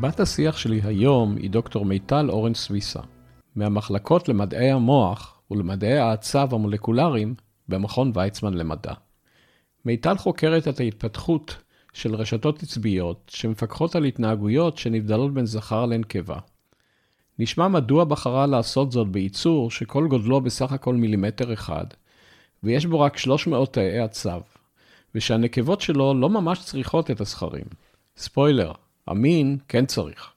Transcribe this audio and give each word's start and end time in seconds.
בת 0.00 0.20
השיח 0.20 0.56
שלי 0.56 0.80
היום 0.84 1.36
היא 1.36 1.50
דוקטור 1.50 1.84
מיטל 1.84 2.30
אורן 2.30 2.54
סוויסה, 2.54 3.00
מהמחלקות 3.56 4.28
למדעי 4.28 4.70
המוח 4.70 5.40
ולמדעי 5.50 5.98
העצב 5.98 6.54
המולקולריים 6.54 7.34
במכון 7.68 8.12
ויצמן 8.14 8.54
למדע. 8.54 8.92
מיטל 9.84 10.16
חוקרת 10.16 10.68
את 10.68 10.80
ההתפתחות 10.80 11.56
של 11.92 12.14
רשתות 12.14 12.62
עצביות 12.62 13.30
שמפקחות 13.34 13.96
על 13.96 14.04
התנהגויות 14.04 14.78
שנבדלות 14.78 15.34
בין 15.34 15.46
זכר 15.46 15.86
לנקבה. 15.86 16.38
נשמע 17.38 17.68
מדוע 17.68 18.04
בחרה 18.04 18.46
לעשות 18.46 18.92
זאת 18.92 19.08
בייצור 19.08 19.70
שכל 19.70 20.06
גודלו 20.08 20.40
בסך 20.40 20.72
הכל 20.72 20.94
מילימטר 20.94 21.52
אחד, 21.52 21.86
ויש 22.62 22.86
בו 22.86 23.00
רק 23.00 23.16
300 23.16 23.72
תאי 23.74 23.98
עצב, 23.98 24.40
ושהנקבות 25.14 25.80
שלו 25.80 26.14
לא 26.14 26.30
ממש 26.30 26.64
צריכות 26.64 27.10
את 27.10 27.20
הזכרים. 27.20 27.66
ספוילר, 28.16 28.72
המין 29.08 29.58
כן 29.68 29.86
צריך. 29.86 30.32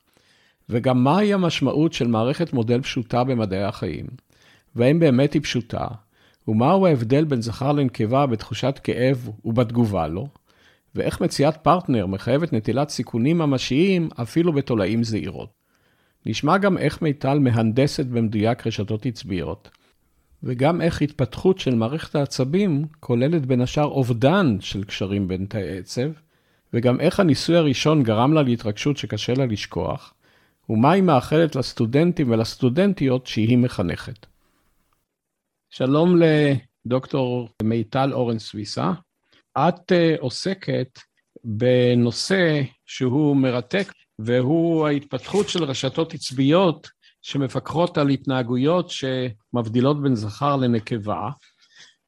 וגם 0.69 1.03
מהי 1.03 1.33
המשמעות 1.33 1.93
של 1.93 2.07
מערכת 2.07 2.53
מודל 2.53 2.81
פשוטה 2.81 3.23
במדעי 3.23 3.63
החיים, 3.63 4.05
והאם 4.75 4.99
באמת 4.99 5.33
היא 5.33 5.41
פשוטה, 5.41 5.87
ומהו 6.47 6.87
ההבדל 6.87 7.23
בין 7.23 7.41
זכר 7.41 7.71
לנקבה 7.71 8.25
בתחושת 8.25 8.79
כאב 8.83 9.29
ובתגובה 9.45 10.07
לו, 10.07 10.27
ואיך 10.95 11.21
מציאת 11.21 11.57
פרטנר 11.57 12.05
מחייבת 12.05 12.53
נטילת 12.53 12.89
סיכונים 12.89 13.37
ממשיים 13.37 14.09
אפילו 14.21 14.53
בתולעים 14.53 15.03
זעירות. 15.03 15.49
נשמע 16.25 16.57
גם 16.57 16.77
איך 16.77 17.01
מיטל 17.01 17.39
מהנדסת 17.39 18.05
במדויק 18.05 18.67
רשתות 18.67 19.05
עצביות, 19.05 19.69
וגם 20.43 20.81
איך 20.81 21.01
התפתחות 21.01 21.59
של 21.59 21.75
מערכת 21.75 22.15
העצבים 22.15 22.85
כוללת 22.99 23.45
בין 23.45 23.61
השאר 23.61 23.85
אובדן 23.85 24.57
של 24.59 24.83
קשרים 24.83 25.27
בין 25.27 25.45
תאי 25.45 25.77
עצב, 25.77 26.11
וגם 26.73 26.99
איך 26.99 27.19
הניסוי 27.19 27.57
הראשון 27.57 28.03
גרם 28.03 28.33
לה 28.33 28.41
להתרגשות 28.41 28.97
שקשה 28.97 29.33
לה 29.33 29.45
לשכוח, 29.45 30.13
ומה 30.69 30.91
היא 30.91 31.03
מאחלת 31.03 31.55
לסטודנטים 31.55 32.31
ולסטודנטיות 32.31 33.27
שהיא 33.27 33.57
מחנכת. 33.57 34.25
שלום 35.69 36.15
לדוקטור 36.85 37.49
מיטל 37.63 38.13
אורן 38.13 38.39
סוויסה. 38.39 38.91
את 39.57 39.91
uh, 39.91 40.19
עוסקת 40.19 40.99
בנושא 41.43 42.61
שהוא 42.85 43.35
מרתק, 43.35 43.91
והוא 44.19 44.87
ההתפתחות 44.87 45.49
של 45.49 45.63
רשתות 45.63 46.13
עצביות 46.13 46.89
שמפקחות 47.21 47.97
על 47.97 48.09
התנהגויות 48.09 48.89
שמבדילות 48.89 50.01
בין 50.01 50.15
זכר 50.15 50.55
לנקבה, 50.55 51.29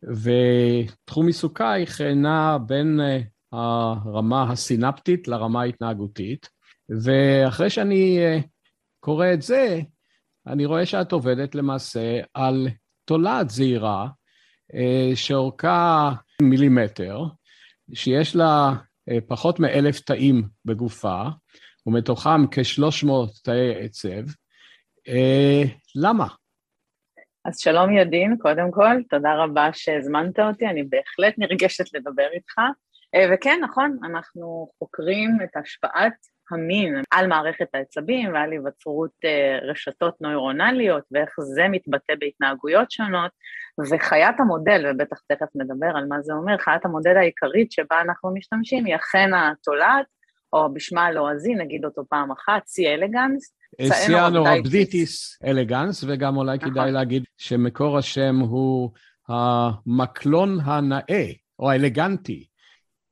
ותחום 0.04 1.28
עיסוקייך 1.28 2.02
נע 2.02 2.58
בין 2.68 3.00
uh, 3.00 3.33
הרמה 3.54 4.52
הסינפטית 4.52 5.28
לרמה 5.28 5.62
ההתנהגותית, 5.62 6.50
ואחרי 6.90 7.70
שאני 7.70 8.20
uh, 8.20 8.44
קורא 9.00 9.28
את 9.34 9.42
זה, 9.42 9.80
אני 10.48 10.66
רואה 10.66 10.86
שאת 10.86 11.12
עובדת 11.12 11.56
למעשה 11.56 12.20
על 12.34 12.68
תולעת 13.06 13.50
זעירה 13.50 14.08
uh, 14.72 15.16
שאורכה 15.16 16.12
מילימטר, 16.42 17.24
שיש 17.94 18.36
לה 18.36 18.74
אה, 19.10 19.18
פחות 19.28 19.60
מאלף 19.60 20.00
תאים 20.00 20.44
בגופה, 20.66 21.24
ומתוכם 21.86 22.48
כ-300 22.52 23.44
תאי 23.44 23.86
עצב. 23.86 24.32
אה, 25.08 25.62
למה? 25.96 26.28
אז 27.46 27.60
שלום 27.60 27.98
ידין, 27.98 28.38
קודם 28.42 28.72
כל, 28.72 28.96
תודה 29.10 29.36
רבה 29.44 29.70
שהזמנת 29.74 30.40
אותי, 30.40 30.68
אני 30.68 30.84
בהחלט 30.84 31.34
נרגשת 31.38 31.94
לדבר 31.94 32.28
איתך. 32.34 32.60
אה, 33.16 33.26
וכן, 33.34 33.60
נכון, 33.64 33.98
אנחנו 34.04 34.70
חוקרים 34.80 35.38
את 35.44 35.58
השפעת 35.58 36.14
המין 36.52 37.02
על 37.12 37.28
מערכת 37.28 37.68
העצבים 37.74 38.34
ועל 38.34 38.52
היווצרות 38.52 39.12
רשתות 39.70 40.22
נוירונליות 40.22 41.04
ואיך 41.12 41.30
זה 41.56 41.62
מתבטא 41.72 42.14
בהתנהגויות 42.20 42.92
שונות, 42.92 43.32
וחיית 43.92 44.40
המודל, 44.40 44.86
ובטח 44.90 45.18
תכף 45.28 45.48
נדבר 45.56 45.98
על 45.98 46.06
מה 46.06 46.22
זה 46.22 46.34
אומר, 46.34 46.58
חיית 46.58 46.86
המודל 46.86 47.18
העיקרית 47.18 47.72
שבה 47.72 48.02
אנחנו 48.02 48.34
משתמשים 48.34 48.86
היא 48.86 48.96
אכן 48.96 49.30
התולעת, 49.34 50.06
או 50.54 50.74
בשמה 50.74 51.06
הלועזי, 51.06 51.56
נגיד 51.56 51.86
אותו 51.86 52.04
פעם 52.10 52.32
אחת, 52.32 52.62
C 52.62 52.88
אלגנס. 52.88 53.56
סיאנורבדיטיס 53.92 55.40
אלגנס, 55.46 56.04
וגם 56.08 56.38
אולי 56.38 56.58
נכון. 56.58 56.70
כדאי 56.72 56.92
להגיד 56.92 57.24
שמקור 57.38 57.98
השם 57.98 58.40
הוא 58.40 58.92
המקלון 59.28 60.60
הנאה, 60.64 61.26
או 61.60 61.72
האלגנטי. 61.72 62.48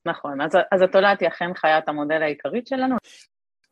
נכון, 0.05 0.41
אז, 0.41 0.51
אז 0.71 0.81
התולעת 0.81 1.21
היא 1.21 1.29
אכן 1.29 1.53
חיית 1.53 1.89
המודל 1.89 2.21
העיקרית 2.21 2.67
שלנו. 2.67 2.95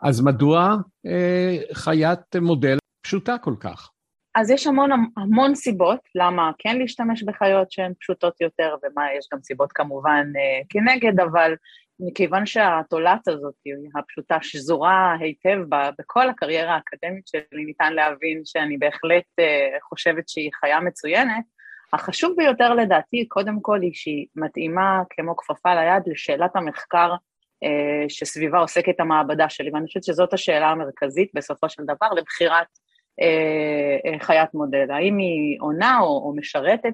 אז 0.02 0.22
מדוע 0.22 0.76
אה, 1.06 1.58
חיית 1.74 2.36
מודל 2.42 2.78
פשוטה 3.02 3.38
כל 3.38 3.54
כך? 3.60 3.90
אז 4.36 4.52
יש 4.52 4.68
המון 4.68 4.90
המון 5.18 5.56
סיבות 5.56 6.00
למה 6.16 6.52
כן 6.58 6.78
להשתמש 6.78 7.24
בחיות 7.24 7.72
שהן 7.72 7.94
פשוטות 8.00 8.42
יותר, 8.42 8.76
ומה, 8.84 9.04
יש 9.18 9.28
גם 9.34 9.40
סיבות 9.42 9.72
כמובן 9.72 10.26
אה, 10.36 10.62
כנגד, 10.70 11.20
אבל 11.20 11.54
מכיוון 12.00 12.46
שהתולעת 12.46 13.28
הזאת 13.28 13.54
היא 13.66 13.74
הפשוטה 13.96 14.38
שזורה 14.42 15.16
היטב 15.20 15.60
בכל 16.00 16.30
הקריירה 16.30 16.76
האקדמית 16.76 17.28
שלי, 17.28 17.66
ניתן 17.66 17.94
להבין 17.94 18.42
שאני 18.46 18.78
בהחלט 18.78 19.24
אה, 19.40 19.78
חושבת 19.90 20.30
שהיא 20.30 20.50
חיה 20.60 20.80
מצוינת. 20.80 21.59
החשוב 21.94 22.34
ביותר 22.38 22.74
לדעתי, 22.74 23.26
קודם 23.28 23.62
כל, 23.62 23.82
היא 23.82 23.92
שהיא 23.94 24.26
מתאימה 24.36 25.02
כמו 25.10 25.38
כפפה 25.38 25.76
ליד 25.76 26.04
לשאלת 26.08 26.56
המחקר 26.56 27.14
אה, 27.64 28.10
שסביבה 28.10 28.60
עוסקת 28.60 29.00
המעבדה 29.00 29.50
שלי, 29.50 29.72
ואני 29.74 29.86
חושבת 29.86 30.04
שזאת 30.04 30.34
השאלה 30.34 30.70
המרכזית 30.70 31.32
בסופו 31.34 31.70
של 31.70 31.84
דבר 31.84 32.08
לבחירת 32.18 32.68
אה, 33.22 34.12
אה, 34.12 34.20
חיית 34.20 34.54
מודל, 34.54 34.92
האם 34.92 35.18
היא 35.18 35.58
עונה 35.60 36.00
או, 36.00 36.06
או 36.06 36.34
משרתת 36.36 36.94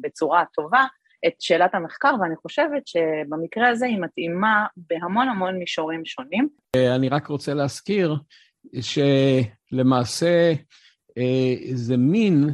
בצורה 0.00 0.44
טובה 0.54 0.84
את 1.26 1.32
שאלת 1.40 1.74
המחקר, 1.74 2.14
ואני 2.20 2.36
חושבת 2.36 2.86
שבמקרה 2.86 3.68
הזה 3.68 3.86
היא 3.86 4.00
מתאימה 4.00 4.66
בהמון 4.76 5.28
המון 5.28 5.58
מישורים 5.58 6.04
שונים. 6.04 6.48
אה, 6.76 6.94
אני 6.94 7.08
רק 7.08 7.26
רוצה 7.26 7.54
להזכיר 7.54 8.16
שלמעשה 8.80 10.52
זה 11.72 11.96
מין 11.96 12.50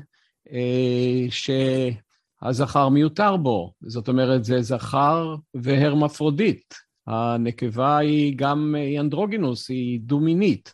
שהזכר 1.31 2.89
מיותר 2.89 3.37
בו, 3.37 3.73
זאת 3.83 4.09
אומרת, 4.09 4.45
זה 4.45 4.63
זכר 4.63 5.35
והרמפרודיט. 5.55 6.75
הנקבה 7.07 7.99
היא 7.99 8.33
גם 8.37 8.75
אנדרוגינוס, 8.99 9.71
היא 9.71 10.01
דו-מינית. 10.01 10.73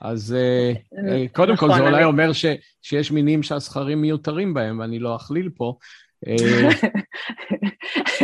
אז 0.00 0.34
אה, 0.34 0.72
אה, 1.08 1.28
קודם 1.32 1.56
כל, 1.56 1.68
זה 1.68 1.74
נכון, 1.74 1.86
אולי 1.86 2.04
אומר 2.04 2.30
שיש 2.82 3.10
מינים 3.10 3.42
שהזכרים 3.42 4.00
מיותרים 4.00 4.54
בהם, 4.54 4.78
ואני 4.78 4.98
לא 4.98 5.16
אכליל 5.16 5.50
פה, 5.56 5.76
אה, 6.26 6.68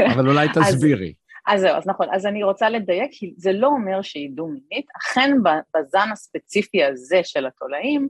אבל 0.14 0.28
אולי 0.28 0.48
תסבירי. 0.54 1.14
אז 1.46 1.60
זהו, 1.60 1.76
אז 1.76 1.86
נכון. 1.86 2.06
אז 2.12 2.26
אני 2.26 2.42
רוצה 2.42 2.70
לדייק, 2.70 3.10
כי 3.12 3.34
זה 3.36 3.52
לא 3.52 3.66
אומר 3.66 4.02
שהיא 4.02 4.30
דו-מינית. 4.34 4.86
אכן, 4.98 5.30
בזן 5.76 6.08
הספציפי 6.12 6.84
הזה 6.84 7.20
של 7.24 7.46
התולעים, 7.46 8.08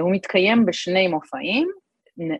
הוא 0.00 0.12
מתקיים 0.12 0.66
בשני 0.66 1.08
מופעים, 1.08 1.68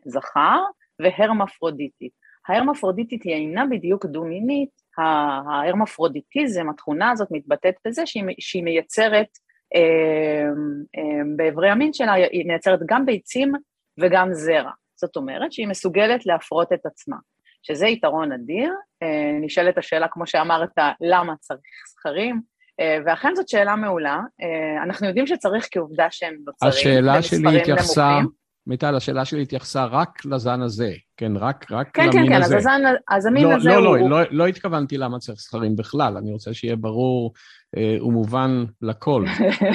זכר 0.04 0.58
והרמפרודיטית. 1.00 2.12
ההרמפרודיטית 2.48 3.22
היא 3.22 3.34
אינה 3.34 3.64
בדיוק 3.70 4.06
דו-מינית, 4.06 4.70
ההרמפרודיטיזם, 4.98 6.70
התכונה 6.70 7.10
הזאת 7.10 7.28
מתבטאת 7.30 7.74
בזה 7.86 8.06
שהיא, 8.06 8.24
שהיא 8.40 8.64
מייצרת 8.64 9.28
אמ, 9.74 11.36
באיברי 11.36 11.70
המין 11.70 11.92
שלה 11.92 12.12
היא 12.12 12.46
מייצרת 12.46 12.80
גם 12.86 13.06
ביצים 13.06 13.52
וגם 14.00 14.28
זרע. 14.32 14.70
זאת 14.96 15.16
אומרת 15.16 15.52
שהיא 15.52 15.68
מסוגלת 15.68 16.26
להפרות 16.26 16.72
את 16.72 16.86
עצמה, 16.86 17.16
שזה 17.62 17.86
יתרון 17.86 18.32
אדיר. 18.32 18.72
אה, 19.02 19.38
נשאלת 19.40 19.78
השאלה, 19.78 20.08
כמו 20.08 20.26
שאמרת, 20.26 20.78
למה 21.00 21.36
צריך 21.40 21.60
זכרים? 21.92 22.40
אה, 22.80 22.98
ואכן 23.06 23.34
זאת 23.34 23.48
שאלה 23.48 23.76
מעולה. 23.76 24.20
אה, 24.42 24.82
אנחנו 24.82 25.06
יודעים 25.06 25.26
שצריך 25.26 25.68
כעובדה 25.70 26.06
שהם 26.10 26.36
נוצרים 26.46 26.70
השאלה 26.70 27.22
שלי 27.22 27.60
התייחסה, 27.60 28.18
מיטל, 28.66 28.94
השאלה 28.94 29.24
שלי 29.24 29.42
התייחסה 29.42 29.84
רק 29.84 30.24
לזן 30.24 30.62
הזה, 30.62 30.92
כן, 31.16 31.36
רק, 31.36 31.72
רק 31.72 31.90
כן, 31.94 32.02
למין 32.02 32.26
כן, 32.26 32.28
כן, 32.28 32.42
הזה. 32.42 32.56
כן, 32.56 32.62
כן, 32.62 32.94
אז 33.08 33.26
המין 33.26 33.44
לא, 33.44 33.54
הזה 33.54 33.70
לא, 33.70 33.74
הוא... 33.74 34.10
לא, 34.10 34.20
לא, 34.20 34.26
לא 34.30 34.46
התכוונתי 34.46 34.98
למה 34.98 35.18
צריך 35.18 35.40
זכרים 35.40 35.76
בכלל, 35.76 36.16
אני 36.16 36.32
רוצה 36.32 36.54
שיהיה 36.54 36.76
ברור 36.76 37.32
אה, 37.76 38.04
ומובן 38.04 38.64
לכל. 38.82 39.24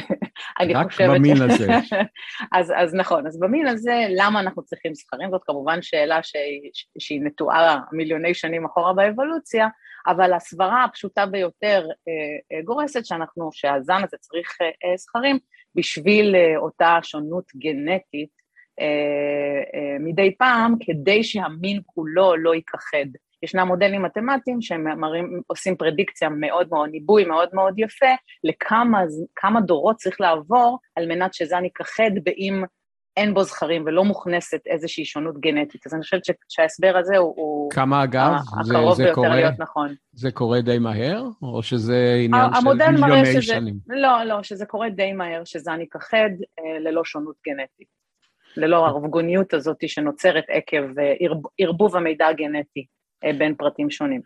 רק 0.75 0.91
חושבת... 0.91 1.09
במין 1.09 1.41
הזה. 1.41 1.67
אז, 2.57 2.73
אז 2.75 2.93
נכון, 2.93 3.27
אז 3.27 3.39
במין 3.39 3.67
הזה, 3.67 4.05
למה 4.09 4.39
אנחנו 4.39 4.63
צריכים 4.63 4.95
זכרים? 4.95 5.31
זאת 5.31 5.41
כמובן 5.43 5.81
שאלה 5.81 6.23
שהיא, 6.23 6.71
שהיא 6.99 7.21
נטועה 7.23 7.79
מיליוני 7.91 8.33
שנים 8.33 8.65
אחורה 8.65 8.93
באבולוציה, 8.93 9.67
אבל 10.07 10.33
הסברה 10.33 10.83
הפשוטה 10.83 11.25
ביותר 11.25 11.85
אה, 12.07 12.57
אה, 12.57 12.63
גורסת 12.63 13.05
שאנחנו, 13.05 13.49
שהזן 13.53 14.03
הזה 14.03 14.17
צריך 14.19 14.57
אה, 14.61 14.97
זכרים 14.97 15.39
בשביל 15.75 16.35
אה, 16.35 16.57
אותה 16.57 16.99
שונות 17.01 17.45
גנטית 17.55 18.29
אה, 18.29 18.33
אה, 18.33 18.46
מדי 19.99 20.35
פעם, 20.37 20.75
כדי 20.79 21.23
שהמין 21.23 21.81
כולו 21.85 22.37
לא 22.37 22.55
ייכחד 22.55 23.07
ישנם 23.43 23.67
מודלים 23.67 24.01
מתמטיים 24.01 24.61
שהם 24.61 24.99
מראים, 24.99 25.41
עושים 25.47 25.75
פרדיקציה 25.75 26.29
מאוד 26.29 26.67
מאוד, 26.71 26.89
ניבוי 26.89 27.25
מאוד 27.25 27.49
מאוד 27.53 27.73
יפה, 27.79 28.15
לכמה 28.43 29.61
דורות 29.61 29.95
צריך 29.95 30.21
לעבור 30.21 30.79
על 30.95 31.07
מנת 31.07 31.33
שזן 31.33 31.63
ייכחד 31.63 32.11
באם 32.23 32.63
אין 33.17 33.33
בו 33.33 33.43
זכרים 33.43 33.83
ולא 33.85 34.03
מוכנסת 34.03 34.61
איזושהי 34.65 35.05
שונות 35.05 35.39
גנטית. 35.39 35.87
אז 35.87 35.93
אני 35.93 36.01
חושבת 36.01 36.21
שההסבר 36.49 36.97
הזה 36.97 37.17
הוא... 37.17 37.71
כמה 37.71 38.03
אגב? 38.03 38.33
הקרוב 38.59 38.91
זה, 38.91 38.97
זה 38.97 39.03
ביותר 39.03 39.15
קורה, 39.15 39.35
להיות 39.35 39.59
נכון. 39.59 39.95
זה 40.13 40.31
קורה 40.31 40.61
די 40.61 40.79
מהר, 40.79 41.23
או 41.41 41.63
שזה 41.63 42.15
עניין 42.23 42.49
של 42.61 42.91
מיליוני 42.91 43.25
שזה, 43.25 43.41
שנים? 43.41 43.75
לא, 43.87 44.23
לא, 44.23 44.43
שזה 44.43 44.65
קורה 44.65 44.89
די 44.89 45.13
מהר, 45.13 45.41
שזן 45.45 45.81
ייכחד 45.81 46.29
אה, 46.59 46.79
ללא 46.79 47.03
שונות 47.05 47.35
גנטית. 47.47 47.96
ללא 48.57 48.85
הרבגוניות 48.85 49.53
הזאת 49.53 49.89
שנוצרת 49.89 50.43
עקב 50.47 50.99
אה, 50.99 51.13
ערבוב 51.59 51.95
המידע 51.95 52.27
הגנטי 52.27 52.85
אה, 53.23 53.33
בין 53.33 53.55
פרטים 53.55 53.89
שונים. 53.89 54.21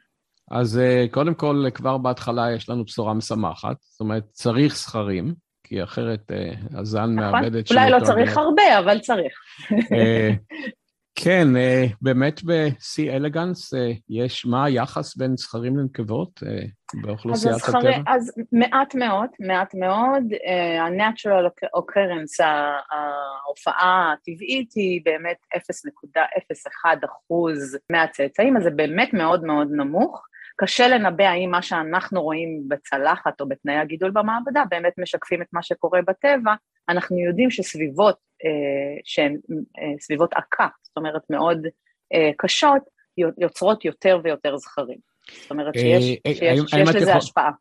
אז 0.52 0.80
אה, 0.80 1.06
קודם 1.12 1.34
כל, 1.34 1.66
כבר 1.74 1.98
בהתחלה 1.98 2.52
יש 2.56 2.70
לנו 2.70 2.86
בשורה 2.86 3.14
משמחת, 3.14 3.78
זאת 3.80 4.00
אומרת, 4.00 4.24
צריך 4.32 4.78
זכרים, 4.78 5.34
כי 5.64 5.84
אחרת 5.84 6.32
הזן 6.74 7.16
נכון. 7.16 7.16
מאבד 7.16 7.56
את 7.56 7.68
שלו. 7.68 7.80
אולי 7.80 7.92
לא 7.92 8.00
צריך 8.06 8.38
הרבה, 8.38 8.80
אבל 8.80 9.00
צריך. 9.00 9.34
כן, 11.16 11.48
באמת 12.02 12.44
ב-C 12.44 13.10
אלגנס 13.10 13.74
יש, 14.10 14.46
מה 14.46 14.66
היחס 14.66 15.16
בין 15.16 15.38
זכרים 15.38 15.78
לנקבות 15.78 16.40
באוכלוסיית 16.94 17.56
אז 17.56 17.70
הטבע? 17.70 17.92
אז 18.08 18.32
מעט 18.52 18.96
מאוד, 18.96 19.30
מעט 19.40 19.74
מאוד. 19.74 20.24
ה-natural 20.80 21.66
occurrence, 21.78 22.46
ההופעה 22.92 24.14
הטבעית 24.14 24.72
היא 24.76 25.02
באמת 25.06 25.38
0.01 25.56 27.06
אחוז 27.06 27.78
מהצאצאים, 27.90 28.58
אז 28.58 28.64
זה 28.64 28.70
באמת 28.70 29.14
מאוד 29.14 29.44
מאוד 29.44 29.68
נמוך. 29.72 30.26
קשה 30.58 30.88
לנבא 30.88 31.24
האם 31.24 31.52
מה 31.52 31.62
שאנחנו 31.62 32.22
רואים 32.22 32.64
בצלחת 32.68 33.42
או 33.42 33.50
בתנאי 33.50 33.76
הגידול 33.76 34.12
במעבדה 34.12 34.64
באמת 34.70 34.94
משקפים 34.98 35.42
את 35.42 35.48
מה 35.54 35.64
שקורה 35.64 36.00
בטבע. 36.02 36.54
אנחנו 36.90 37.20
יודעים 37.20 37.52
שסביבות 37.52 38.16
אה, 38.16 38.31
שהן 39.04 39.38
אה, 39.80 40.00
סביבות 40.00 40.34
עקה, 40.34 40.68
זאת 40.84 40.98
אומרת 40.98 41.22
מאוד 41.30 41.68
אה, 42.14 42.32
קשות, 42.38 42.82
יוצרות 43.18 43.86
יותר 43.86 44.20
ויותר 44.24 44.58
זכרים. 44.58 44.98
זאת 45.42 45.52
אומרת 45.52 45.74
שיש, 45.74 46.18
אה, 46.26 46.36
שיש, 46.36 46.60
שיש 46.68 46.90
לזה 46.90 47.00
יכול... 47.00 47.18
השפעה. 47.18 47.52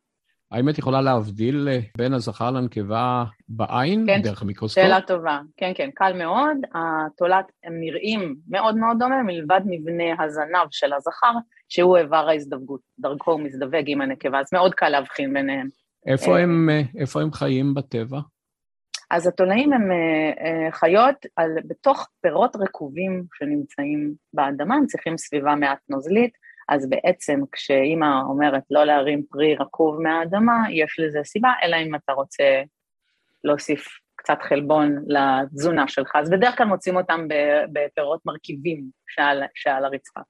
האם 0.51 0.69
את 0.69 0.77
יכולה 0.77 1.01
להבדיל 1.01 1.67
אה, 1.71 1.79
בין 1.97 2.13
הזכר 2.13 2.51
לנקבה 2.51 3.23
בעין, 3.49 4.05
כן, 4.07 4.21
דרך 4.21 4.41
המיקרוסקופ? 4.41 4.83
שאלה 4.83 5.01
טובה. 5.01 5.39
כן, 5.57 5.71
כן, 5.75 5.89
קל 5.95 6.13
מאוד. 6.17 6.57
התולעת, 6.73 7.45
הם 7.63 7.73
נראים 7.79 8.35
מאוד 8.49 8.75
מאוד 8.75 8.97
דומה, 8.99 9.23
מלבד 9.23 9.61
מבנה 9.65 10.23
הזנב 10.23 10.67
של 10.71 10.93
הזכר, 10.93 11.33
שהוא 11.69 11.97
איבר 11.97 12.29
ההזדווגות. 12.29 12.81
דרכו 12.99 13.31
הוא 13.31 13.41
מזדווג 13.41 13.83
עם 13.85 14.01
הנקבה, 14.01 14.39
אז 14.39 14.47
מאוד 14.53 14.73
קל 14.73 14.89
להבחין 14.89 15.33
ביניהם. 15.33 15.67
איפה, 16.07 16.35
אה, 16.37 16.43
הם, 16.43 16.69
איפה 16.97 17.21
הם 17.21 17.31
חיים 17.31 17.73
בטבע? 17.73 18.19
אז 19.11 19.27
התולעים 19.27 19.73
הם 19.73 19.89
חיות 20.71 21.25
על, 21.35 21.51
בתוך 21.67 22.09
פירות 22.21 22.55
רקובים 22.55 23.23
שנמצאים 23.33 24.13
באדמה, 24.33 24.75
הם 24.75 24.85
צריכים 24.85 25.17
סביבה 25.17 25.55
מעט 25.55 25.79
נוזלית. 25.89 26.33
אז 26.69 26.89
בעצם 26.89 27.39
כשאימא 27.51 28.21
אומרת 28.29 28.63
לא 28.71 28.83
להרים 28.83 29.23
פרי 29.29 29.55
רקוב 29.55 30.01
מהאדמה, 30.01 30.63
יש 30.69 30.99
לזה 30.99 31.19
סיבה, 31.23 31.49
אלא 31.63 31.75
אם 31.75 31.95
אתה 31.95 32.13
רוצה 32.13 32.43
להוסיף 33.43 33.85
קצת 34.15 34.37
חלבון 34.41 34.95
לתזונה 35.07 35.87
שלך. 35.87 36.15
אז 36.15 36.29
בדרך 36.29 36.57
כלל 36.57 36.65
מוצאים 36.65 36.95
אותם 36.95 37.27
בפירות 37.73 38.25
מרכיבים 38.25 38.83
שעל, 39.07 39.43
שעל 39.53 39.85
הרצפה. 39.85 40.21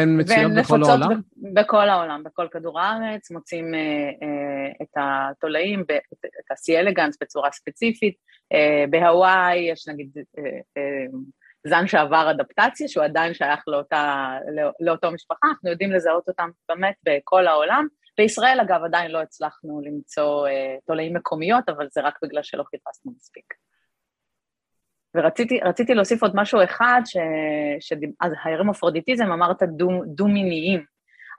הן 0.00 0.20
מציעות 0.20 0.52
בכל 0.58 0.82
העולם? 0.84 1.20
בכל 1.54 1.88
העולם, 1.88 2.22
בכל 2.24 2.48
כדור 2.50 2.80
הארץ, 2.80 3.30
מוצאים 3.30 3.74
אה, 3.74 3.80
אה, 3.80 4.72
את 4.82 4.94
התולעים, 4.96 5.80
את 5.80 6.50
ה-C 6.50 6.78
אלגנס 6.78 7.16
בצורה 7.22 7.52
ספציפית. 7.52 8.14
אה, 8.52 8.84
בהוואי 8.90 9.56
יש 9.56 9.88
נגיד 9.88 10.10
זן 11.66 11.86
שעבר 11.86 12.30
אדפטציה, 12.30 12.88
שהוא 12.88 13.04
עדיין 13.04 13.34
שייך 13.34 13.60
לאותה, 13.66 14.28
לא, 14.56 14.70
לאותו 14.80 15.10
משפחה, 15.10 15.46
אנחנו 15.48 15.70
יודעים 15.70 15.92
לזהות 15.92 16.28
אותם 16.28 16.50
באמת 16.68 16.94
בכל 17.04 17.46
העולם. 17.46 17.86
בישראל, 18.18 18.60
אגב, 18.60 18.84
עדיין 18.84 19.10
לא 19.10 19.22
הצלחנו 19.22 19.80
למצוא 19.84 20.48
תולעים 20.86 21.14
מקומיות, 21.14 21.68
אבל 21.68 21.86
זה 21.90 22.00
רק 22.00 22.18
בגלל 22.22 22.42
שלא 22.42 22.62
חיפשנו 22.62 23.12
מספיק. 23.16 23.54
ורציתי 25.16 25.94
להוסיף 25.94 26.22
עוד 26.22 26.32
משהו 26.34 26.64
אחד, 26.64 27.00
ש, 27.04 27.16
ש, 27.80 27.92
אז 28.20 28.32
ההרמופרודיטיזם, 28.42 29.32
אמרת 29.32 29.62
דו, 29.62 29.88
דו-מיניים. 30.06 30.84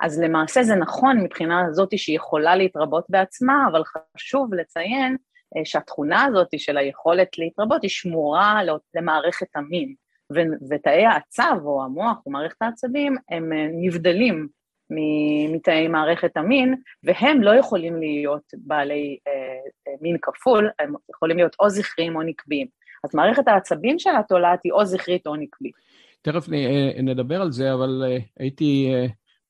אז 0.01 0.21
למעשה 0.21 0.63
זה 0.63 0.75
נכון 0.75 1.17
מבחינה 1.17 1.65
הזאת 1.65 1.97
שהיא 1.97 2.15
יכולה 2.15 2.55
להתרבות 2.55 3.05
בעצמה, 3.09 3.67
אבל 3.71 3.81
חשוב 3.83 4.53
לציין 4.53 5.17
אה, 5.57 5.61
שהתכונה 5.65 6.23
הזאת 6.23 6.47
של 6.57 6.77
היכולת 6.77 7.37
להתרבות 7.37 7.81
היא 7.81 7.89
שמורה 7.89 8.61
למערכת 8.95 9.47
המין. 9.55 9.93
ותאי 10.69 11.05
העצב 11.05 11.55
או 11.63 11.83
המוח 11.83 12.17
או 12.25 12.31
מערכת 12.31 12.61
העצבים 12.61 13.15
הם 13.29 13.53
אה, 13.53 13.67
נבדלים 13.71 14.47
מתאי 15.53 15.87
מערכת 15.87 16.37
המין, 16.37 16.75
והם 17.03 17.41
לא 17.41 17.55
יכולים 17.55 17.99
להיות 17.99 18.43
בעלי 18.53 19.17
אה, 19.27 19.33
אה, 19.87 19.93
מין 20.01 20.17
כפול, 20.21 20.69
הם 20.79 20.93
יכולים 21.09 21.37
להיות 21.37 21.55
או 21.59 21.69
זכריים 21.69 22.15
או 22.15 22.21
נקביים. 22.21 22.67
אז 23.03 23.15
מערכת 23.15 23.47
העצבים 23.47 23.99
של 23.99 24.15
התולעת 24.19 24.59
היא 24.63 24.71
או 24.71 24.85
זכרית 24.85 25.27
או 25.27 25.35
נקבית. 25.35 25.75
תכף 26.21 26.49
נדבר 27.03 27.41
על 27.41 27.51
זה, 27.51 27.73
אבל 27.73 28.03
הייתי 28.39 28.93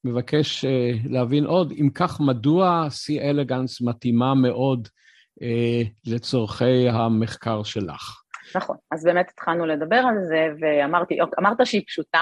מבקש 0.04 0.66
להבין 1.10 1.46
עוד, 1.46 1.72
אם 1.72 1.90
כך, 1.96 2.20
מדוע 2.20 2.88
C 2.90 3.22
אלגנס 3.22 3.82
מתאימה 3.82 4.36
מאוד 4.36 4.88
לצורכי 6.08 6.90
המחקר 6.90 7.64
שלך? 7.64 8.22
נכון, 8.56 8.76
אז 8.92 9.04
באמת 9.04 9.30
התחלנו 9.30 9.66
לדבר 9.66 9.96
על 9.96 10.16
זה, 10.24 10.48
ואמרתי, 10.60 11.18
אמרת 11.40 11.66
שהיא 11.66 11.84
פשוטה, 11.88 12.22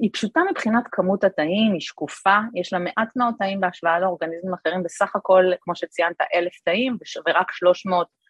היא 0.00 0.10
פשוטה 0.12 0.40
מבחינת 0.50 0.84
כמות 0.92 1.24
התאים, 1.24 1.72
היא 1.72 1.80
שקופה, 1.80 2.38
יש 2.54 2.72
לה 2.72 2.78
מעט 2.78 3.16
מאוד 3.16 3.34
תאים 3.38 3.60
בהשוואה 3.60 4.00
לאורגניזמים 4.00 4.54
אחרים, 4.54 4.82
בסך 4.82 5.16
הכל, 5.16 5.44
כמו 5.60 5.74
שציינת, 5.76 6.16
אלף 6.34 6.52
תאים, 6.64 6.96
ורק 7.26 7.52
300 7.52 8.06
uh, 8.06 8.10
אה, 8.10 8.21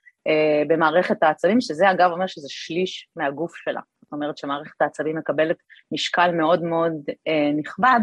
במערכת 0.68 1.22
העצבים, 1.22 1.60
שזה 1.60 1.90
אגב 1.90 2.10
אומר 2.10 2.26
שזה 2.26 2.48
שליש 2.50 3.08
מהגוף 3.16 3.56
שלה. 3.56 3.80
זאת 4.02 4.12
אומרת 4.12 4.38
שמערכת 4.38 4.82
העצבים 4.82 5.16
מקבלת 5.16 5.56
משקל 5.92 6.30
מאוד 6.30 6.62
מאוד 6.62 6.92
uh, 7.08 7.56
נכבד. 7.56 8.00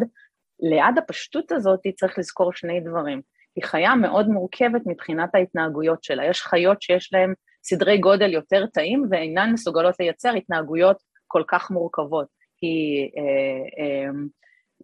ליד 0.59 0.97
הפשטות 0.97 1.51
הזאת 1.51 1.79
צריך 1.95 2.19
לזכור 2.19 2.53
שני 2.53 2.79
דברים. 2.79 3.21
היא 3.55 3.63
חיה 3.63 3.95
מאוד 3.95 4.27
מורכבת 4.27 4.81
מבחינת 4.85 5.35
ההתנהגויות 5.35 6.03
שלה. 6.03 6.25
יש 6.25 6.41
חיות 6.41 6.81
שיש 6.81 7.13
להן 7.13 7.33
סדרי 7.63 7.97
גודל 7.97 8.33
יותר 8.33 8.65
טעים 8.73 9.05
ואינן 9.09 9.53
מסוגלות 9.53 9.99
לייצר 9.99 10.33
התנהגויות 10.33 10.97
כל 11.27 11.43
כך 11.47 11.71
מורכבות. 11.71 12.27
היא, 12.61 13.09
אה, 13.17 13.83
אה, 13.83 14.11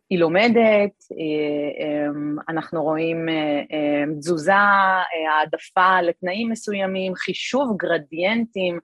היא 0.10 0.20
לומדת, 0.20 0.92
אה, 1.12 2.08
אנחנו 2.50 2.84
רואים 2.84 3.26
תזוזה, 4.20 4.54
העדפה 4.54 6.02
לתנאים 6.02 6.50
מסוימים, 6.50 7.16
חישוב 7.16 7.78
גרדיאנטים, 7.78 8.80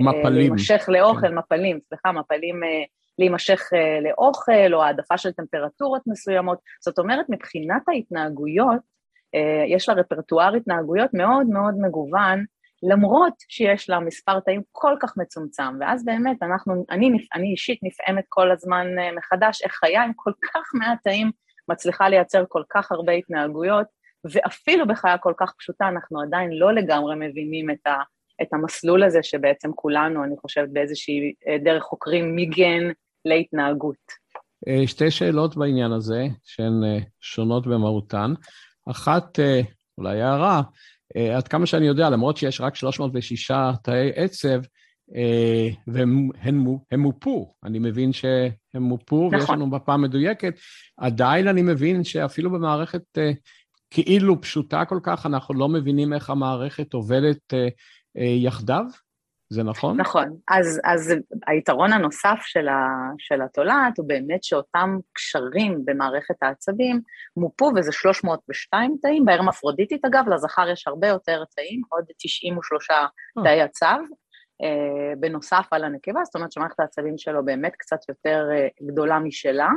מפלים. 0.00 0.32
להימשך 0.32 0.88
לאוכל, 0.88 1.28
כן. 1.28 1.34
מפלים, 1.34 1.78
סליחה, 1.88 2.12
מפלים 2.12 2.60
להימשך 3.18 3.60
לאוכל, 4.02 4.74
או 4.74 4.82
העדפה 4.82 5.18
של 5.18 5.32
טמפרטורות 5.32 6.02
מסוימות. 6.06 6.58
זאת 6.80 6.98
אומרת, 6.98 7.26
מבחינת 7.28 7.82
ההתנהגויות, 7.88 8.80
יש 9.68 9.88
לה 9.88 9.94
רפרטואר 9.94 10.54
התנהגויות 10.54 11.10
מאוד 11.14 11.46
מאוד 11.46 11.74
מגוון, 11.78 12.44
למרות 12.82 13.34
שיש 13.48 13.90
לה 13.90 14.00
מספר 14.00 14.40
תאים 14.40 14.62
כל 14.72 14.94
כך 15.00 15.16
מצומצם, 15.16 15.76
ואז 15.80 16.04
באמת 16.04 16.42
אנחנו, 16.42 16.84
אני, 16.90 17.26
אני 17.34 17.50
אישית 17.50 17.78
נפעמת 17.82 18.24
כל 18.28 18.50
הזמן 18.50 18.86
אה, 18.98 19.12
מחדש, 19.12 19.62
איך 19.62 19.72
חיה 19.72 20.04
עם 20.04 20.12
כל 20.16 20.32
כך 20.42 20.70
מעט 20.74 20.98
תאים 21.04 21.30
מצליחה 21.68 22.08
לייצר 22.08 22.44
כל 22.48 22.62
כך 22.70 22.92
הרבה 22.92 23.12
התנהגויות, 23.12 23.86
ואפילו 24.24 24.86
בחיה 24.86 25.18
כל 25.18 25.32
כך 25.36 25.52
פשוטה 25.58 25.88
אנחנו 25.88 26.20
עדיין 26.20 26.50
לא 26.52 26.74
לגמרי 26.74 27.14
מבינים 27.18 27.70
את, 27.70 27.86
ה, 27.86 27.94
את 28.42 28.48
המסלול 28.52 29.02
הזה 29.02 29.22
שבעצם 29.22 29.70
כולנו, 29.74 30.24
אני 30.24 30.36
חושבת, 30.36 30.68
באיזושהי 30.72 31.32
אה, 31.48 31.58
דרך 31.58 31.82
חוקרים 31.82 32.36
מגן 32.36 32.90
להתנהגות. 33.24 33.96
אה, 34.68 34.86
שתי 34.86 35.10
שאלות 35.10 35.56
בעניין 35.56 35.92
הזה, 35.92 36.26
שהן 36.44 36.72
שונות 37.20 37.66
במהותן. 37.66 38.34
אחת, 38.90 39.38
אולי 39.98 40.22
הערה, 40.22 40.62
עד 41.36 41.48
כמה 41.48 41.66
שאני 41.66 41.86
יודע, 41.86 42.10
למרות 42.10 42.36
שיש 42.36 42.60
רק 42.60 42.76
306 42.76 43.50
תאי 43.82 44.10
עצב, 44.14 44.62
אה, 45.14 45.68
והם 45.86 46.30
מופו, 46.98 47.54
אני 47.64 47.78
מבין 47.78 48.12
שהם 48.12 48.82
מופו, 48.82 49.26
נכון. 49.26 49.38
ויש 49.40 49.50
לנו 49.50 49.66
מפה 49.66 49.96
מדויקת, 49.96 50.54
עדיין 50.96 51.48
אני 51.48 51.62
מבין 51.62 52.04
שאפילו 52.04 52.50
במערכת 52.50 53.02
אה, 53.18 53.32
כאילו 53.90 54.40
פשוטה 54.40 54.84
כל 54.84 54.98
כך, 55.02 55.26
אנחנו 55.26 55.54
לא 55.54 55.68
מבינים 55.68 56.12
איך 56.12 56.30
המערכת 56.30 56.92
עובדת 56.94 57.54
יחדיו? 58.14 58.84
זה 59.52 59.62
נכון? 59.62 60.00
נכון. 60.00 60.36
אז, 60.48 60.80
אז 60.84 61.14
היתרון 61.46 61.92
הנוסף 61.92 62.38
של, 62.42 62.68
ה, 62.68 62.88
של 63.18 63.42
התולעת 63.42 63.98
הוא 63.98 64.08
באמת 64.08 64.44
שאותם 64.44 64.98
קשרים 65.12 65.84
במערכת 65.84 66.34
העצבים 66.42 67.00
מופו, 67.36 67.72
וזה 67.76 67.92
302 67.92 68.96
תאים, 69.02 69.24
בהרמפרודיטית 69.24 70.04
אגב, 70.04 70.28
לזכר 70.28 70.68
יש 70.68 70.88
הרבה 70.88 71.08
יותר 71.08 71.44
תאים, 71.56 71.82
עוד 71.88 72.04
93 72.18 72.90
אה. 72.90 73.06
תאי 73.44 73.60
עצב, 73.60 73.98
אה, 74.62 75.14
בנוסף 75.20 75.66
על 75.70 75.84
הנקבה, 75.84 76.20
זאת 76.24 76.34
אומרת 76.34 76.52
שמערכת 76.52 76.80
העצבים 76.80 77.18
שלו 77.18 77.44
באמת 77.44 77.72
קצת 77.78 78.08
יותר 78.08 78.48
אה, 78.52 78.68
גדולה 78.86 79.18
משלה. 79.18 79.68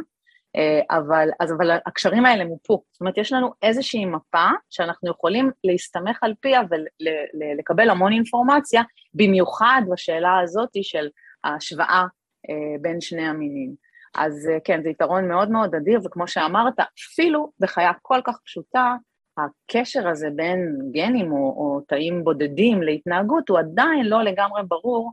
אה, 0.56 0.98
אבל, 0.98 1.30
אז, 1.40 1.52
אבל 1.58 1.72
הקשרים 1.86 2.26
האלה 2.26 2.46
מופו. 2.46 2.84
זאת 2.92 3.02
אומרת, 3.02 3.18
יש 3.18 3.34
לנו 3.34 3.52
איזושהי 3.62 4.06
מפה 4.06 4.48
שאנחנו 4.70 5.10
יכולים 5.10 5.52
להסתמך 5.64 6.24
על 6.24 6.34
פיה 6.40 6.62
ולקבל 6.70 7.90
המון 7.90 8.14
אינפורמציה, 8.14 8.82
במיוחד 9.14 9.82
בשאלה 9.92 10.40
הזאת 10.40 10.70
של 10.82 11.08
ההשוואה 11.44 12.04
אה, 12.50 12.76
בין 12.82 13.02
שני 13.02 13.28
המינים. 13.28 13.76
אז 14.16 14.50
אה, 14.54 14.58
כן, 14.64 14.84
זה 14.84 14.90
יתרון 14.90 15.28
מאוד 15.28 15.52
מאוד 15.52 15.76
אדיר, 15.76 16.00
וכמו 16.06 16.28
שאמרת, 16.28 16.74
אפילו 16.80 17.52
בחיה 17.60 17.92
כל 18.02 18.22
כך 18.24 18.40
פשוטה, 18.46 18.96
הקשר 19.38 20.08
הזה 20.08 20.28
בין 20.36 20.78
גנים 20.92 21.32
או, 21.32 21.38
או 21.38 21.82
תאים 21.88 22.24
בודדים 22.24 22.84
להתנהגות 22.84 23.50
הוא 23.50 23.60
עדיין 23.60 24.06
לא 24.06 24.24
לגמרי 24.24 24.62
ברור, 24.68 25.12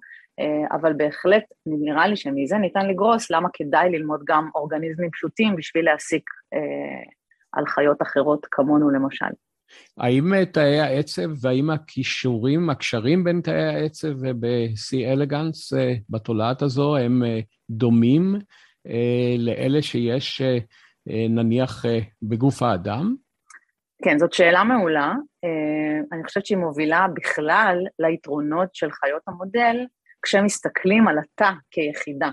אבל 0.71 0.93
בהחלט 0.93 1.45
נראה 1.67 2.07
לי 2.07 2.17
שמזה 2.17 2.59
ניתן 2.59 2.87
לגרוס 2.87 3.31
למה 3.31 3.49
כדאי 3.53 3.91
ללמוד 3.91 4.21
גם 4.25 4.49
אורגניזמים 4.55 5.11
פשוטים 5.11 5.57
בשביל 5.57 5.85
להסיק 5.85 6.31
אה, 6.55 7.11
על 7.53 7.67
חיות 7.67 8.03
אחרות 8.03 8.47
כמונו 8.51 8.91
למשל. 8.91 9.31
האם 9.99 10.45
תאי 10.45 10.81
העצב 10.81 11.29
והאם 11.41 11.71
הכישורים, 11.71 12.71
הקשרים 12.71 13.25
בין 13.25 13.41
תאי 13.41 13.63
העצב 13.63 14.09
וב-C 14.09 15.13
אלגנס 15.13 15.73
אה, 15.73 15.95
בתולעת 16.11 16.63
הזו 16.63 16.97
הם 16.97 17.23
דומים 17.71 18.35
לאלה 19.39 19.83
שיש 19.83 20.43
נניח 21.07 21.85
בגוף 22.23 22.63
האדם? 22.63 23.15
כן, 24.05 24.19
זאת 24.19 24.33
שאלה 24.33 24.65
מעולה. 24.65 25.15
אני 26.13 26.25
חושבת 26.25 26.47
שהיא 26.47 26.59
מובילה 26.59 27.07
בכלל 27.15 27.79
ליתרונות 27.99 28.75
של 28.75 28.91
חיות 28.91 29.23
המודל, 29.27 29.77
כשמסתכלים 30.23 31.09
על 31.09 31.19
התא 31.19 31.51
כיחידה. 31.71 32.31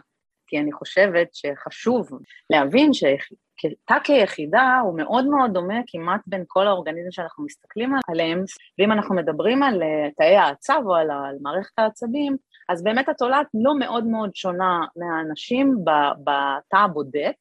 כי 0.48 0.60
אני 0.60 0.72
חושבת 0.72 1.27
שחשוב 1.34 2.10
להבין 2.50 2.94
שתא 2.94 4.00
כיחידה 4.03 4.79
הוא 4.84 4.98
מאוד 4.98 5.27
מאוד 5.27 5.53
דומה 5.53 5.79
כמעט 5.88 6.22
בין 6.27 6.44
כל 6.48 6.67
האורגניזם 6.67 7.12
שאנחנו 7.12 7.46
מסתכלים 7.46 7.91
עליהם, 8.08 8.44
ואם 8.79 8.91
אנחנו 8.91 9.15
מדברים 9.15 9.63
על 9.63 9.84
אה, 9.84 10.10
תאי 10.17 10.36
העצב 10.36 10.82
או 10.86 10.96
על, 10.96 11.08
מערכת 11.41 11.79
העצבים, 11.79 12.38
אז 12.70 12.84
באמת 12.84 13.10
התולעת 13.10 13.48
לא 13.54 13.80
מאוד 13.80 14.06
מאוד 14.06 14.36
שונה 14.36 14.86
מהאנשים 14.96 15.78
בתא 16.24 16.78
הבודד, 16.78 17.32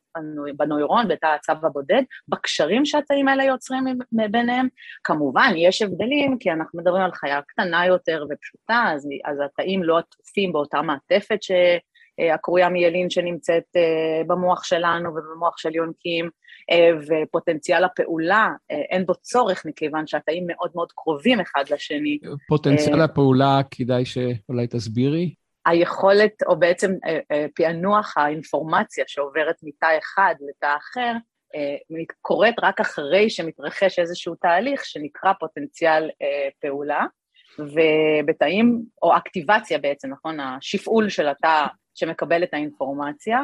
בנוירון, 0.57 1.09
בתא 1.09 1.27
העצב 1.27 1.65
הבודד, 1.65 2.03
בקשרים 2.29 2.85
שהתאים 2.85 3.29
האלה 3.29 3.45
יוצרים 3.45 3.85
ביניהם. 4.13 4.69
כמובן, 5.05 5.53
יש 5.57 5.83
הבדלים, 5.83 6.39
כי 6.39 6.51
אנחנו 6.51 6.79
מדברים 6.79 7.03
על 7.03 7.13
חיה 7.13 7.43
קטנה 7.43 7.87
יותר 7.87 8.25
ופשוטה, 8.31 8.85
אז, 8.95 9.09
אז 9.25 9.39
התאים 9.45 9.83
לא 9.83 9.99
עטופים 9.99 10.53
באותה 10.53 10.83
מעטפת 10.83 11.43
שהקרויה 12.21 12.69
מיילין 12.69 13.11
שנמצאת 13.11 13.65
אה, 13.77 14.23
במוח 14.27 14.65
שלנו 14.65 15.11
ובמוח 15.11 15.59
של 15.59 15.75
יונקים, 15.75 16.31
אה, 16.71 16.91
ופוטנציאל 17.01 17.85
הפעולה, 17.85 18.49
אה, 18.71 18.77
אין 18.91 19.07
בו 19.07 19.15
צורך 19.15 19.67
מכיוון 19.67 20.07
שהתאים 20.07 20.45
מאוד 20.47 20.71
מאוד 20.75 20.93
קרובים 20.93 21.41
אחד 21.41 21.65
לשני. 21.71 22.19
פוטנציאל 22.49 23.01
הפעולה, 23.01 23.61
כדאי 23.71 24.05
שאולי 24.05 24.67
תסבירי. 24.67 25.35
היכולת, 25.67 26.43
או 26.47 26.57
בעצם 26.57 26.93
פענוח 27.55 28.17
האינפורמציה 28.17 29.05
שעוברת 29.07 29.55
מתא 29.63 29.87
אחד 29.99 30.35
לתא 30.49 30.77
אחר, 30.77 31.13
קורית 32.23 32.55
רק 32.63 32.81
אחרי 32.81 33.31
שמתרחש 33.31 33.99
איזשהו 33.99 34.35
תהליך 34.35 34.85
שנקרא 34.85 35.33
פוטנציאל 35.41 36.11
פעולה, 36.61 37.07
ובתאים, 37.59 38.83
או 39.03 39.17
אקטיבציה 39.17 39.79
בעצם, 39.79 40.11
נכון? 40.11 40.41
השפעול 40.41 41.09
של 41.09 41.29
התא 41.29 41.67
שמקבל 41.97 42.43
את 42.43 42.55
האינפורמציה, 42.55 43.43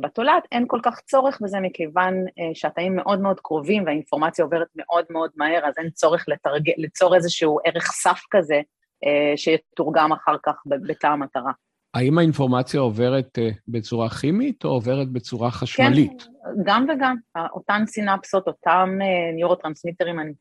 בתולעת 0.00 0.44
אין 0.52 0.64
כל 0.66 0.80
כך 0.82 1.00
צורך 1.00 1.38
בזה 1.40 1.60
מכיוון 1.60 2.14
אה, 2.14 2.54
שהתאים 2.54 2.96
מאוד 2.96 3.20
מאוד 3.20 3.40
קרובים 3.40 3.84
והאינפורמציה 3.86 4.44
עוברת 4.44 4.68
מאוד 4.76 5.04
מאוד 5.10 5.30
מהר, 5.36 5.66
אז 5.66 5.74
אין 5.78 5.90
צורך 5.90 6.24
לתרג... 6.28 6.70
ליצור 6.76 7.14
איזשהו 7.14 7.58
ערך 7.64 7.86
סף 7.92 8.20
כזה 8.30 8.60
אה, 9.04 9.36
שיתורגם 9.36 10.12
אחר 10.12 10.36
כך 10.42 10.62
בתא 10.66 11.06
המטרה. 11.06 11.52
האם 11.94 12.18
האינפורמציה 12.18 12.80
עוברת 12.80 13.38
אה, 13.38 13.50
בצורה 13.68 14.08
כימית 14.08 14.64
או 14.64 14.70
עוברת 14.70 15.08
בצורה 15.08 15.50
חשמלית? 15.50 16.22
כן, 16.22 16.50
גם 16.64 16.86
וגם. 16.94 17.16
אותן 17.52 17.82
סינפסות, 17.86 18.46
אותם 18.46 18.98
ניורוטרנסמיטרים, 19.34 20.20
אני 20.20 20.32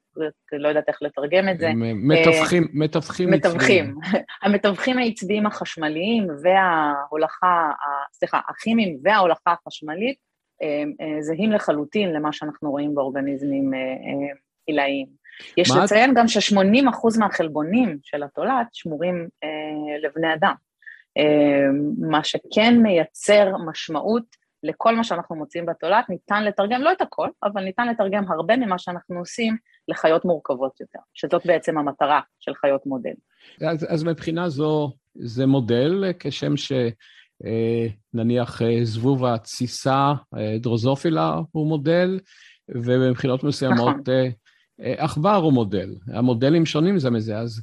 לא 0.52 0.68
יודעת 0.68 0.84
איך 0.88 0.98
לתרגם 1.02 1.50
את 1.50 1.60
זה. 1.60 1.72
מתווכים, 1.76 2.68
מתווכים 2.74 3.30
מתווכים. 3.32 3.96
המתווכים 4.44 4.98
העצביים 4.98 5.46
החשמליים 5.46 6.28
וההולכה, 6.44 7.72
סליחה, 8.14 8.40
הכימיים 8.50 8.98
וההולכה 9.04 9.54
החשמלית 9.54 10.18
זהים 11.20 11.52
לחלוטין 11.52 12.14
למה 12.14 12.34
שאנחנו 12.34 12.72
רואים 12.72 12.96
באורגניזמים 12.96 13.72
עילאיים. 14.68 15.08
יש 15.58 15.72
לציין 15.72 16.14
גם 16.14 16.28
ש-80% 16.28 17.20
מהחלבונים 17.20 17.98
של 18.04 18.24
התולעת 18.24 18.68
שמורים 18.74 19.28
לבני 20.04 20.34
אדם. 20.34 20.54
אמ, 21.20 22.10
מה 22.10 22.24
שכן 22.24 22.80
מייצר 22.84 23.52
משמעות 23.70 24.24
לכל 24.64 24.96
מה 24.96 25.04
שאנחנו 25.04 25.36
מוצאים 25.36 25.66
בתולעת, 25.66 26.10
ניתן 26.10 26.44
לתרגם, 26.44 26.82
לא 26.82 26.92
את 26.92 27.02
הכל, 27.02 27.28
אבל 27.44 27.64
ניתן 27.64 27.88
לתרגם 27.88 28.32
הרבה 28.32 28.58
ממה 28.58 28.78
שאנחנו 28.78 29.20
עושים 29.20 29.58
לחיות 29.88 30.26
מורכבות 30.26 30.80
יותר, 30.80 31.00
שזאת 31.14 31.46
בעצם 31.46 31.78
המטרה 31.78 32.20
של 32.40 32.54
חיות 32.54 32.86
מודל. 32.86 33.14
אז, 33.68 33.86
אז 33.90 34.04
מבחינה 34.04 34.50
זו, 34.50 34.92
זה 35.16 35.46
מודל, 35.46 36.04
כשם 36.20 36.54
שנניח 36.58 38.62
אה, 38.62 38.68
אה, 38.68 38.80
זבוב 38.84 39.26
התסיסה, 39.26 40.14
אה, 40.38 40.58
דרוזופילה 40.60 41.40
הוא 41.52 41.68
מודל, 41.68 42.20
ומבחינות 42.70 43.44
מסוימות 43.44 43.96
נכון. 43.96 44.32
עכבר 44.98 45.36
הוא 45.36 45.54
מודל. 45.54 45.96
המודלים 46.14 46.66
שונים 46.66 47.00
זה 47.00 47.10
מזה, 47.10 47.38
אז 47.38 47.62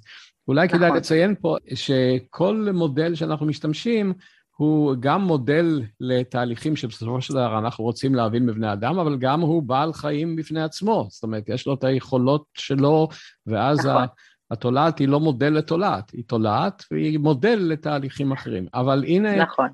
אולי 0.48 0.66
נכון. 0.66 0.78
כדאי 0.78 0.90
לציין 0.96 1.34
פה 1.40 1.56
שכל 1.74 2.68
מודל 2.74 3.14
שאנחנו 3.14 3.46
משתמשים 3.46 4.12
הוא 4.56 4.94
גם 5.00 5.22
מודל 5.22 5.82
לתהליכים 6.00 6.76
שבסופו 6.76 7.20
של 7.20 7.34
דבר 7.34 7.58
אנחנו 7.58 7.84
רוצים 7.84 8.14
להבין 8.14 8.46
בבני 8.46 8.72
אדם, 8.72 8.98
אבל 8.98 9.16
גם 9.18 9.40
הוא 9.40 9.62
בעל 9.62 9.92
חיים 9.92 10.36
בפני 10.36 10.62
עצמו. 10.62 11.06
זאת 11.10 11.22
אומרת, 11.22 11.48
יש 11.48 11.66
לו 11.66 11.74
את 11.74 11.84
היכולות 11.84 12.44
שלו, 12.54 13.08
ואז 13.46 13.86
נכון. 13.86 14.06
התולעת 14.50 14.98
היא 14.98 15.08
לא 15.08 15.20
מודל 15.20 15.50
לתולעת, 15.50 16.10
היא 16.10 16.24
תולעת 16.26 16.84
והיא 16.90 17.18
מודל 17.18 17.58
לתהליכים 17.60 18.32
אחרים. 18.32 18.66
אבל 18.74 19.04
הנה 19.06 19.36
נכון. 19.36 19.68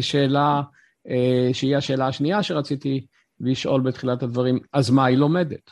שאלה, 0.00 0.62
אה, 1.08 1.48
שהיא 1.52 1.76
השאלה 1.76 2.06
השנייה 2.06 2.42
שרציתי 2.42 3.06
לשאול 3.40 3.80
בתחילת 3.80 4.22
הדברים, 4.22 4.58
אז 4.72 4.90
מה 4.90 5.04
היא 5.04 5.18
לומדת? 5.18 5.70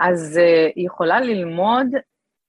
אז 0.00 0.38
אה, 0.38 0.68
היא 0.74 0.86
יכולה 0.86 1.20
ללמוד 1.20 1.86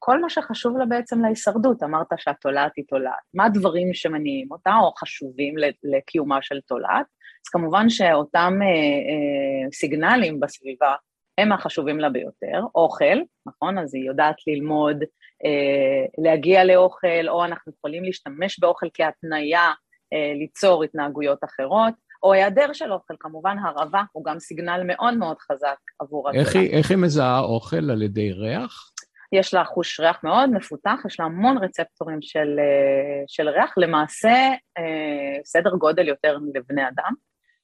כל 0.03 0.21
מה 0.21 0.29
שחשוב 0.29 0.77
לה 0.77 0.85
בעצם 0.85 1.21
להישרדות, 1.21 1.83
אמרת 1.83 2.07
שהתולעת 2.17 2.71
היא 2.77 2.85
תולעת. 2.87 3.23
מה 3.33 3.45
הדברים 3.45 3.93
שמניעים 3.93 4.47
אותה 4.51 4.71
או 4.81 4.93
חשובים 4.97 5.55
לקיומה 5.83 6.41
של 6.41 6.59
תולעת? 6.67 7.05
אז 7.45 7.49
כמובן 7.51 7.89
שאותם 7.89 8.53
אה, 8.61 8.67
אה, 8.67 9.71
סיגנלים 9.73 10.39
בסביבה 10.39 10.95
הם 11.37 11.51
החשובים 11.51 11.99
לה 11.99 12.09
ביותר. 12.09 12.61
אוכל, 12.75 13.17
נכון? 13.45 13.77
אז 13.77 13.95
היא 13.95 14.07
יודעת 14.07 14.35
ללמוד 14.47 15.03
אה, 15.45 16.05
להגיע 16.17 16.63
לאוכל, 16.63 17.27
או 17.27 17.45
אנחנו 17.45 17.71
יכולים 17.77 18.03
להשתמש 18.03 18.59
באוכל 18.59 18.87
כהתניה 18.93 19.71
אה, 20.13 20.33
ליצור 20.35 20.83
התנהגויות 20.83 21.39
אחרות. 21.43 21.93
או 22.23 22.33
היעדר 22.33 22.73
של 22.73 22.93
אוכל, 22.93 23.13
כמובן 23.19 23.57
הרעבה 23.63 24.03
הוא 24.11 24.25
גם 24.25 24.39
סיגנל 24.39 24.81
מאוד 24.85 25.17
מאוד 25.17 25.37
חזק 25.39 25.77
עבור 25.99 26.29
התולעת. 26.29 26.47
איך 26.47 26.55
איך 26.55 26.91
היא 26.91 26.97
מזהה 26.97 27.39
אוכל? 27.39 27.91
על 27.91 28.01
ידי 28.01 28.31
ריח? 28.31 28.91
יש 29.31 29.53
לה 29.53 29.63
חוש 29.63 29.99
ריח 29.99 30.23
מאוד 30.23 30.49
מפותח, 30.49 30.99
יש 31.07 31.19
לה 31.19 31.25
המון 31.25 31.57
רצפטורים 31.57 32.21
של, 32.21 32.59
אה, 32.59 33.23
של 33.27 33.49
ריח, 33.49 33.73
למעשה 33.77 34.33
אה, 34.77 35.37
סדר 35.45 35.75
גודל 35.75 36.07
יותר 36.07 36.37
לבני 36.53 36.87
אדם. 36.87 37.13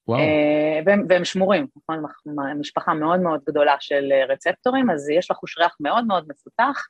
וואו. 0.07 0.19
אה, 0.19 0.79
והם, 0.85 1.05
והם 1.09 1.25
שמורים, 1.25 1.67
נכון? 1.77 2.03
משפחה 2.59 2.93
מאוד 2.93 3.19
מאוד 3.19 3.41
גדולה 3.47 3.75
של 3.79 4.11
רצפטורים, 4.29 4.89
אז 4.89 5.09
יש 5.09 5.31
לה 5.31 5.35
חוש 5.35 5.57
ריח 5.57 5.77
מאוד 5.79 6.05
מאוד 6.07 6.25
מפותח, 6.29 6.87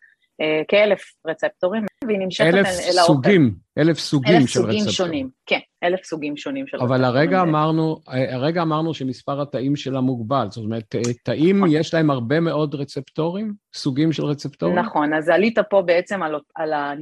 כאלף 0.67 1.01
רצפטורים, 1.27 1.85
והיא 2.07 2.19
נמשכת 2.19 2.45
אל 2.45 2.57
האוכל. 2.57 2.69
אלף 2.89 3.05
סוגים, 3.05 3.55
אלף 3.77 3.99
סוגים 3.99 4.35
אלף 4.35 4.47
של 4.47 4.59
סוגים 4.59 4.69
רצפטורים. 4.69 4.91
שונים, 4.91 5.29
כן. 5.45 5.59
אלף 5.83 6.03
סוגים 6.03 6.37
שונים 6.37 6.67
של 6.67 6.77
אבל 6.81 7.03
הרגע 7.03 7.41
אמרנו, 7.41 8.01
הרגע 8.07 8.61
אמרנו 8.61 8.93
שמספר 8.93 9.41
התאים 9.41 9.75
שלה 9.75 10.01
מוגבל, 10.01 10.47
זאת 10.49 10.63
אומרת, 10.63 10.95
תאים 11.23 11.57
נכון. 11.57 11.69
יש 11.71 11.93
להם 11.93 12.09
הרבה 12.09 12.39
מאוד 12.39 12.75
רצפטורים, 12.75 13.53
סוגים 13.73 14.11
של 14.11 14.25
רצפטורים? 14.25 14.75
נכון, 14.75 15.13
אז 15.13 15.29
עלית 15.29 15.57
פה 15.69 15.81
בעצם 15.81 16.23
על, 16.23 16.35
על 16.55 16.73
ה, 16.73 16.93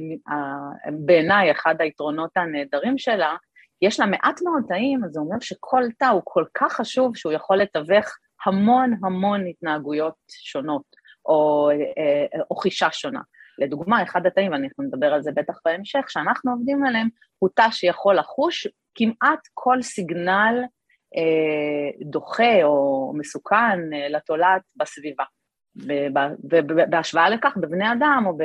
בעיניי 0.92 1.50
אחד 1.50 1.74
היתרונות 1.78 2.30
הנהדרים 2.36 2.98
שלה, 2.98 3.34
יש 3.82 4.00
לה 4.00 4.06
מעט 4.06 4.40
מאוד 4.42 4.62
תאים, 4.68 5.04
אז 5.04 5.10
זה 5.12 5.20
אומר 5.20 5.36
שכל 5.40 5.82
תא 5.98 6.04
הוא 6.04 6.22
כל 6.24 6.44
כך 6.54 6.72
חשוב 6.72 7.16
שהוא 7.16 7.32
יכול 7.32 7.56
לתווך 7.56 8.06
המון 8.46 8.94
המון 9.04 9.46
התנהגויות 9.46 10.14
שונות, 10.30 10.82
או, 11.28 11.70
אה, 11.70 12.40
או 12.50 12.56
חישה 12.56 12.88
שונה. 12.92 13.20
לדוגמה, 13.58 14.02
אחד 14.02 14.26
התאים, 14.26 14.52
ואנחנו 14.52 14.84
נדבר 14.84 15.06
על 15.06 15.22
זה 15.22 15.30
בטח 15.34 15.54
בהמשך, 15.64 16.04
שאנחנו 16.08 16.52
עובדים 16.52 16.84
עליהם, 16.84 17.08
הוא 17.38 17.50
תא 17.54 17.70
שיכול 17.70 18.16
לחוש 18.16 18.66
כמעט 18.94 19.40
כל 19.54 19.82
סיגנל 19.82 20.54
אה, 21.16 22.06
דוחה 22.10 22.62
או 22.62 23.12
מסוכן 23.18 23.92
אה, 23.94 24.08
לתולעת 24.08 24.62
בסביבה. 24.76 25.24
ובהשוואה 26.50 27.30
לכך, 27.30 27.56
בבני 27.56 27.92
אדם 27.92 28.22
או 28.26 28.36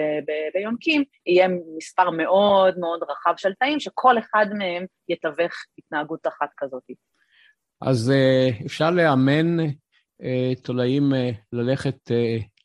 ביונקים, 0.54 1.04
יהיה 1.26 1.48
מספר 1.78 2.10
מאוד 2.10 2.80
מאוד 2.80 3.00
רחב 3.04 3.34
של 3.38 3.54
תאים, 3.54 3.80
שכל 3.80 4.18
אחד 4.20 4.46
מהם 4.58 4.86
יתווך 5.10 5.54
התנהגות 5.78 6.28
אחת 6.28 6.50
כזאת. 6.58 6.84
אז 7.82 8.12
אה, 8.12 8.66
אפשר 8.66 8.92
לאמן 8.92 9.60
אה, 9.60 9.66
תולעים 10.62 11.14
אה, 11.14 11.30
ללכת 11.54 12.12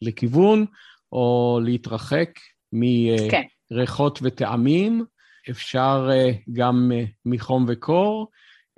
לכיוון, 0.02 0.64
או 1.12 1.58
להתרחק 1.64 2.30
מריחות 2.72 4.18
כן. 4.18 4.26
וטעמים, 4.26 5.04
אפשר 5.50 6.08
גם 6.52 6.92
מחום 7.24 7.64
וקור, 7.68 8.30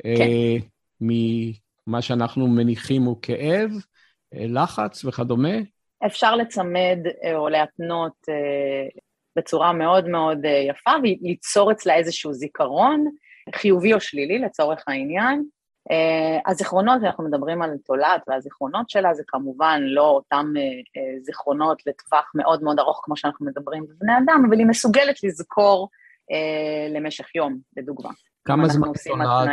כן. 0.03 0.29
ממה 1.01 2.03
שאנחנו 2.03 2.47
מניחים 2.47 3.03
הוא 3.03 3.17
כאב, 3.23 3.71
לחץ 4.33 5.05
וכדומה. 5.05 5.59
אפשר 6.07 6.37
לצמד 6.37 6.99
אה, 7.25 7.37
או 7.37 7.49
להתנות 7.49 8.13
אה, 8.29 9.01
בצורה 9.37 9.73
מאוד 9.73 10.09
מאוד 10.09 10.45
אה, 10.45 10.51
יפה 10.51 10.91
וליצור 11.03 11.73
אצלה 11.73 11.95
איזשהו 11.95 12.33
זיכרון, 12.33 13.05
חיובי 13.55 13.95
או 13.95 14.01
שלילי 14.01 14.39
לצורך 14.39 14.85
העניין. 14.87 15.45
הזיכרונות, 16.47 17.03
אנחנו 17.03 17.25
מדברים 17.25 17.63
על 17.63 17.71
תולעת 17.85 18.23
והזיכרונות 18.29 18.91
שלה 18.91 19.15
זה 19.15 19.23
כמובן 19.27 19.81
לא 19.83 20.09
אותם 20.09 20.53
זיכרונות 21.21 21.87
לטווח 21.87 22.33
מאוד 22.35 22.63
מאוד 22.63 22.79
ארוך 22.79 23.01
כמו 23.05 23.17
שאנחנו 23.17 23.47
מדברים 23.47 23.87
בבני 23.87 24.13
אדם, 24.25 24.43
אבל 24.49 24.59
היא 24.59 24.67
מסוגלת 24.67 25.25
לזכור 25.25 25.89
למשך 26.95 27.35
יום, 27.35 27.59
לדוגמה. 27.77 28.11
כמה 28.45 28.69
זמן 28.69 28.89
תולעת, 29.05 29.49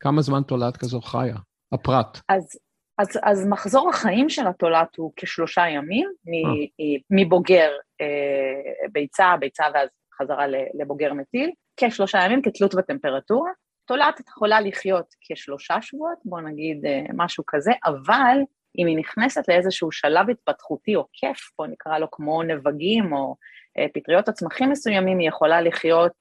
כמה 0.00 0.22
זמן 0.22 0.42
תולעת 0.42 0.76
כזו 0.76 1.00
חיה? 1.00 1.36
הפרט. 1.72 2.18
אז 2.28 2.58
אז, 2.98 3.08
אז 3.22 3.46
מחזור 3.46 3.90
החיים 3.90 4.28
של 4.28 4.46
התולעת 4.46 4.96
הוא 4.96 5.12
כשלושה 5.16 5.68
ימים, 5.68 6.08
אה. 6.28 6.84
מבוגר 7.10 7.70
אה, 8.00 8.86
ביצה, 8.92 9.34
ביצה 9.40 9.64
ואז 9.74 9.88
חזרה 10.18 10.46
לבוגר 10.74 11.12
מטיל, 11.12 11.50
כשלושה 11.76 12.18
ימים 12.24 12.42
כתלות 12.42 12.74
בטמפרטורה. 12.74 13.50
תולעת 13.92 14.20
יכולה 14.20 14.60
לחיות 14.60 15.06
כשלושה 15.20 15.82
שבועות, 15.82 16.18
בואו 16.24 16.40
נגיד 16.40 16.86
אה, 16.86 17.04
משהו 17.14 17.44
כזה, 17.46 17.72
אבל 17.84 18.38
אם 18.78 18.86
היא 18.86 18.98
נכנסת 18.98 19.48
לאיזשהו 19.48 19.92
שלב 19.92 20.30
התפתחותי 20.30 20.96
או 20.96 21.06
כיף, 21.12 21.50
בואו 21.58 21.68
נקרא 21.68 21.98
לו 21.98 22.10
כמו 22.10 22.42
נבגים 22.42 23.12
או 23.12 23.36
אה, 23.78 23.86
פטריות 23.94 24.28
או 24.28 24.34
צמחים 24.34 24.70
מסוימים, 24.70 25.18
היא 25.18 25.28
יכולה 25.28 25.60
לחיות, 25.60 26.12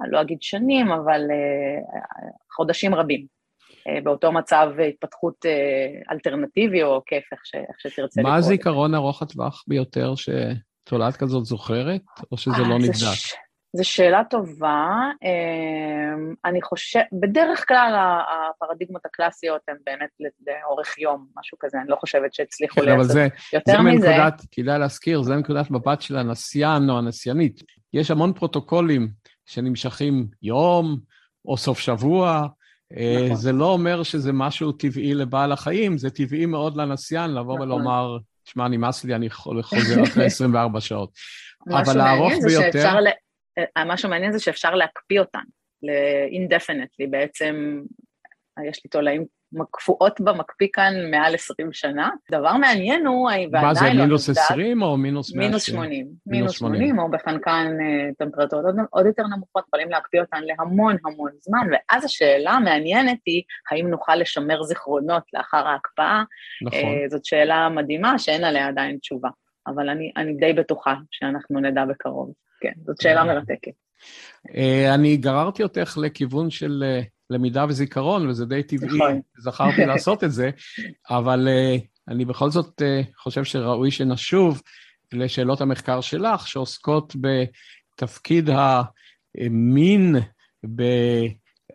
אני 0.00 0.10
לא 0.12 0.20
אגיד 0.20 0.38
שנים, 0.40 0.92
אבל 0.92 1.20
אה, 1.30 1.98
חודשים 2.56 2.94
רבים. 2.94 3.26
באותו 4.04 4.32
מצב 4.32 4.68
התפתחות 4.88 5.46
אלטרנטיבי 6.12 6.82
או 6.82 7.02
כיף, 7.06 7.24
איך, 7.32 7.40
ש, 7.44 7.54
איך 7.54 7.80
שתרצה 7.80 8.20
לקרוא. 8.20 8.32
מה 8.32 8.38
הזיכרון 8.38 8.94
ארוך 8.94 9.22
הטווח 9.22 9.64
ביותר 9.68 10.12
שתולעת 10.16 11.16
כזאת 11.16 11.44
זוכרת, 11.44 12.02
או 12.32 12.36
שזה 12.36 12.62
לא 12.62 12.78
נבדק? 12.78 13.14
ש... 13.14 13.34
זו 13.76 13.84
שאלה 13.84 14.22
טובה. 14.30 14.88
אני 16.44 16.62
חושבת, 16.62 17.06
בדרך 17.12 17.68
כלל 17.68 17.94
הפרדיגמות 18.28 19.06
הקלאסיות 19.06 19.60
הן 19.68 19.76
באמת 19.86 20.08
לאורך 20.46 20.98
יום, 20.98 21.26
משהו 21.36 21.58
כזה, 21.60 21.78
אני 21.80 21.88
לא 21.88 21.96
חושבת 21.96 22.34
שהצליחו 22.34 22.80
כן, 22.80 22.84
לייצר 22.86 23.26
יותר 23.52 23.72
זה 23.72 23.78
מזה. 23.78 24.08
מנקודת, 24.08 24.42
כדאי 24.50 24.78
להזכיר, 24.78 25.22
זה 25.22 25.36
מנקודת 25.36 25.70
מבט 25.70 26.00
של 26.00 26.16
הנסיין 26.16 26.90
או 26.90 26.98
הנסיינית. 26.98 27.62
יש 27.92 28.10
המון 28.10 28.32
פרוטוקולים 28.32 29.08
שנמשכים 29.46 30.26
יום 30.42 30.98
או 31.44 31.56
סוף 31.56 31.78
שבוע, 31.78 32.46
נכון. 32.92 33.36
זה 33.36 33.52
לא 33.52 33.66
אומר 33.66 34.02
שזה 34.02 34.32
משהו 34.32 34.72
טבעי 34.72 35.14
לבעל 35.14 35.52
החיים, 35.52 35.98
זה 35.98 36.10
טבעי 36.10 36.46
מאוד 36.46 36.76
לנסיין 36.76 37.34
לבוא 37.34 37.54
נכון. 37.54 37.60
ולומר, 37.60 38.16
שמע, 38.44 38.68
נמאס 38.68 39.04
לי, 39.04 39.14
אני 39.14 39.30
חוזר 39.30 40.02
אחרי 40.02 40.24
24 40.34 40.80
שעות. 40.80 41.10
אבל 41.70 42.00
הארוך 42.00 42.32
ביותר... 42.44 42.86
אה, 42.86 43.10
מה 43.86 43.96
שמעניין 43.96 44.32
זה 44.32 44.40
שאפשר 44.40 44.74
להקפיא 44.74 45.20
אותן, 45.20 45.44
ל-indefinitely, 45.82 47.10
בעצם 47.10 47.82
יש 48.68 48.84
לי 48.84 48.90
תולעים 48.90 49.24
קפואות 49.70 50.20
במקפיא 50.20 50.68
כאן 50.72 50.94
מעל 51.10 51.34
20 51.34 51.72
שנה. 51.72 52.10
דבר 52.30 52.56
מעניין 52.56 53.06
הוא, 53.06 53.30
ועדיין 53.30 53.52
לא 53.56 53.68
מה 53.68 53.74
זה, 53.74 53.92
מינוס 53.92 54.28
20 54.28 54.82
או 54.82 54.96
מינוס 54.96 55.34
100? 55.34 55.46
מינוס 55.46 55.62
80. 55.62 56.06
מינוס 56.26 56.52
80, 56.52 56.98
או 56.98 57.10
בחנקן 57.10 57.76
אה, 57.80 58.10
טמפרטורות 58.18 58.64
עוד, 58.64 58.76
עוד 58.90 59.06
יותר 59.06 59.22
נמוכות, 59.22 59.64
יכולים 59.68 59.90
להקפיא 59.90 60.20
אותן 60.20 60.40
להמון 60.42 60.96
המון 61.04 61.30
זמן, 61.40 61.66
ואז 61.72 62.04
השאלה 62.04 62.50
המעניינת 62.50 63.18
היא, 63.26 63.42
האם 63.70 63.88
נוכל 63.88 64.16
לשמר 64.16 64.62
זיכרונות 64.62 65.22
לאחר 65.32 65.66
ההקפאה? 65.66 66.22
נכון. 66.62 66.78
אה, 66.78 67.08
זאת 67.08 67.24
שאלה 67.24 67.68
מדהימה 67.68 68.18
שאין 68.18 68.44
עליה 68.44 68.68
עדיין 68.68 68.98
תשובה, 68.98 69.28
אבל 69.66 69.88
אני, 69.88 70.12
אני 70.16 70.34
די 70.34 70.52
בטוחה 70.52 70.94
שאנחנו 71.10 71.60
נדע 71.60 71.84
בקרוב. 71.84 72.32
כן, 72.64 72.72
זאת 72.86 73.00
שאלה 73.00 73.20
אה. 73.20 73.24
מרתקת. 73.24 73.72
אני 74.94 75.16
גררתי 75.16 75.62
אותך 75.62 75.98
לכיוון 76.02 76.50
של 76.50 76.84
למידה 77.30 77.64
וזיכרון, 77.68 78.28
וזה 78.28 78.46
די 78.46 78.62
טבעי, 78.62 78.88
נכון. 78.88 79.20
זכרתי 79.38 79.86
לעשות 79.90 80.24
את 80.24 80.32
זה, 80.32 80.50
אבל 81.10 81.48
אני 82.08 82.24
בכל 82.24 82.50
זאת 82.50 82.82
חושב 83.18 83.44
שראוי 83.44 83.90
שנשוב 83.90 84.62
לשאלות 85.12 85.60
המחקר 85.60 86.00
שלך, 86.00 86.48
שעוסקות 86.48 87.16
בתפקיד 87.20 88.50
המין 89.36 90.16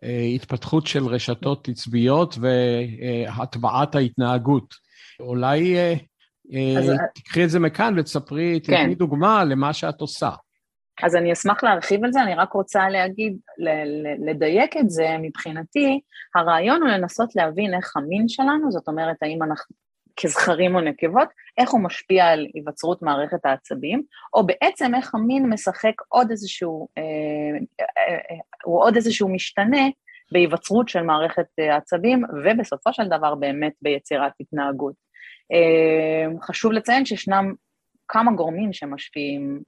בהתפתחות 0.01 0.87
של 0.87 1.05
רשתות 1.05 1.69
עצביות 1.69 2.37
והטבעת 2.41 3.95
ההתנהגות. 3.95 4.75
אולי 5.19 5.75
אז... 6.77 6.91
תקחי 7.15 7.43
את 7.43 7.49
זה 7.49 7.59
מכאן 7.59 7.93
ותספרי, 7.97 8.59
כן. 8.63 8.83
תתני 8.83 8.95
דוגמה 8.95 9.43
למה 9.43 9.73
שאת 9.73 10.01
עושה. 10.01 10.29
אז 11.03 11.15
אני 11.15 11.33
אשמח 11.33 11.63
להרחיב 11.63 12.03
על 12.03 12.11
זה, 12.11 12.21
אני 12.21 12.35
רק 12.35 12.53
רוצה 12.53 12.89
להגיד, 12.89 13.37
לדייק 14.25 14.77
את 14.77 14.89
זה 14.89 15.07
מבחינתי, 15.21 15.99
הרעיון 16.35 16.81
הוא 16.81 16.89
לנסות 16.89 17.35
להבין 17.35 17.73
איך 17.73 17.97
המין 17.97 18.27
שלנו, 18.27 18.71
זאת 18.71 18.87
אומרת, 18.87 19.15
האם 19.21 19.43
אנחנו 19.43 19.75
כזכרים 20.21 20.75
או 20.75 20.81
נקבות, 20.81 21.27
איך 21.57 21.69
הוא 21.69 21.81
משפיע 21.81 22.25
על 22.25 22.47
היווצרות 22.53 23.01
מערכת 23.01 23.45
העצבים, 23.45 24.03
או 24.33 24.45
בעצם 24.45 24.95
איך 24.95 25.15
המין 25.15 25.49
משחק 25.49 25.93
עוד 26.07 26.31
איזשהו, 26.31 26.87
אה, 26.97 27.03
אה, 27.79 27.85
אה, 28.13 28.37
הוא 28.63 28.83
עוד 28.83 28.95
איזשהו 28.95 29.29
משתנה 29.29 29.87
בהיווצרות 30.31 30.89
של 30.89 31.01
מערכת 31.01 31.45
העצבים, 31.57 32.23
ובסופו 32.45 32.93
של 32.93 33.07
דבר 33.07 33.35
באמת 33.35 33.73
ביצירת 33.81 34.31
התנהגות. 34.39 35.09
חשוב 36.41 36.71
לציין 36.71 37.05
שישנם 37.05 37.53
כמה 38.09 38.31
גורמים 38.31 38.73
שמשפיעים 38.73 39.61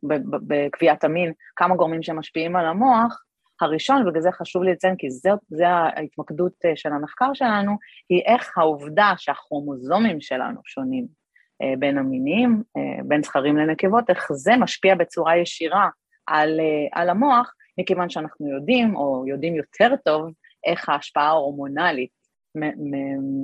בקביעת 0.47 1.04
המין, 1.04 1.34
כמה 1.56 1.75
גורמים 1.75 2.04
שמשפיעים 2.04 2.56
על 2.56 2.65
המוח, 2.65 3.23
הראשון, 3.62 4.01
ובגלל 4.01 4.21
זה 4.21 4.32
חשוב 4.32 4.63
לי 4.63 4.71
לציין, 4.71 4.95
כי 4.97 5.08
זה 5.49 5.69
ההתמקדות 5.69 6.54
אה, 6.65 6.71
של 6.75 6.89
המחקר 6.89 7.34
שלנו, 7.34 7.77
היא 8.10 8.21
איך 8.25 8.58
העובדה 8.58 9.13
שהכרומוזומים 9.17 10.21
שלנו 10.21 10.60
שונים 10.65 11.08
אה, 11.62 11.73
בין 11.80 11.97
המינים, 11.97 12.63
אה, 12.77 13.04
בין 13.04 13.23
זכרים 13.23 13.58
לנקבות, 13.58 14.10
איך 14.10 14.34
זה 14.34 14.51
משפיע 14.58 14.95
בצורה 14.95 15.38
ישירה 15.38 15.89
על, 16.27 16.60
על 16.91 17.10
המוח, 17.10 17.54
מכיוון 17.77 18.10
שאנחנו 18.10 18.51
יודעים, 18.51 18.95
או 18.95 19.23
יודעים 19.27 19.56
יותר 19.56 19.95
טוב, 20.06 20.32
איך 20.65 20.89
ההשפעה 20.89 21.27
ההורמונלית 21.27 22.10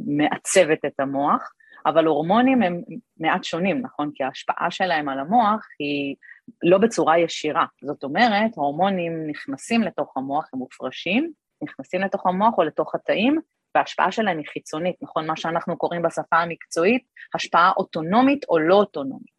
מעצבת 0.07 0.85
את 0.85 0.99
המוח, 0.99 1.51
אבל 1.87 2.05
הורמונים 2.05 2.61
הם 2.61 2.81
מעט 3.17 3.43
שונים, 3.43 3.81
נכון? 3.81 4.11
כי 4.15 4.23
ההשפעה 4.23 4.71
שלהם 4.71 5.09
על 5.09 5.19
המוח 5.19 5.67
היא 5.79 6.15
לא 6.63 6.77
בצורה 6.77 7.19
ישירה. 7.19 7.65
זאת 7.81 8.03
אומרת, 8.03 8.51
הורמונים 8.55 9.27
נכנסים 9.27 9.81
לתוך 9.81 10.17
המוח, 10.17 10.49
הם 10.53 10.59
מופרשים, 10.59 11.31
נכנסים 11.63 12.01
לתוך 12.01 12.25
המוח 12.25 12.53
או 12.57 12.63
לתוך 12.63 12.95
התאים, 12.95 13.39
וההשפעה 13.75 14.11
שלהם 14.11 14.37
היא 14.37 14.45
חיצונית, 14.53 14.95
נכון? 15.01 15.27
מה 15.27 15.37
שאנחנו 15.37 15.77
קוראים 15.77 16.01
בשפה 16.01 16.37
המקצועית, 16.37 17.03
השפעה 17.35 17.71
אוטונומית 17.77 18.45
או 18.49 18.59
לא 18.59 18.75
אוטונומית. 18.75 19.37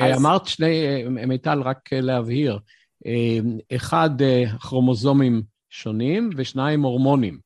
אה, 0.00 0.14
אז... 0.14 0.20
אמרת 0.20 0.46
שני, 0.46 1.04
אה, 1.20 1.26
מיטל, 1.26 1.62
רק 1.62 1.92
להבהיר, 1.92 2.58
אה, 3.06 3.38
אחד, 3.76 4.10
הכרומוזומים 4.54 5.42
שונים 5.70 6.30
ושניים 6.36 6.82
הורמונים. 6.82 7.38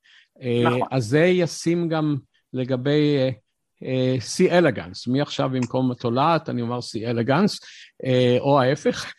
נכון. 0.65 0.87
אז 0.91 1.03
זה 1.05 1.25
ישים 1.25 1.89
גם 1.89 2.15
לגבי 2.53 3.17
C 4.19 4.51
אלגנס. 4.51 5.07
מעכשיו 5.07 5.49
במקום 5.49 5.93
תולעת 5.93 6.49
אני 6.49 6.61
אומר 6.61 6.79
C 6.79 7.09
אלגנס, 7.09 7.59
או 8.39 8.61
ההפך. 8.61 9.13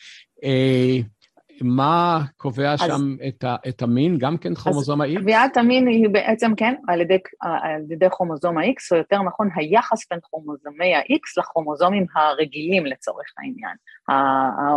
מה 1.65 2.23
קובע 2.37 2.73
אז, 2.73 2.81
שם 2.81 3.17
את, 3.29 3.45
ה, 3.45 3.57
את 3.69 3.83
המין, 3.83 4.19
גם 4.19 4.37
כן 4.37 4.55
כרומוזום 4.55 5.01
ה-X? 5.01 5.21
קביעת 5.21 5.57
המין 5.57 5.87
היא 5.87 6.09
בעצם, 6.09 6.55
כן, 6.55 6.75
על 6.89 7.01
ידי, 7.01 7.19
על 7.41 7.83
ידי 7.91 8.07
כרומוזום 8.11 8.59
ה-X, 8.59 8.89
או 8.93 8.97
יותר 8.97 9.23
נכון, 9.23 9.49
היחס 9.55 9.99
בין 10.11 10.21
כרומוזומי 10.23 10.95
ה-X 10.95 11.41
לכרומוזומים 11.41 12.07
הרגילים 12.17 12.87
לצורך 12.87 13.27
העניין, 13.39 13.77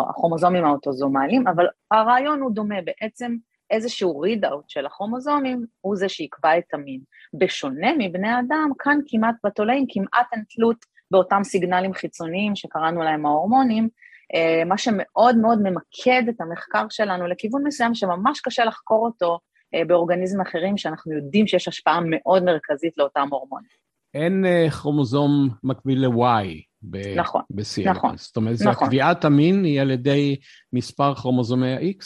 הכרומוזומים 0.10 0.65
האוטוזומליים, 0.65 1.48
אבל 1.48 1.65
הרעיון 1.91 2.41
הוא 2.41 2.52
דומה, 2.52 2.76
בעצם 2.86 3.36
איזשהו 3.69 4.19
ריד-אאוט 4.19 4.69
של 4.69 4.86
הכרומוזומים 4.86 5.65
הוא 5.82 5.95
זה 5.95 6.10
שיקבע 6.10 6.58
את 6.58 6.73
המין. 6.73 6.99
בשונה 7.39 7.88
מבני 7.97 8.39
אדם, 8.39 8.69
כאן 8.80 8.99
כמעט 9.08 9.36
בתולעים 9.45 9.86
כמעט 9.89 10.28
אין 10.34 10.43
תלות 10.56 10.86
באותם 11.12 11.43
סיגנלים 11.43 11.93
חיצוניים 11.93 12.56
שקראנו 12.56 13.04
להם 13.04 13.25
ההורמונים, 13.25 13.89
אה, 14.36 14.65
מה 14.65 14.78
שמאוד 14.78 15.38
מאוד 15.38 15.60
ממקד 15.62 16.23
את 16.30 16.41
המחקר 16.41 16.86
שלנו 16.89 17.28
לכיוון 17.28 17.63
מסוים 17.67 17.95
שממש 17.95 18.41
קשה 18.41 18.65
לחקור 18.65 19.06
אותו 19.06 19.39
אה, 19.73 19.86
באורגניזמים 19.86 20.41
אחרים, 20.41 20.78
שאנחנו 20.78 21.13
יודעים 21.13 21.47
שיש 21.47 21.67
השפעה 21.67 21.99
מאוד 22.04 22.43
מרכזית 22.43 22.97
לאותם 22.97 23.28
הורמונים. 23.32 23.69
אין 24.13 24.45
אה, 24.45 24.69
כרומוזום 24.69 25.49
מקביל 25.63 26.06
ל-Y 26.06 26.47
ב- 26.82 27.17
נכון, 27.17 27.41
ב-CLS. 27.49 27.89
נכון, 27.89 28.17
זאת 28.17 28.38
אומרת, 28.38 28.56
נכון. 28.65 28.88
קביעת 28.88 29.25
המין 29.25 29.63
היא 29.63 29.82
על 29.82 29.91
ידי 29.91 30.36
מספר 30.73 31.15
כרומוזומי 31.15 31.73
ה-X? 31.73 32.06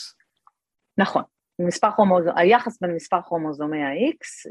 נכון. 0.97 1.23
מספר 1.59 1.91
כרומוזום, 1.91 2.33
היחס 2.35 2.81
בין 2.81 2.95
מספר 2.95 3.21
כרומוזומי 3.21 3.83
ה-X 3.83 4.49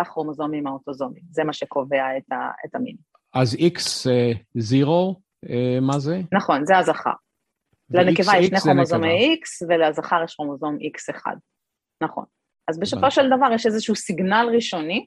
לכרומוזומים 0.00 0.66
האוטוזומיים, 0.66 1.24
זה 1.30 1.44
מה 1.44 1.52
שקובע 1.52 2.16
את, 2.16 2.32
ה, 2.32 2.50
את 2.66 2.74
המין. 2.74 2.96
אז 3.34 3.54
X 3.54 4.08
זירו 4.54 5.16
אה, 5.50 5.80
מה 5.80 5.98
זה? 5.98 6.20
נכון, 6.32 6.64
זה 6.64 6.78
הזכר. 6.78 7.12
לנקבה 7.90 8.32
יש 8.38 8.46
שני 8.46 8.60
כרומוזומי 8.60 9.36
X 9.40 9.66
ולזכר 9.68 10.22
יש 10.24 10.34
כרומוזום 10.34 10.76
X1. 10.76 11.26
נכון. 12.02 12.24
אז 12.68 12.78
בסופו 12.78 13.10
של 13.10 13.22
דבר 13.26 13.52
יש 13.54 13.66
איזשהו 13.66 13.96
סיגנל 13.96 14.46
ראשוני, 14.54 14.96
אה, 14.96 15.06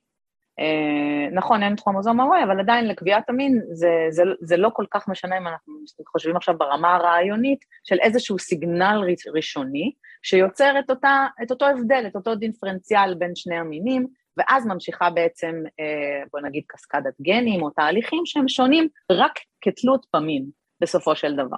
נכון, 1.32 1.64
אין 1.64 1.74
את 1.74 1.80
כרומוזום 1.80 2.20
ה-Y, 2.20 2.44
אבל 2.44 2.60
עדיין 2.60 2.88
לקביעת 2.88 3.30
המין 3.30 3.62
זה, 3.72 3.90
זה, 4.10 4.24
זה 4.42 4.58
לא 4.58 4.70
כל 4.74 4.86
כך 4.92 5.08
משנה 5.08 5.38
אם 5.38 5.48
אנחנו 5.48 5.74
חושבים 6.08 6.36
עכשיו 6.36 6.58
ברמה 6.58 6.96
הרעיונית 6.96 7.60
של 7.84 7.96
איזשהו 8.02 8.40
סיגנל 8.40 9.02
ראשוני, 9.34 9.92
שיוצר 10.24 10.80
את, 10.80 10.90
אותה, 10.90 11.26
את 11.44 11.52
אותו 11.52 11.66
הבדל, 11.66 12.04
את 12.08 12.16
אותו 12.16 12.36
דיפרנציאל 12.36 13.14
בין 13.14 13.32
שני 13.36 13.56
המינים, 13.56 14.08
ואז 14.38 14.66
ממשיכה 14.66 15.10
בעצם, 15.10 15.64
אה, 15.80 16.24
בוא 16.34 16.40
נגיד, 16.42 16.64
קסקדת 16.68 17.14
גנים 17.22 17.62
או 17.62 17.70
תהליכים 17.70 18.22
שהם 18.26 18.48
שונים 18.48 18.88
רק 19.12 19.32
כתלות 19.62 20.06
במין, 20.16 20.46
בסופו 20.82 21.16
של 21.16 21.34
דבר. 21.34 21.58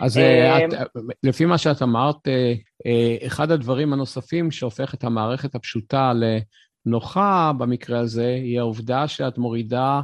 אז 0.00 0.18
אה, 0.18 0.64
את, 0.64 0.70
לפי 1.22 1.44
מה 1.44 1.58
שאת 1.58 1.82
אמרת, 1.82 2.28
אחד 3.26 3.50
הדברים 3.50 3.92
הנוספים 3.92 4.50
שהופך 4.50 4.94
את 4.94 5.04
המערכת 5.04 5.54
הפשוטה 5.54 6.12
לנוחה 6.86 7.52
במקרה 7.58 7.98
הזה, 7.98 8.28
היא 8.28 8.58
העובדה 8.58 9.08
שאת 9.08 9.38
מורידה 9.38 10.00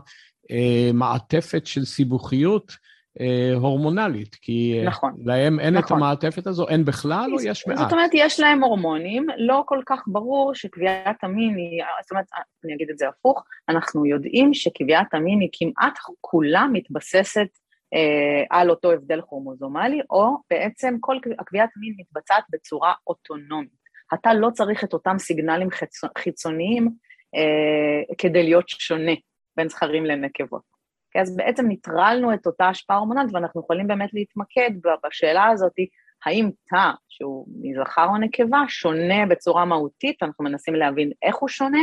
מעטפת 0.93 1.67
של 1.67 1.85
סיבוכיות 1.85 2.73
אה, 3.21 3.53
הורמונלית, 3.55 4.35
כי 4.35 4.79
אה, 4.79 4.85
נכון, 4.85 5.17
להם 5.25 5.61
אין 5.61 5.75
נכון. 5.75 5.87
את 5.87 5.91
המעטפת 5.91 6.47
הזו, 6.47 6.69
אין 6.69 6.85
בכלל 6.85 7.31
או 7.33 7.43
יש 7.43 7.67
מעט? 7.67 7.79
זאת 7.79 7.93
אומרת, 7.93 8.11
יש 8.15 8.41
להם 8.41 8.65
הורמונים, 8.65 9.27
לא 9.39 9.63
כל 9.67 9.83
כך 9.87 10.03
ברור 10.07 10.55
שקביעת 10.55 11.25
המין 11.25 11.57
היא, 11.57 11.83
זאת 12.03 12.11
אומרת, 12.11 12.25
אני 12.65 12.75
אגיד 12.75 12.91
את 12.91 12.99
זה 12.99 13.09
הפוך, 13.09 13.45
אנחנו 13.69 14.07
יודעים 14.07 14.55
שקביעת 14.55 15.15
המין 15.15 15.41
היא 15.41 15.49
כמעט 15.53 15.99
כולה 16.21 16.67
מתבססת 16.73 17.49
אה, 17.95 18.59
על 18.59 18.71
אותו 18.71 18.93
הבדל 18.93 19.21
כרומוזומלי, 19.23 20.01
או 20.11 20.37
בעצם 20.51 20.97
כל 21.01 21.17
קביעת 21.47 21.71
המין 21.77 21.95
מתבצעת 21.99 22.45
בצורה 22.51 22.93
אוטונומית. 23.07 23.80
אתה 24.15 24.35
לא 24.35 24.51
צריך 24.51 24.85
את 24.85 24.93
אותם 24.93 25.19
סיגנלים 25.19 25.69
חיצוניים 26.19 26.89
אה, 27.35 28.15
כדי 28.19 28.43
להיות 28.43 28.69
שונה 28.69 29.13
בין 29.57 29.69
זכרים 29.69 30.05
לנקבות. 30.05 30.63
אז 31.21 31.37
בעצם 31.37 31.67
ניטרלנו 31.67 32.35
את 32.35 32.47
אותה 32.47 32.69
השפעה 32.69 32.97
הורמונלית, 32.97 33.35
ואנחנו 33.35 33.61
יכולים 33.61 33.87
באמת 33.87 34.11
להתמקד 34.13 34.71
בשאלה 35.07 35.47
הזאת, 35.47 35.73
האם 36.25 36.51
תא, 36.69 36.91
שהוא 37.09 37.47
מזכר 37.63 38.07
או 38.07 38.19
נקבה, 38.19 38.59
שונה 38.69 39.27
בצורה 39.27 39.65
מהותית, 39.65 40.23
אנחנו 40.23 40.45
מנסים 40.45 40.75
להבין 40.75 41.13
איך 41.23 41.37
הוא 41.37 41.49
שונה, 41.49 41.81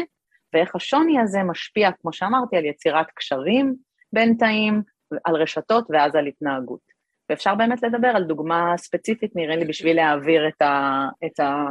ואיך 0.54 0.76
השוני 0.76 1.20
הזה 1.20 1.44
משפיע, 1.44 1.90
כמו 2.02 2.14
שאמרתי, 2.14 2.58
על 2.58 2.66
יצירת 2.66 3.08
קשרים 3.16 3.76
בין 4.14 4.36
תאים, 4.40 4.82
על 5.26 5.36
רשתות 5.36 5.88
ואז 5.90 6.16
על 6.16 6.28
התנהגות. 6.28 6.97
ואפשר 7.30 7.56
באמת 7.56 7.84
לדבר 7.84 8.08
על 8.08 8.24
דוגמה 8.24 8.74
ספציפית, 8.78 9.36
נראה 9.36 9.56
לי, 9.56 9.66
בשביל 9.66 9.96
להעביר 9.96 10.48
את, 10.48 10.62
ה, 10.62 11.08
את, 11.26 11.40
ה, 11.40 11.68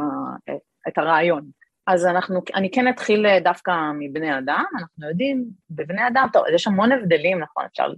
את 0.88 0.98
הרעיון. 0.98 1.50
אז 1.86 2.06
אנחנו, 2.06 2.40
אני 2.54 2.70
כן 2.70 2.88
אתחיל 2.88 3.26
אה, 3.26 3.40
דווקא 3.40 3.72
מבני 3.98 4.38
אדם, 4.38 4.64
אנחנו 4.80 5.08
יודעים, 5.08 5.44
בבני 5.70 6.06
אדם, 6.08 6.28
טוב, 6.32 6.44
יש 6.54 6.66
המון 6.66 6.92
הבדלים, 6.92 7.38
נכון, 7.38 7.64
אפשר, 7.64 7.92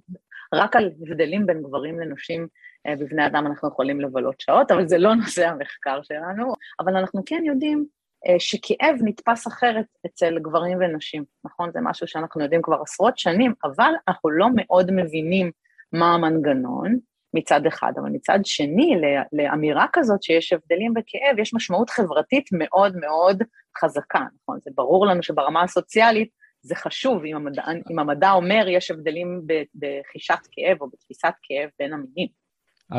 רק 0.54 0.76
על 0.76 0.90
הבדלים 1.02 1.46
בין 1.46 1.62
גברים 1.62 2.00
לנשים 2.00 2.48
אה, 2.86 2.96
בבני 2.96 3.26
אדם 3.26 3.46
אנחנו 3.46 3.68
יכולים 3.68 4.00
לבלות 4.00 4.40
שעות, 4.40 4.70
אבל 4.70 4.88
זה 4.88 4.98
לא 4.98 5.14
נושא 5.14 5.48
המחקר 5.48 6.02
שלנו, 6.02 6.52
אבל 6.80 6.96
אנחנו 6.96 7.22
כן 7.26 7.42
יודעים 7.46 7.86
אה, 8.26 8.34
שכאב 8.38 8.96
נתפס 9.02 9.46
אחרת 9.46 9.86
אצל 10.06 10.38
גברים 10.38 10.78
ונשים, 10.80 11.24
נכון? 11.44 11.72
זה 11.72 11.80
משהו 11.82 12.06
שאנחנו 12.06 12.42
יודעים 12.42 12.62
כבר 12.62 12.80
עשרות 12.82 13.18
שנים, 13.18 13.54
אבל 13.64 13.92
אנחנו 14.08 14.30
לא 14.30 14.46
מאוד 14.54 14.90
מבינים 14.92 15.50
מה 15.92 16.14
המנגנון, 16.14 16.98
מצד 17.34 17.66
אחד, 17.66 17.92
אבל 18.00 18.08
מצד 18.10 18.38
שני, 18.44 19.00
לאמירה 19.32 19.86
כזאת 19.92 20.22
שיש 20.22 20.52
הבדלים 20.52 20.94
בכאב, 20.94 21.38
יש 21.38 21.54
משמעות 21.54 21.90
חברתית 21.90 22.48
מאוד 22.52 22.96
מאוד 22.96 23.42
חזקה, 23.80 24.20
נכון? 24.42 24.58
זה 24.62 24.70
ברור 24.74 25.06
לנו 25.06 25.22
שברמה 25.22 25.62
הסוציאלית 25.62 26.38
זה 26.62 26.74
חשוב, 26.74 27.24
אם 27.24 27.36
המדע, 27.36 27.62
אם 27.90 27.98
המדע 27.98 28.30
אומר 28.30 28.68
יש 28.68 28.90
הבדלים 28.90 29.42
בחישת 29.74 30.38
כאב 30.52 30.80
או 30.80 30.90
בתפיסת 30.90 31.34
כאב 31.42 31.70
בין 31.78 31.92
המינים. 31.92 32.28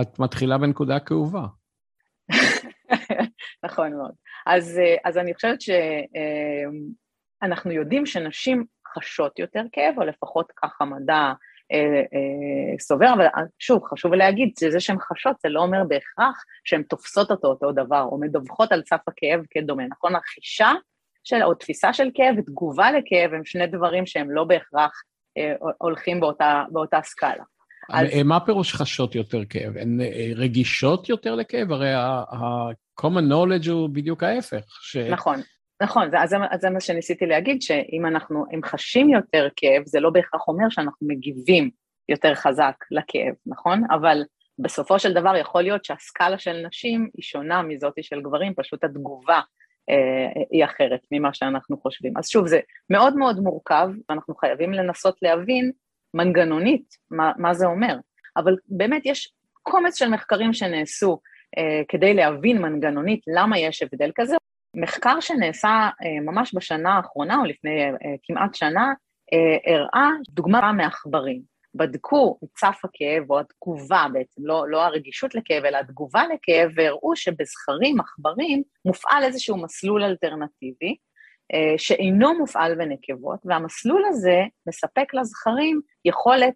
את 0.02 0.20
מתחילה 0.20 0.58
בנקודה 0.58 1.00
כאובה. 1.00 1.46
נכון 3.66 3.94
מאוד. 3.94 4.12
אז, 4.46 4.80
אז 5.06 5.18
אני 5.18 5.34
חושבת 5.34 5.60
שאנחנו 7.42 7.72
יודעים 7.72 8.06
שנשים 8.06 8.66
חשות 8.98 9.40
יותר 9.40 9.64
כאב, 9.72 9.94
או 9.98 10.04
לפחות 10.04 10.52
ככה 10.56 10.86
מדע 10.86 11.14
אה, 11.14 11.30
אה, 11.30 11.34
סובר, 12.80 13.14
אבל 13.14 13.26
שוב, 13.60 13.84
חשוב 13.84 14.14
להגיד 14.14 14.50
שזה 14.60 14.80
שהן 14.80 14.98
חשות, 15.00 15.36
זה 15.44 15.50
לא 15.50 15.62
אומר 15.62 15.84
בהכרח 15.88 16.44
שהן 16.64 16.84
תופסות 16.84 17.32
אותו 17.32 17.48
אותו 17.48 17.72
דבר, 17.72 18.02
או 18.02 18.20
מדווחות 18.20 18.72
על 18.72 18.82
סף 18.90 19.02
הכאב 19.08 19.42
כדומה, 19.50 19.84
נכון? 19.90 20.16
החישה 20.16 20.72
של, 21.24 21.44
או 21.44 21.54
תפיסה 21.54 21.94
של 21.94 22.10
כאב 22.14 22.36
ותגובה 22.38 22.92
לכאב 22.92 23.34
הם 23.34 23.46
שני 23.46 23.68
דברים 23.68 24.06
שהם 24.06 24.32
לא 24.32 24.44
בהכרח 24.44 24.92
אה, 25.38 25.54
הולכים 25.78 26.20
באותה, 26.20 26.64
באותה 26.72 27.00
סקאלה. 27.04 27.44
אז... 27.90 28.08
מה 28.26 28.40
פירוש 28.40 28.74
חשות 28.74 29.16
יותר 29.16 29.46
כאב? 29.46 29.78
הן 29.78 30.00
רגישות 30.36 31.10
יותר 31.10 31.36
לכאב? 31.36 31.72
הרי 31.72 31.94
ה-common 31.94 33.32
knowledge 33.32 33.70
הוא 33.70 33.90
בדיוק 33.90 34.24
ההפך. 34.24 34.64
ש... 34.82 34.98
נכון. 34.98 35.40
נכון, 35.82 36.12
זה, 36.12 36.18
זה, 36.26 36.38
זה 36.62 36.70
מה 36.70 36.80
שניסיתי 36.80 37.26
להגיד, 37.26 37.62
שאם 37.62 38.06
אנחנו, 38.06 38.46
אם 38.54 38.60
חשים 38.66 39.10
יותר 39.10 39.48
כאב, 39.56 39.84
זה 39.86 40.00
לא 40.00 40.10
בהכרח 40.10 40.48
אומר 40.48 40.70
שאנחנו 40.70 41.08
מגיבים 41.08 41.70
יותר 42.10 42.36
חזק 42.36 42.76
לכאב, 42.92 43.34
נכון? 43.46 43.84
אבל 43.92 44.24
בסופו 44.60 45.00
של 45.00 45.14
דבר 45.14 45.36
יכול 45.36 45.62
להיות 45.62 45.86
שהסקאלה 45.86 46.38
של 46.38 46.66
נשים 46.68 47.10
היא 47.14 47.24
שונה 47.24 47.62
מזאת 47.62 47.94
של 48.02 48.22
גברים, 48.22 48.54
פשוט 48.56 48.84
התגובה 48.84 49.42
אה, 49.90 50.42
היא 50.52 50.66
אחרת 50.66 51.00
ממה 51.12 51.34
שאנחנו 51.34 51.78
חושבים. 51.78 52.18
אז 52.18 52.30
שוב, 52.30 52.48
זה 52.48 52.60
מאוד 52.90 53.16
מאוד 53.16 53.40
מורכב, 53.40 53.90
ואנחנו 54.10 54.36
חייבים 54.36 54.74
לנסות 54.74 55.16
להבין 55.22 55.72
מנגנונית 56.14 56.96
מה, 57.12 57.32
מה 57.38 57.54
זה 57.54 57.66
אומר. 57.66 57.96
אבל 58.38 58.56
באמת 58.68 59.02
יש 59.06 59.34
קומץ 59.64 59.98
של 59.98 60.10
מחקרים 60.10 60.54
שנעשו 60.54 61.20
אה, 61.58 61.82
כדי 61.88 62.14
להבין 62.14 62.62
מנגנונית 62.62 63.22
למה 63.28 63.60
יש 63.60 63.84
הבדל 63.84 64.12
כזה, 64.16 64.36
מחקר 64.76 65.20
שנעשה 65.20 65.70
אה, 66.04 66.22
ממש 66.22 66.56
בשנה 66.56 66.96
האחרונה, 66.96 67.38
או 67.38 67.46
לפני 67.46 67.84
אה, 67.84 67.92
כמעט 68.24 68.56
שנה, 68.56 68.94
אה, 69.34 69.74
הראה 69.74 70.10
דוגמה 70.30 70.72
מעכברים. 70.72 71.60
בדקו 71.76 72.40
את 72.44 72.50
סף 72.58 72.80
הכאב, 72.84 73.32
או 73.32 73.40
התגובה 73.40 74.06
בעצם, 74.14 74.42
לא, 74.46 74.70
לא 74.70 74.86
הרגישות 74.86 75.36
לכאב, 75.36 75.66
אלא 75.66 75.78
התגובה 75.78 76.24
לכאב, 76.34 76.72
והראו 76.76 77.16
שבזכרים, 77.16 78.00
עכברים, 78.00 78.64
מופעל 78.86 79.24
איזשהו 79.24 79.58
מסלול 79.58 80.04
אלטרנטיבי, 80.04 80.96
שאינו 81.78 82.38
מופעל 82.38 82.76
בנקבות, 82.76 83.40
והמסלול 83.46 84.06
הזה 84.10 84.42
מספק 84.68 85.14
לזכרים 85.14 85.82
יכולת 86.06 86.54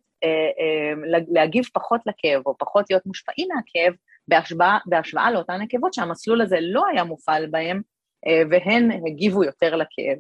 להגיב 1.28 1.65
פחות 1.73 2.02
לכאב, 2.06 2.41
או 2.45 2.58
פחות 2.58 2.86
להיות 2.89 3.06
מושפעים 3.06 3.47
מהכאב, 3.56 3.93
בהשוואה, 4.28 4.78
בהשוואה 4.86 5.32
לאותן 5.32 5.62
נקבות 5.62 5.93
שהמסלול 5.93 6.41
הזה 6.41 6.58
לא 6.62 6.88
היה 6.88 7.04
מופעל 7.04 7.45
בהם 7.45 7.82
והן 8.51 8.91
הגיבו 9.07 9.43
יותר 9.43 9.75
לכאב. 9.75 10.17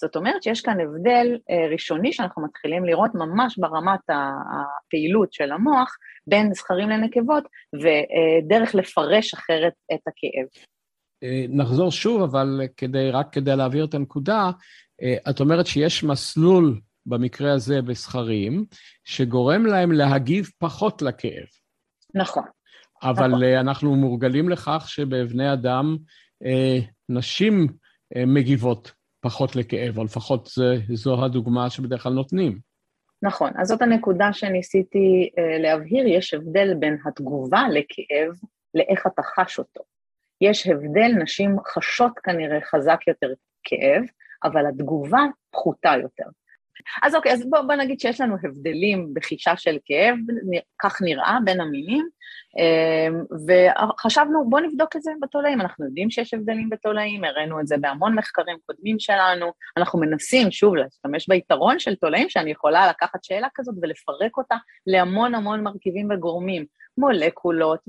זאת 0.00 0.16
אומרת 0.16 0.42
שיש 0.42 0.60
כאן 0.60 0.80
הבדל 0.80 1.38
ראשוני 1.72 2.12
שאנחנו 2.12 2.44
מתחילים 2.44 2.84
לראות 2.84 3.10
ממש 3.14 3.58
ברמת 3.58 4.00
הפעילות 4.08 5.32
של 5.32 5.52
המוח 5.52 5.96
בין 6.26 6.54
זכרים 6.54 6.88
לנקבות 6.88 7.44
ודרך 7.74 8.74
לפרש 8.74 9.34
אחרת 9.34 9.72
את 9.94 10.00
הכאב. 10.06 10.46
נחזור 11.48 11.90
שוב, 11.90 12.22
אבל 12.22 12.60
כדי, 12.76 13.10
רק 13.10 13.32
כדי 13.32 13.56
להעביר 13.56 13.84
את 13.84 13.94
הנקודה, 13.94 14.50
את 15.30 15.40
אומרת 15.40 15.66
שיש 15.66 16.04
מסלול 16.04 16.80
במקרה 17.06 17.52
הזה 17.52 17.82
בזכרים, 17.82 18.64
שגורם 19.04 19.66
להם 19.66 19.92
להגיב 19.92 20.48
פחות 20.58 21.02
לכאב. 21.02 21.46
נכון. 22.14 22.44
אבל 23.02 23.28
נכון. 23.28 23.42
אנחנו 23.42 23.96
מורגלים 23.96 24.48
לכך 24.48 24.84
שבבני 24.88 25.52
אדם 25.52 25.96
נשים 27.08 27.66
מגיבות 28.26 28.92
פחות 29.20 29.56
לכאב, 29.56 29.98
או 29.98 30.04
לפחות 30.04 30.46
זה, 30.46 30.74
זו 30.94 31.24
הדוגמה 31.24 31.70
שבדרך 31.70 32.02
כלל 32.02 32.12
נותנים. 32.12 32.58
נכון, 33.22 33.50
אז 33.58 33.68
זאת 33.68 33.82
הנקודה 33.82 34.32
שניסיתי 34.32 35.30
uh, 35.30 35.62
להבהיר, 35.62 36.06
יש 36.06 36.34
הבדל 36.34 36.74
בין 36.74 36.98
התגובה 37.06 37.62
לכאב 37.68 38.34
לאיך 38.74 39.06
אתה 39.06 39.22
חש 39.22 39.58
אותו. 39.58 39.80
יש 40.40 40.66
הבדל, 40.66 41.12
נשים 41.22 41.56
חשות 41.66 42.12
כנראה 42.18 42.58
חזק 42.60 43.00
יותר 43.06 43.26
כאב, 43.64 44.04
אבל 44.44 44.66
התגובה 44.66 45.20
פחותה 45.50 45.92
יותר. 46.02 46.28
אז 47.02 47.14
אוקיי, 47.14 47.32
אז 47.32 47.46
בוא, 47.50 47.60
בוא 47.60 47.74
נגיד 47.74 48.00
שיש 48.00 48.20
לנו 48.20 48.36
הבדלים 48.44 49.14
בחישה 49.14 49.56
של 49.56 49.78
כאב, 49.84 50.16
כך 50.82 51.02
נראה 51.02 51.38
בין 51.44 51.60
המינים, 51.60 52.08
אמ, 52.58 53.22
וחשבנו 53.46 54.50
בוא 54.50 54.60
נבדוק 54.60 54.96
את 54.96 55.02
זה 55.02 55.10
בתולעים, 55.22 55.60
אנחנו 55.60 55.84
יודעים 55.84 56.10
שיש 56.10 56.34
הבדלים 56.34 56.70
בתולעים, 56.70 57.24
הראינו 57.24 57.60
את 57.60 57.66
זה 57.66 57.76
בהמון 57.80 58.14
מחקרים 58.14 58.56
קודמים 58.66 58.98
שלנו, 58.98 59.52
אנחנו 59.76 59.98
מנסים 60.00 60.50
שוב 60.50 60.74
להשתמש 60.76 61.28
ביתרון 61.28 61.78
של 61.78 61.94
תולעים, 61.94 62.28
שאני 62.28 62.50
יכולה 62.50 62.88
לקחת 62.88 63.24
שאלה 63.24 63.48
כזאת 63.54 63.74
ולפרק 63.82 64.36
אותה 64.36 64.56
להמון 64.86 65.34
המון 65.34 65.62
מרכיבים 65.62 66.08
וגורמים, 66.10 66.64
מולקולות 66.98 67.80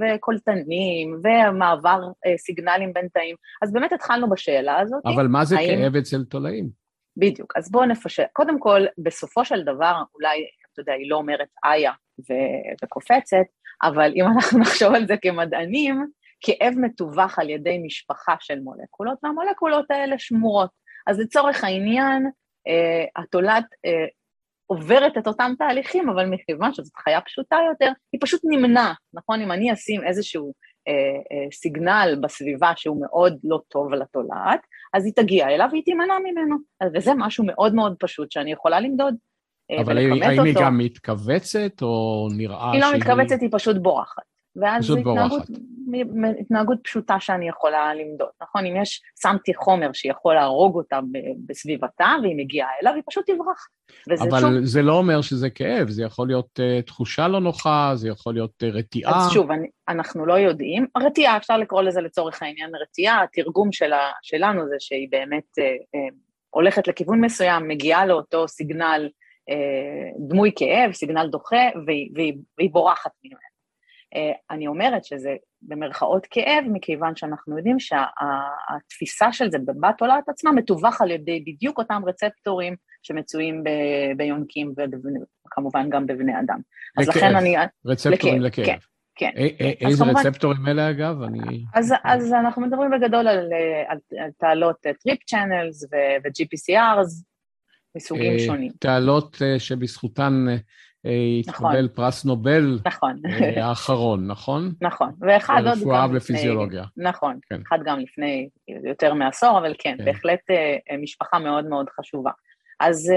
וקולטנים 0.00 1.20
ומעבר 1.24 2.00
אה, 2.26 2.38
סיגנלים 2.38 2.92
בין 2.92 3.08
תאים, 3.12 3.36
אז 3.62 3.72
באמת 3.72 3.92
התחלנו 3.92 4.30
בשאלה 4.30 4.80
הזאת. 4.80 5.00
אבל 5.06 5.26
מה 5.26 5.44
זה 5.44 5.56
האם... 5.56 5.82
כאב 5.82 5.96
אצל 5.96 6.24
תולעים? 6.24 6.87
בדיוק, 7.18 7.56
אז 7.56 7.70
בואו 7.70 7.86
נפשט. 7.86 8.26
קודם 8.32 8.58
כל, 8.58 8.80
בסופו 8.98 9.44
של 9.44 9.62
דבר, 9.62 10.02
אולי, 10.14 10.46
אתה 10.72 10.80
יודע, 10.80 10.92
היא 10.92 11.10
לא 11.10 11.16
אומרת 11.16 11.48
איה 11.64 11.92
ו- 12.20 12.84
וקופצת, 12.84 13.46
אבל 13.82 14.12
אם 14.16 14.24
אנחנו 14.26 14.58
נחשוב 14.62 14.94
על 14.94 15.06
זה 15.06 15.14
כמדענים, 15.22 16.06
כאב 16.40 16.74
מתווך 16.76 17.38
על 17.38 17.50
ידי 17.50 17.78
משפחה 17.86 18.34
של 18.40 18.60
מולקולות, 18.60 19.18
והמולקולות 19.22 19.90
האלה 19.90 20.18
שמורות. 20.18 20.70
אז 21.06 21.20
לצורך 21.20 21.64
העניין, 21.64 22.30
אה, 22.68 23.22
התולעת 23.22 23.64
אה, 23.86 24.06
עוברת 24.66 25.18
את 25.18 25.26
אותם 25.26 25.52
תהליכים, 25.58 26.08
אבל 26.08 26.26
מכיוון 26.26 26.74
שזאת 26.74 26.96
חיה 26.96 27.20
פשוטה 27.20 27.56
יותר, 27.68 27.92
היא 28.12 28.20
פשוט 28.20 28.40
נמנע, 28.44 28.92
נכון? 29.14 29.40
אם 29.42 29.52
אני 29.52 29.72
אשים 29.72 30.04
איזשהו 30.04 30.52
סיגנל 31.52 32.18
בסביבה 32.22 32.72
שהוא 32.76 33.00
מאוד 33.00 33.38
לא 33.44 33.60
טוב 33.68 33.92
לתולעת, 33.92 34.60
אז 34.94 35.04
היא 35.04 35.12
תגיע 35.16 35.48
אליו 35.48 35.68
והיא 35.70 35.84
תימנע 35.84 36.14
ממנו. 36.24 36.56
וזה 36.94 37.12
משהו 37.16 37.44
מאוד 37.46 37.74
מאוד 37.74 37.96
פשוט 37.98 38.32
שאני 38.32 38.52
יכולה 38.52 38.80
למדוד. 38.80 39.14
אה, 39.70 39.80
אבל 39.80 39.98
האם. 39.98 40.42
היא 40.44 40.54
גם 40.60 40.78
מתכווצת 40.78 41.82
או 41.82 42.28
נראה 42.36 42.70
שהיא... 42.72 42.82
היא 42.84 42.92
לא 42.92 42.98
מתכווצת, 42.98 43.40
היא 43.40 43.48
פשוט 43.52 43.76
בורחת. 43.76 44.22
ואז 44.60 44.84
זו 44.84 44.96
התנהגות, 44.96 45.42
התנהגות 46.40 46.78
פשוטה 46.84 47.16
שאני 47.20 47.48
יכולה 47.48 47.94
למדוד, 47.94 48.28
נכון? 48.42 48.66
אם 48.66 48.76
יש, 48.82 49.02
שמתי 49.22 49.54
חומר 49.54 49.92
שיכול 49.92 50.34
להרוג 50.34 50.76
אותה 50.76 51.00
בסביבתה 51.46 52.14
והיא 52.22 52.36
מגיעה 52.36 52.68
אליו, 52.82 52.94
היא 52.94 53.02
פשוט 53.10 53.30
תברח. 53.30 53.68
אבל 54.28 54.40
שוב... 54.40 54.50
זה 54.62 54.82
לא 54.82 54.92
אומר 54.92 55.22
שזה 55.22 55.50
כאב, 55.50 55.88
זה 55.88 56.02
יכול 56.02 56.26
להיות 56.26 56.60
uh, 56.60 56.86
תחושה 56.86 57.28
לא 57.28 57.40
נוחה, 57.40 57.92
זה 57.94 58.08
יכול 58.08 58.34
להיות 58.34 58.62
uh, 58.62 58.66
רתיעה. 58.66 59.26
אז 59.26 59.32
שוב, 59.32 59.50
אני, 59.50 59.68
אנחנו 59.88 60.26
לא 60.26 60.34
יודעים. 60.34 60.86
רתיעה, 60.98 61.36
אפשר 61.36 61.56
לקרוא 61.56 61.82
לזה 61.82 62.00
לצורך 62.00 62.42
העניין 62.42 62.70
רתיעה, 62.82 63.22
התרגום 63.22 63.72
שלה, 63.72 64.10
שלנו 64.22 64.68
זה 64.68 64.76
שהיא 64.78 65.08
באמת 65.10 65.58
uh, 65.58 65.62
uh, 65.62 66.14
הולכת 66.50 66.88
לכיוון 66.88 67.20
מסוים, 67.20 67.68
מגיעה 67.68 68.06
לאותו 68.06 68.48
סיגנל 68.48 69.08
uh, 69.50 70.28
דמוי 70.28 70.52
כאב, 70.56 70.92
סיגנל 70.92 71.28
דוחה, 71.30 71.56
והיא, 71.86 72.10
והיא, 72.14 72.34
והיא 72.58 72.70
בורחת 72.70 73.10
ממנו. 73.24 73.57
אה, 74.14 74.32
אני 74.50 74.66
אומרת 74.66 75.04
שזה 75.04 75.34
במרכאות 75.62 76.26
כאב, 76.30 76.64
מכיוון 76.72 77.16
שאנחנו 77.16 77.56
יודעים 77.56 77.76
שהתפיסה 77.80 79.32
של 79.32 79.50
זה 79.50 79.58
בבת 79.58 80.00
עולת 80.00 80.28
עצמה 80.28 80.52
מתווך 80.52 81.00
על 81.00 81.10
ידי 81.10 81.44
בדיוק 81.46 81.78
אותם 81.78 82.02
רצפטורים 82.06 82.76
שמצויים 83.02 83.64
ביונקים 84.16 84.72
וכמובן 85.46 85.90
גם 85.90 86.06
בבני 86.06 86.32
אדם. 86.40 86.58
לכאב, 86.98 87.08
אז 87.08 87.08
לכן 87.08 87.36
אני... 87.36 87.56
רצפטורים 87.86 88.42
לכאב. 88.42 88.66
כן. 88.66 88.78
כן. 89.18 89.30
איזה 89.80 90.04
כמובן, 90.04 90.20
רצפטורים 90.20 90.68
אלה 90.68 90.90
אגב? 90.90 91.22
אני... 91.22 91.64
אז, 91.74 91.94
אז 92.04 92.32
אנחנו 92.32 92.62
מדברים 92.62 92.90
בגדול 92.90 93.28
על, 93.28 93.38
על, 93.88 93.98
על 94.24 94.30
תעלות 94.38 94.76
TRP 94.80 95.24
channels 95.24 95.84
ו-GPCRs 95.84 97.24
מסוגים 97.96 98.32
אה, 98.32 98.38
שונים. 98.38 98.72
תעלות 98.80 99.42
אה, 99.42 99.58
התקבל 101.40 101.68
נכון. 101.68 101.88
פרס 101.88 102.24
נובל 102.24 102.78
נכון. 102.86 103.20
אה, 103.26 103.66
האחרון, 103.66 104.26
נכון? 104.26 104.72
נכון, 104.80 105.12
ואחד 105.20 105.54
עוד 105.54 105.64
גם... 105.64 105.80
רפואה 105.80 106.06
ופיזיולוגיה. 106.14 106.84
נכון, 106.96 107.38
כן. 107.50 107.60
אחד 107.68 107.78
גם 107.84 107.98
לפני 108.00 108.48
יותר 108.68 109.14
מעשור, 109.14 109.58
אבל 109.58 109.74
כן, 109.78 109.94
כן. 109.98 110.04
בהחלט 110.04 110.50
אה, 110.50 110.96
משפחה 111.02 111.38
מאוד 111.38 111.68
מאוד 111.68 111.86
חשובה. 111.90 112.30
אז 112.80 113.12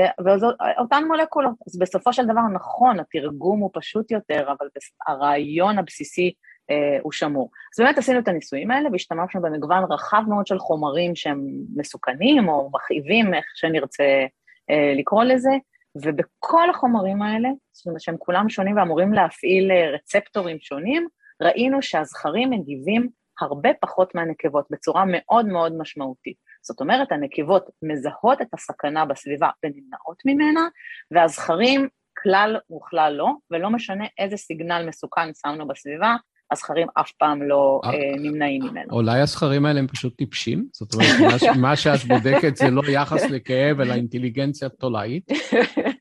אותן 0.80 1.04
מולקולות, 1.08 1.54
אז 1.68 1.80
בסופו 1.80 2.14
של 2.14 2.24
דבר 2.24 2.42
נכון, 2.54 3.00
התרגום 3.00 3.60
הוא 3.60 3.70
פשוט 3.74 4.12
יותר, 4.12 4.44
אבל 4.48 4.68
הרעיון 5.08 5.80
הבסיסי 5.80 6.34
אה, 6.72 7.00
הוא 7.02 7.12
שמור. 7.12 7.50
אז 7.76 7.84
באמת 7.84 7.98
עשינו 7.98 8.20
את 8.20 8.28
הניסויים 8.28 8.72
האלה 8.72 8.90
והשתמשנו 8.92 9.42
במגוון 9.42 9.84
רחב 9.92 10.24
מאוד 10.28 10.48
של 10.48 10.60
חומרים 10.60 11.16
שהם 11.16 11.48
מסוכנים 11.76 12.50
או 12.50 12.70
מכאיבים, 12.74 13.34
איך 13.34 13.46
שנרצה 13.56 14.26
אה, 14.70 14.94
לקרוא 14.96 15.24
לזה, 15.24 15.52
ובכל 15.96 16.70
החומרים 16.70 17.22
האלה, 17.22 17.50
זאת 17.72 17.86
אומרת 17.86 18.02
שהם 18.02 18.16
כולם 18.20 18.50
שונים 18.50 18.78
ואמורים 18.78 19.14
להפעיל 19.14 19.72
אה, 19.72 19.92
רצפטורים 19.92 20.58
שונים, 20.60 21.08
ראינו 21.42 21.82
שהזכרים 21.82 22.50
מגיבים 22.50 23.10
הרבה 23.42 23.70
פחות 23.82 24.16
מהנקבות 24.16 24.66
בצורה 24.70 25.04
מאוד 25.08 25.46
מאוד 25.46 25.74
משמעותית. 25.78 26.38
זאת 26.62 26.82
אומרת, 26.82 27.12
הנקבות 27.12 27.70
מזהות 27.82 28.42
את 28.42 28.48
הסכנה 28.54 29.06
בסביבה 29.06 29.50
ונמנעות 29.64 30.22
ממנה, 30.26 30.68
והזכרים 31.12 31.88
כלל 32.24 32.58
וכלל 32.78 33.14
לא, 33.18 33.32
ולא 33.52 33.70
משנה 33.70 34.06
איזה 34.18 34.38
סיגנל 34.38 34.86
מסוכן 34.88 35.30
שמנו 35.42 35.68
בסביבה, 35.68 36.16
הזכרים 36.52 36.88
אף 36.94 37.12
פעם 37.12 37.42
לא 37.42 37.82
אה, 37.86 37.90
אה, 37.90 37.98
נמנעים 38.18 38.64
ממנו. 38.64 38.94
אולי 38.94 39.20
הזכרים 39.20 39.66
האלה 39.66 39.80
הם 39.80 39.88
פשוט 39.88 40.18
טיפשים? 40.18 40.66
זאת 40.74 40.94
אומרת, 40.94 41.58
מה 41.62 41.76
שאת 41.76 42.04
בודקת 42.08 42.56
זה 42.56 42.70
לא 42.70 42.82
יחס 42.90 43.24
לכאב, 43.24 43.82
אלא 43.82 43.94
אינטליגנציה 43.94 44.70
תולעית? 44.70 45.32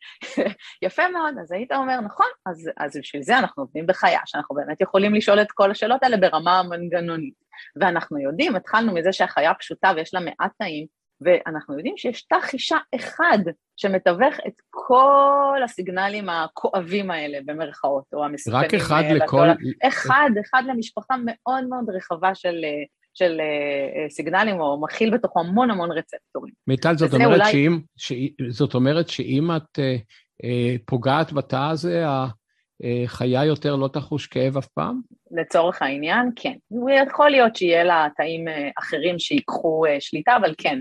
יפה 0.84 1.02
מאוד, 1.12 1.34
אז 1.42 1.52
היית 1.52 1.72
אומר, 1.72 2.00
נכון, 2.00 2.26
אז, 2.46 2.70
אז 2.76 2.96
בשביל 3.00 3.22
זה 3.22 3.38
אנחנו 3.38 3.62
עובדים 3.62 3.86
בחיה, 3.86 4.20
שאנחנו 4.26 4.54
באמת 4.54 4.80
יכולים 4.80 5.14
לשאול 5.14 5.40
את 5.42 5.52
כל 5.52 5.70
השאלות 5.70 6.02
האלה 6.02 6.16
ברמה 6.16 6.58
המנגנונית. 6.58 7.34
ואנחנו 7.80 8.18
יודעים, 8.18 8.56
התחלנו 8.56 8.94
מזה 8.94 9.12
שהחיה 9.12 9.54
פשוטה 9.54 9.92
ויש 9.96 10.14
לה 10.14 10.20
מעט 10.20 10.52
תאים, 10.58 10.86
ואנחנו 11.20 11.76
יודעים 11.76 11.96
שיש 11.96 12.22
תא 12.22 12.40
חישה 12.40 12.76
אחד 12.94 13.38
שמתווך 13.76 14.34
את 14.46 14.52
כל 14.70 15.60
הסיגנלים 15.64 16.28
הכואבים 16.28 17.10
האלה, 17.10 17.38
במרכאות, 17.44 18.04
או 18.12 18.24
המסוכנים. 18.24 18.64
רק 18.64 18.74
אחד 18.74 19.02
לכל... 19.10 19.46
אחד, 19.88 20.30
אחד 20.44 20.62
למשפחה 20.66 21.14
מאוד 21.24 21.64
מאוד 21.68 21.96
רחבה 21.96 22.34
של, 22.34 22.64
של 23.14 23.40
uh, 23.40 24.12
סיגנלים, 24.12 24.60
או 24.60 24.80
מכיל 24.80 25.14
בתוכו 25.14 25.40
המון 25.40 25.70
המון 25.70 25.92
רצפטורים. 25.92 26.52
מיטל, 26.66 26.96
זאת 26.96 27.14
אומרת, 27.14 27.26
אולי... 27.26 27.52
שאם, 27.52 27.78
ש... 27.96 28.12
זאת 28.48 28.74
אומרת 28.74 29.08
שאם 29.08 29.50
את 29.56 29.78
uh, 29.78 30.00
uh, 30.42 30.82
פוגעת 30.86 31.32
בתא 31.32 31.68
הזה, 31.70 32.04
החיה 33.04 33.44
יותר 33.44 33.76
לא 33.76 33.88
תחוש 33.88 34.26
כאב 34.26 34.56
אף 34.56 34.66
פעם? 34.66 35.00
לצורך 35.30 35.82
העניין, 35.82 36.30
כן. 36.36 36.54
יכול 37.04 37.30
להיות 37.30 37.56
שיהיה 37.56 37.84
לה 37.84 38.06
תאים 38.16 38.44
אחרים 38.78 39.18
שיקחו 39.18 39.84
שליטה, 40.00 40.36
אבל 40.36 40.54
כן, 40.58 40.78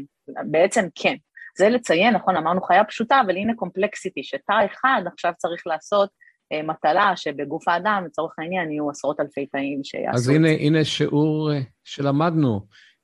בעצם 0.52 0.86
כן. 0.96 1.16
זה 1.58 1.70
לציין, 1.70 2.16
נכון, 2.16 2.36
אמרנו 2.36 2.62
חיה 2.62 2.84
פשוטה, 2.84 3.22
אבל 3.26 3.38
הנה 3.38 3.54
קומפלקסיטי, 3.56 4.24
שתא 4.24 4.54
אחד 4.66 5.02
עכשיו 5.14 5.34
צריך 5.38 5.68
לעשות 5.68 6.10
אה, 6.54 6.64
מטלה 6.64 7.14
שבגוף 7.16 7.68
האדם, 7.68 8.04
לצורך 8.06 8.34
העניין, 8.38 8.72
יהיו 8.72 8.90
עשרות 8.90 9.20
אלפי 9.20 9.46
תאים 9.46 9.84
שיעשו 9.84 10.18
אז 10.18 10.30
הנה, 10.30 10.50
הנה 10.50 10.86
שיעור 10.86 11.52
אה, 11.54 11.60
שלמדנו. 11.84 12.62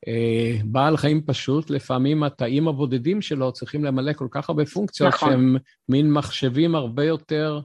אה, 0.07 0.57
בעל 0.65 0.97
חיים 0.97 1.21
פשוט, 1.21 1.69
לפעמים 1.69 2.23
התאים 2.23 2.67
הבודדים 2.67 3.21
שלו 3.21 3.51
צריכים 3.51 3.85
למלא 3.85 4.13
כל 4.13 4.27
כך 4.31 4.49
הרבה 4.49 4.65
פונקציות, 4.65 5.13
נכון. 5.13 5.29
שהם 5.29 5.55
מין 5.89 6.11
מחשבים 6.11 6.75
הרבה 6.75 7.03
יותר 7.03 7.59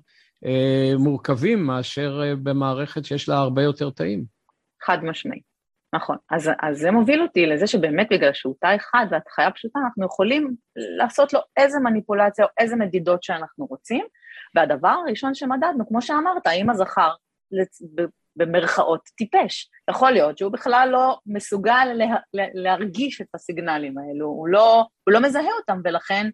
אה, 0.45 0.93
מורכבים 0.99 1.67
מאשר 1.67 2.21
אה, 2.25 2.37
במערכת 2.37 3.05
שיש 3.05 3.29
לה 3.29 3.39
הרבה 3.39 3.63
יותר 3.63 3.91
תאים. 3.91 4.25
חד 4.83 4.99
משמעי. 5.05 5.41
נכון. 5.93 6.17
אז, 6.31 6.51
אז 6.63 6.79
זה 6.79 6.91
מוביל 6.91 7.23
אותי 7.23 7.47
לזה 7.47 7.67
שבאמת 7.67 8.07
בגלל 8.11 8.33
שהוא 8.33 8.55
תא 8.61 8.77
אחד 8.77 9.07
ואת 9.11 9.29
חיה 9.29 9.51
פשוטה, 9.51 9.79
אנחנו 9.85 10.07
יכולים 10.07 10.55
לעשות 10.77 11.33
לו 11.33 11.41
איזה 11.57 11.79
מניפולציה 11.81 12.45
או 12.45 12.51
איזה 12.59 12.77
מדידות 12.77 13.23
שאנחנו 13.23 13.67
רוצים, 13.67 14.05
והדבר 14.55 14.89
הראשון 14.89 15.35
שמדדנו, 15.35 15.89
כמו 15.89 16.03
שאמרת, 16.03 16.47
האם 16.47 16.71
הזכר 16.71 17.11
במרכאות 18.37 19.01
טיפש. 19.17 19.71
יכול 19.91 20.11
להיות 20.11 20.39
שהוא 20.39 20.53
בכלל 20.53 20.89
לא 20.93 21.19
מסוגל 21.27 21.85
לה, 21.95 22.07
לה, 22.35 22.45
להרגיש 22.55 23.21
את 23.21 23.27
הסיגנלים 23.35 23.99
האלו, 23.99 24.27
הוא 24.27 24.49
לא, 24.49 24.87
הוא 25.05 25.13
לא 25.13 25.21
מזהה 25.21 25.53
אותם, 25.61 25.81
ולכן 25.85 26.31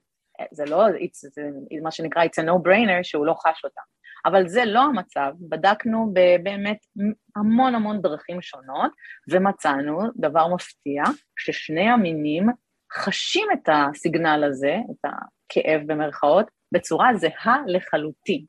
זה 0.52 0.64
לא, 0.64 0.84
זה 1.20 1.42
מה 1.82 1.90
שנקרא, 1.90 2.24
it's 2.24 2.42
a 2.42 2.46
no-brainer 2.46 3.02
שהוא 3.02 3.26
לא 3.26 3.34
חש 3.34 3.64
אותם. 3.64 3.95
אבל 4.26 4.48
זה 4.48 4.64
לא 4.64 4.80
המצב, 4.80 5.32
בדקנו 5.48 6.12
באמת 6.42 6.78
המון 7.36 7.74
המון 7.74 8.02
דרכים 8.02 8.42
שונות, 8.42 8.92
ומצאנו 9.30 10.00
דבר 10.16 10.48
מפתיע, 10.54 11.02
ששני 11.38 11.88
המינים 11.88 12.46
חשים 12.92 13.48
את 13.52 13.68
הסיגנל 13.72 14.44
הזה, 14.48 14.76
את 14.90 15.10
הכאב 15.10 15.80
במרכאות, 15.86 16.46
בצורה 16.72 17.10
זהה 17.14 17.56
לחלוטין. 17.66 18.44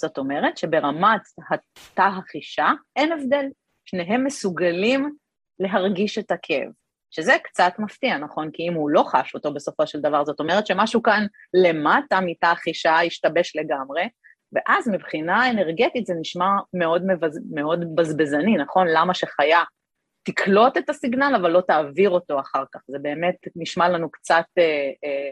זאת 0.00 0.18
אומרת 0.18 0.58
שברמת 0.58 1.20
התא 1.50 2.02
החישה 2.02 2.70
אין 2.96 3.12
הבדל, 3.12 3.46
שניהם 3.84 4.24
מסוגלים 4.24 5.14
להרגיש 5.58 6.18
את 6.18 6.30
הכאב, 6.30 6.68
שזה 7.10 7.32
קצת 7.44 7.72
מפתיע, 7.78 8.18
נכון? 8.18 8.50
כי 8.52 8.68
אם 8.68 8.74
הוא 8.74 8.90
לא 8.90 9.02
חש 9.06 9.34
אותו 9.34 9.54
בסופו 9.54 9.86
של 9.86 10.00
דבר, 10.00 10.24
זאת 10.24 10.40
אומרת 10.40 10.66
שמשהו 10.66 11.02
כאן 11.02 11.26
למטה 11.64 12.20
מתא 12.20 12.46
החישה 12.46 13.00
השתבש 13.00 13.56
לגמרי, 13.56 14.02
ואז 14.52 14.88
מבחינה 14.88 15.50
אנרגטית 15.50 16.06
זה 16.06 16.14
נשמע 16.20 16.50
מאוד, 16.74 17.02
מבז... 17.06 17.40
מאוד 17.50 17.96
בזבזני, 17.96 18.56
נכון? 18.56 18.86
למה 18.90 19.14
שחיה 19.14 19.62
תקלוט 20.22 20.76
את 20.76 20.90
הסיגנל 20.90 21.36
אבל 21.40 21.50
לא 21.50 21.60
תעביר 21.60 22.10
אותו 22.10 22.40
אחר 22.40 22.64
כך, 22.72 22.80
זה 22.88 22.98
באמת 22.98 23.36
נשמע 23.56 23.88
לנו 23.88 24.10
קצת 24.10 24.44
אה, 24.58 24.90
אה, 25.04 25.30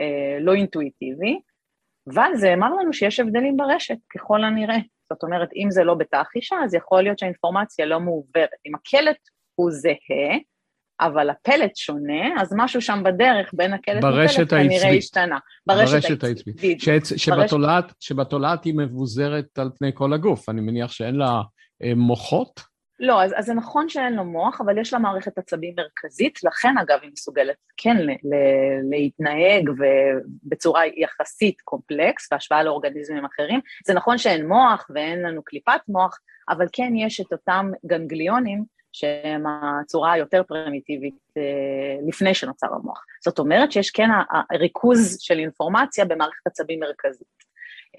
אה, 0.00 0.38
לא 0.40 0.54
אינטואיטיבי. 0.54 1.40
אבל 2.14 2.30
זה 2.34 2.54
אמר 2.54 2.74
לנו 2.74 2.92
שיש 2.92 3.20
הבדלים 3.20 3.56
ברשת, 3.56 3.96
ככל 4.14 4.44
הנראה. 4.44 4.78
זאת 5.12 5.22
אומרת, 5.22 5.48
אם 5.56 5.70
זה 5.70 5.84
לא 5.84 5.94
בתא 5.94 6.22
חישה, 6.24 6.56
אז 6.64 6.74
יכול 6.74 7.02
להיות 7.02 7.18
שהאינפורמציה 7.18 7.86
לא 7.86 8.00
מעוברת. 8.00 8.60
אם 8.66 8.74
הקלט 8.74 9.18
הוא 9.54 9.70
זהה, 9.70 10.38
אבל 11.00 11.30
הפלט 11.30 11.76
שונה, 11.76 12.40
אז 12.40 12.52
משהו 12.56 12.80
שם 12.80 13.02
בדרך 13.04 13.50
בין 13.52 13.72
הקלט 13.72 14.04
לפלט 14.04 14.50
כנראה 14.50 14.90
השתנה. 14.90 15.38
ברשת. 15.66 16.24
העצבית. 16.24 16.80
שבתולעת, 17.16 17.92
שבתולעת 18.00 18.64
היא 18.64 18.74
מבוזרת 18.76 19.58
על 19.58 19.70
פני 19.78 19.90
כל 19.94 20.12
הגוף, 20.12 20.48
אני 20.48 20.60
מניח 20.60 20.92
שאין 20.92 21.14
לה 21.14 21.42
אה, 21.82 21.92
מוחות? 21.96 22.70
לא, 23.00 23.22
אז, 23.22 23.32
אז 23.36 23.46
זה 23.46 23.54
נכון 23.54 23.88
שאין 23.88 24.14
לו 24.14 24.24
מוח, 24.24 24.60
אבל 24.60 24.78
יש 24.78 24.92
לה 24.92 24.98
מערכת 24.98 25.38
עצבים 25.38 25.74
מרכזית, 25.76 26.44
לכן 26.44 26.78
אגב 26.78 26.98
היא 27.02 27.10
מסוגלת 27.12 27.56
כן 27.76 27.96
ל, 27.96 28.10
ל, 28.10 28.34
להתנהג 28.90 29.70
בצורה 30.44 30.82
יחסית 30.96 31.60
קומפלקס, 31.60 32.32
בהשוואה 32.32 32.62
לאורגניזמים 32.62 33.24
אחרים. 33.24 33.60
זה 33.86 33.94
נכון 33.94 34.18
שאין 34.18 34.48
מוח 34.48 34.86
ואין 34.94 35.22
לנו 35.22 35.42
קליפת 35.42 35.80
מוח, 35.88 36.18
אבל 36.48 36.66
כן 36.72 36.92
יש 36.96 37.20
את 37.20 37.32
אותם 37.32 37.70
גנגליונים 37.86 38.64
שהם 38.92 39.44
הצורה 39.46 40.12
היותר 40.12 40.42
פרימיטיבית 40.42 41.18
אה, 41.36 42.08
לפני 42.08 42.34
שנוצר 42.34 42.66
המוח. 42.74 43.04
זאת 43.24 43.38
אומרת 43.38 43.72
שיש 43.72 43.90
כן 43.90 44.08
הריכוז 44.50 45.18
של 45.20 45.38
אינפורמציה 45.38 46.04
במערכת 46.04 46.46
עצבים 46.46 46.80
מרכזית. 46.80 47.40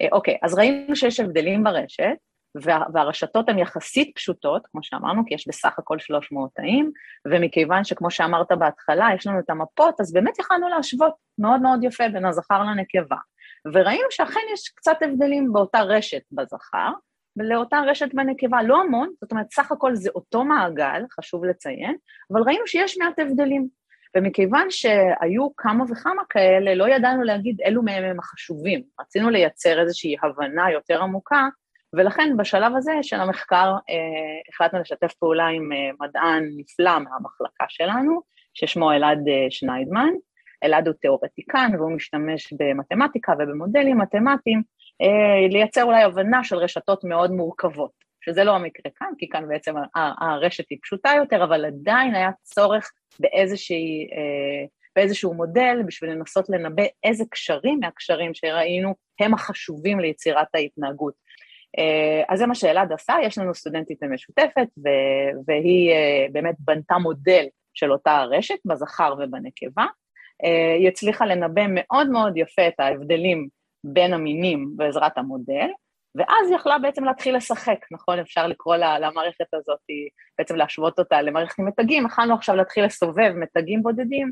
אה, 0.00 0.08
אוקיי, 0.12 0.38
אז 0.42 0.54
ראינו 0.54 0.96
שיש 0.96 1.20
הבדלים 1.20 1.64
ברשת, 1.64 2.16
וה, 2.54 2.82
והרשתות 2.94 3.48
הן 3.48 3.58
יחסית 3.58 4.12
פשוטות, 4.14 4.66
כמו 4.66 4.82
שאמרנו, 4.82 5.22
כי 5.26 5.34
יש 5.34 5.48
בסך 5.48 5.78
הכל 5.78 5.98
300 5.98 6.50
תאים, 6.54 6.92
ומכיוון 7.28 7.84
שכמו 7.84 8.10
שאמרת 8.10 8.52
בהתחלה, 8.58 9.08
יש 9.16 9.26
לנו 9.26 9.38
את 9.38 9.50
המפות, 9.50 10.00
אז 10.00 10.12
באמת 10.12 10.38
יכלנו 10.38 10.68
להשוות 10.68 11.14
מאוד 11.38 11.60
מאוד 11.62 11.84
יפה 11.84 12.08
בין 12.08 12.26
הזכר 12.26 12.62
לנקבה. 12.62 13.16
וראינו 13.74 14.06
שאכן 14.10 14.40
יש 14.54 14.68
קצת 14.68 14.96
הבדלים 15.00 15.52
באותה 15.52 15.80
רשת 15.80 16.22
בזכר, 16.32 16.90
ולאותה 17.36 17.80
רשת 17.86 18.14
בנקבה, 18.14 18.62
לא 18.62 18.80
המון, 18.80 19.10
זאת 19.20 19.32
אומרת, 19.32 19.52
סך 19.52 19.72
הכל 19.72 19.94
זה 19.94 20.10
אותו 20.14 20.44
מעגל, 20.44 21.02
חשוב 21.12 21.44
לציין, 21.44 21.96
אבל 22.32 22.42
ראינו 22.42 22.66
שיש 22.66 22.98
מעט 22.98 23.18
הבדלים. 23.18 23.68
ומכיוון 24.16 24.66
שהיו 24.70 25.56
כמה 25.56 25.84
וכמה 25.90 26.22
כאלה, 26.28 26.74
לא 26.74 26.88
ידענו 26.88 27.22
להגיד 27.22 27.60
אילו 27.60 27.82
מהם 27.82 28.04
הם 28.04 28.18
החשובים. 28.18 28.82
רצינו 29.00 29.30
לייצר 29.30 29.80
איזושהי 29.80 30.16
הבנה 30.22 30.70
יותר 30.70 31.02
עמוקה 31.02 31.48
ולכן 31.96 32.36
בשלב 32.36 32.76
הזה 32.76 32.92
של 33.02 33.16
המחקר 33.20 33.74
אה, 33.90 34.40
החלטנו 34.48 34.80
לשתף 34.80 35.12
פעולה 35.12 35.46
עם 35.46 35.72
אה, 35.72 35.90
מדען 36.00 36.48
נפלא 36.56 36.98
מהמחלקה 36.98 37.64
שלנו, 37.68 38.20
ששמו 38.54 38.92
אלעד 38.92 39.28
אה, 39.28 39.46
שניידמן. 39.50 40.10
אלעד 40.64 40.86
הוא 40.86 40.94
תיאורטיקן 41.00 41.70
והוא 41.78 41.92
משתמש 41.92 42.52
במתמטיקה 42.52 43.32
ובמודלים 43.38 43.98
מתמטיים 43.98 44.62
לייצר 45.50 45.82
אולי 45.82 46.02
הבנה 46.02 46.44
של 46.44 46.56
רשתות 46.56 47.04
מאוד 47.04 47.30
מורכבות, 47.30 47.90
שזה 48.24 48.44
לא 48.44 48.56
המקרה 48.56 48.92
כאן, 48.96 49.12
כי 49.18 49.28
כאן 49.28 49.48
בעצם 49.48 49.74
הרשת 49.94 50.64
היא 50.70 50.78
פשוטה 50.82 51.10
יותר, 51.16 51.44
אבל 51.44 51.64
עדיין 51.64 52.14
היה 52.14 52.30
צורך 52.42 52.92
באיזושהי, 53.20 54.08
באיזשהו 54.96 55.34
מודל 55.34 55.82
בשביל 55.86 56.10
לנסות 56.10 56.48
לנבא 56.48 56.82
איזה 57.04 57.24
קשרים 57.30 57.80
מהקשרים 57.80 58.34
שראינו 58.34 58.94
הם 59.20 59.34
החשובים 59.34 60.00
ליצירת 60.00 60.54
ההתנהגות. 60.54 61.14
אה, 61.78 62.22
אז 62.28 62.38
זה 62.38 62.46
מה 62.46 62.54
שאלעד 62.54 62.92
עשה, 62.92 63.14
יש 63.22 63.38
לנו 63.38 63.54
סטודנטית 63.54 64.02
משותפת, 64.02 64.68
והיא 65.46 65.90
אה, 65.90 66.26
באמת 66.32 66.54
בנתה 66.58 66.94
מודל 66.94 67.44
של 67.74 67.92
אותה 67.92 68.16
הרשת, 68.16 68.58
בזכר 68.64 69.14
ובנקבה. 69.18 69.84
אה, 70.44 70.74
היא 70.78 70.88
הצליחה 70.88 71.26
לנבא 71.26 71.62
מאוד 71.68 72.10
מאוד 72.10 72.36
יפה 72.36 72.68
את 72.68 72.80
ההבדלים 72.80 73.48
בין 73.84 74.14
המינים 74.14 74.72
בעזרת 74.76 75.18
המודל, 75.18 75.68
ואז 76.14 76.48
היא 76.48 76.56
יכלה 76.56 76.78
בעצם 76.78 77.04
להתחיל 77.04 77.36
לשחק, 77.36 77.78
נכון? 77.90 78.18
אפשר 78.18 78.46
לקרוא 78.46 78.76
למערכת 78.76 79.54
הזאת, 79.54 79.78
בעצם 80.38 80.56
להשוות 80.56 80.98
אותה 80.98 81.22
למערכת 81.22 81.58
עם 81.58 81.68
מתגים, 81.68 82.06
יכלנו 82.06 82.34
עכשיו 82.34 82.56
להתחיל 82.56 82.84
לסובב 82.84 83.32
מתגים 83.36 83.82
בודדים 83.82 84.30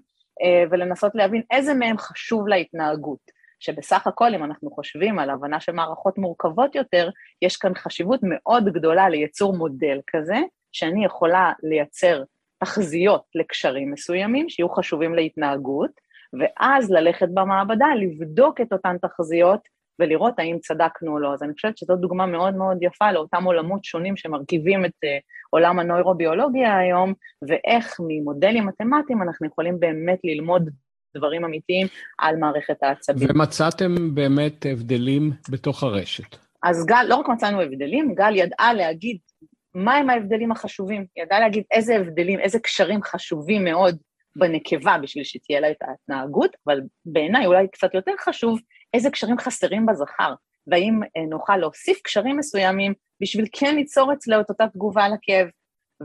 ולנסות 0.70 1.14
להבין 1.14 1.42
איזה 1.50 1.74
מהם 1.74 1.98
חשוב 1.98 2.48
להתנהגות. 2.48 3.40
שבסך 3.60 4.06
הכל, 4.06 4.34
אם 4.34 4.44
אנחנו 4.44 4.70
חושבים 4.70 5.18
על 5.18 5.30
הבנה 5.30 5.60
של 5.60 5.72
מערכות 5.72 6.18
מורכבות 6.18 6.74
יותר, 6.74 7.10
יש 7.42 7.56
כאן 7.56 7.74
חשיבות 7.74 8.20
מאוד 8.22 8.64
גדולה 8.64 9.08
ליצור 9.08 9.56
מודל 9.56 10.00
כזה, 10.06 10.36
שאני 10.72 11.04
יכולה 11.04 11.52
לייצר 11.62 12.22
תחזיות 12.58 13.22
לקשרים 13.34 13.92
מסוימים 13.92 14.48
שיהיו 14.48 14.68
חשובים 14.68 15.14
להתנהגות, 15.14 15.90
ואז 16.38 16.90
ללכת 16.90 17.28
במעבדה, 17.34 17.86
לבדוק 18.00 18.60
את 18.60 18.72
אותן 18.72 18.96
תחזיות 19.02 19.60
ולראות 20.00 20.38
האם 20.38 20.58
צדקנו 20.58 21.12
או 21.12 21.18
לא. 21.18 21.34
אז 21.34 21.42
אני 21.42 21.52
חושבת 21.52 21.78
שזו 21.78 21.96
דוגמה 21.96 22.26
מאוד 22.26 22.54
מאוד 22.54 22.78
יפה 22.80 23.12
לאותם 23.12 23.44
עולמות 23.44 23.84
שונים 23.84 24.16
שמרכיבים 24.16 24.84
את 24.84 24.90
uh, 24.90 25.08
עולם 25.50 25.78
הנוירוביולוגיה 25.78 26.78
היום, 26.78 27.14
ואיך 27.48 27.96
ממודלים 28.08 28.66
מתמטיים 28.66 29.22
אנחנו 29.22 29.46
יכולים 29.46 29.80
באמת 29.80 30.18
ללמוד 30.24 30.70
דברים 31.16 31.44
אמיתיים 31.44 31.86
על 32.18 32.36
מערכת 32.36 32.82
העצבים. 32.82 33.28
ומצאתם 33.30 34.14
באמת 34.14 34.66
הבדלים 34.72 35.30
בתוך 35.50 35.82
הרשת. 35.82 36.36
אז 36.62 36.86
גל, 36.86 37.04
לא 37.08 37.14
רק 37.14 37.28
מצאנו 37.28 37.60
הבדלים, 37.60 38.14
גל 38.14 38.36
ידעה 38.36 38.74
להגיד 38.74 39.18
מהם 39.74 40.10
ההבדלים 40.10 40.52
החשובים, 40.52 41.06
ידעה 41.16 41.40
להגיד 41.40 41.64
איזה 41.70 41.96
הבדלים, 41.96 42.40
איזה 42.40 42.58
קשרים 42.58 43.02
חשובים 43.02 43.64
מאוד 43.64 43.98
בנקבה 44.36 44.98
בשביל 45.02 45.24
שתהיה 45.24 45.60
לה 45.60 45.70
את 45.70 45.82
ההתנהגות, 45.82 46.56
אבל 46.66 46.80
בעיניי 47.04 47.46
אולי 47.46 47.68
קצת 47.68 47.94
יותר 47.94 48.12
חשוב, 48.20 48.60
איזה 48.94 49.10
קשרים 49.10 49.38
חסרים 49.38 49.86
בזכר, 49.86 50.34
והאם 50.66 51.00
אה, 51.16 51.22
נוכל 51.30 51.56
להוסיף 51.56 52.00
קשרים 52.04 52.36
מסוימים 52.36 52.94
בשביל 53.20 53.46
כן 53.52 53.74
ליצור 53.74 54.12
אצלו 54.12 54.40
את 54.40 54.50
אותה 54.50 54.66
תגובה 54.72 55.08
לכאב. 55.08 55.48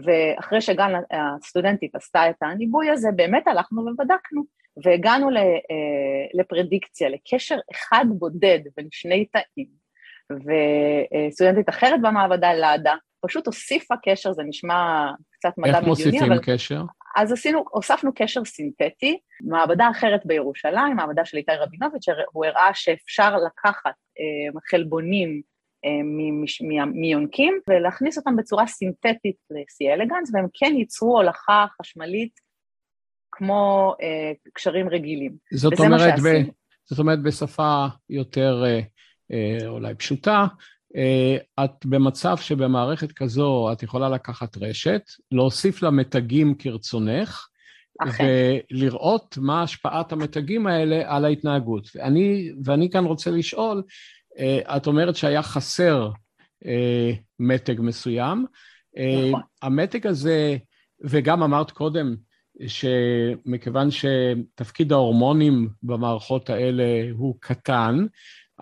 ואחרי 0.06 0.62
שגל 0.62 0.94
הסטודנטית 1.12 1.96
עשתה 1.96 2.30
את 2.30 2.36
הניבוי 2.42 2.90
הזה, 2.90 3.10
באמת 3.16 3.48
הלכנו 3.48 3.82
ובדקנו 3.82 4.44
והגענו 4.84 5.30
אה, 5.30 5.42
לפרדיקציה, 6.34 7.10
לקשר 7.10 7.58
אחד 7.72 8.06
בודד 8.08 8.60
בין 8.78 8.88
שני 8.92 9.26
תאים, 9.26 9.86
וסטודנטית 10.32 11.70
אחרת 11.70 12.02
במעבדה, 12.02 12.54
לאדה, 12.54 12.96
פשוט 13.26 13.48
הוסיפה 13.48 13.96
קשר, 14.04 14.34
זה 14.34 14.44
נשמע 14.44 15.12
קצת 15.32 15.50
מדע 15.58 15.80
בדיוני, 15.80 15.92
אבל... 15.96 16.12
איך 16.12 16.20
מוסיפים 16.28 16.56
קשר? 16.56 16.82
אז 17.16 17.32
עשינו, 17.32 17.64
הוספנו 17.70 18.12
קשר 18.16 18.46
סינתטי, 18.46 19.20
מעבדה 19.42 19.90
אחרת 19.92 20.22
בירושלים, 20.26 20.96
מעבדה 20.96 21.26
של 21.26 21.38
איתי 21.38 21.52
רבינוביץ', 21.52 22.06
הוא 22.32 22.46
הראה 22.46 22.72
שאפשר 22.74 23.38
לקחת 23.38 23.94
אה, 24.20 24.60
חלבונים 24.70 25.42
אה, 25.86 26.86
מיונקים 26.86 27.60
ולהכניס 27.70 28.18
אותם 28.18 28.36
בצורה 28.36 28.68
סינתטית 28.68 29.36
ל-C 29.50 29.94
אלגנס, 29.94 30.32
והם 30.34 30.48
כן 30.54 30.74
ייצרו 30.76 31.18
הולכה 31.18 31.66
חשמלית 31.82 32.40
כמו 33.32 33.96
אה, 34.02 34.32
קשרים 34.54 34.90
רגילים. 34.90 35.36
זאת 35.54 35.80
אומרת, 35.80 36.14
ב, 36.20 36.28
זאת 36.86 37.00
אומרת, 37.00 37.24
בשפה 37.24 37.86
יותר 38.10 38.64
אה, 38.66 38.80
אה, 39.32 39.68
אולי 39.68 39.96
פשוטה, 39.96 40.46
את 41.64 41.86
במצב 41.86 42.38
שבמערכת 42.38 43.12
כזו 43.12 43.70
את 43.72 43.84
יכולה 43.84 44.10
לקחת 44.10 44.58
רשת, 44.58 45.02
להוסיף 45.32 45.82
לה 45.82 45.92
מתגים 45.92 46.56
כרצונך, 46.56 47.48
אכן. 48.00 48.26
ולראות 48.72 49.38
מה 49.42 49.64
השפעת 49.64 50.12
המתגים 50.12 50.68
האלה 50.68 51.16
על 51.16 51.26
ההתנהגות. 51.26 51.88
אני, 52.02 52.52
ואני 52.64 52.90
כאן 52.90 53.06
רוצה 53.06 53.32
לשאול, 53.32 53.84
אה, 54.40 54.78
את 54.78 54.88
אומרת 54.88 55.16
שהיה 55.16 55.42
חסר 55.44 56.10
אה, 56.66 57.12
מתג 57.40 57.82
מסוים. 57.82 58.46
נכון. 59.28 59.42
המתג 59.62 60.08
הזה, 60.08 60.58
וגם 61.02 61.44
אמרת 61.44 61.72
קודם, 61.72 62.16
שמכיוון 62.68 63.90
שתפקיד 63.92 64.92
ההורמונים 64.92 65.70
במערכות 65.84 66.50
האלה 66.50 66.84
הוא 67.12 67.36
קטן, 67.40 68.06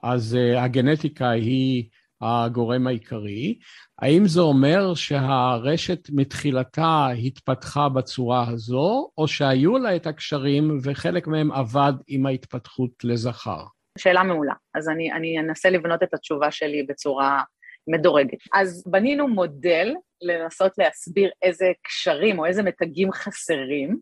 אז 0.04 0.38
הגנטיקה 0.58 1.30
היא 1.30 1.90
הגורם 2.24 2.88
העיקרי. 2.88 3.60
האם 4.02 4.26
זה 4.26 4.42
אומר 4.42 4.94
שהרשת 4.94 6.00
מתחילתה 6.10 7.08
התפתחה 7.26 7.90
בצורה 7.90 8.50
הזו, 8.50 9.10
או 9.18 9.28
שהיו 9.28 9.78
לה 9.78 9.96
את 9.96 10.08
הקשרים 10.08 10.80
וחלק 10.84 11.28
מהם 11.28 11.52
עבד 11.52 11.94
עם 12.08 12.26
ההתפתחות 12.26 12.92
לזכר? 13.04 13.64
שאלה 13.98 14.24
מעולה. 14.24 14.54
אז 14.76 14.90
אני, 14.90 15.12
אני 15.12 15.40
אנסה 15.40 15.70
לבנות 15.70 16.04
את 16.04 16.14
התשובה 16.14 16.52
שלי 16.52 16.84
בצורה 16.84 17.42
מדורגת. 17.88 18.38
אז 18.54 18.84
בנינו 18.88 19.28
מודל 19.28 19.94
לנסות 20.22 20.72
להסביר 20.78 21.30
איזה 21.42 21.72
קשרים 21.84 22.40
או 22.40 22.46
איזה 22.46 22.64
מתגים 22.64 23.12
חסרים, 23.12 24.00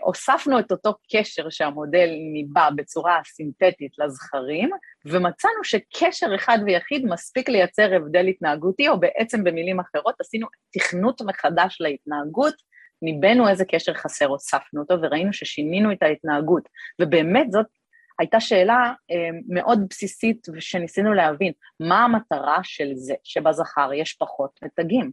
הוספנו 0.00 0.58
את 0.58 0.72
אותו 0.72 0.94
קשר 1.12 1.50
שהמודל 1.50 2.08
ניבא 2.32 2.70
בצורה 2.76 3.20
סינתטית 3.24 3.92
לזכרים, 3.98 4.70
ומצאנו 5.04 5.64
שקשר 5.64 6.26
אחד 6.34 6.58
ויחיד 6.66 7.04
מספיק 7.04 7.48
לייצר 7.48 7.94
הבדל 7.94 8.26
התנהגותי, 8.26 8.88
או 8.88 9.00
בעצם 9.00 9.44
במילים 9.44 9.80
אחרות 9.80 10.14
עשינו 10.20 10.46
תכנות 10.72 11.20
מחדש 11.22 11.76
להתנהגות, 11.80 12.54
ניבאנו 13.02 13.48
איזה 13.48 13.64
קשר 13.64 13.94
חסר, 13.94 14.26
הוספנו 14.26 14.80
אותו, 14.80 14.94
וראינו 15.02 15.32
ששינינו 15.32 15.92
את 15.92 16.02
ההתנהגות. 16.02 16.68
ובאמת 17.00 17.52
זאת 17.52 17.66
הייתה 18.18 18.40
שאלה 18.40 18.92
אה, 19.10 19.38
מאוד 19.48 19.80
בסיסית 19.90 20.46
שניסינו 20.58 21.14
להבין, 21.14 21.52
מה 21.80 22.04
המטרה 22.04 22.58
של 22.62 22.94
זה 22.94 23.14
שבזכר 23.24 23.90
יש 23.94 24.12
פחות 24.12 24.50
מתגים? 24.62 25.10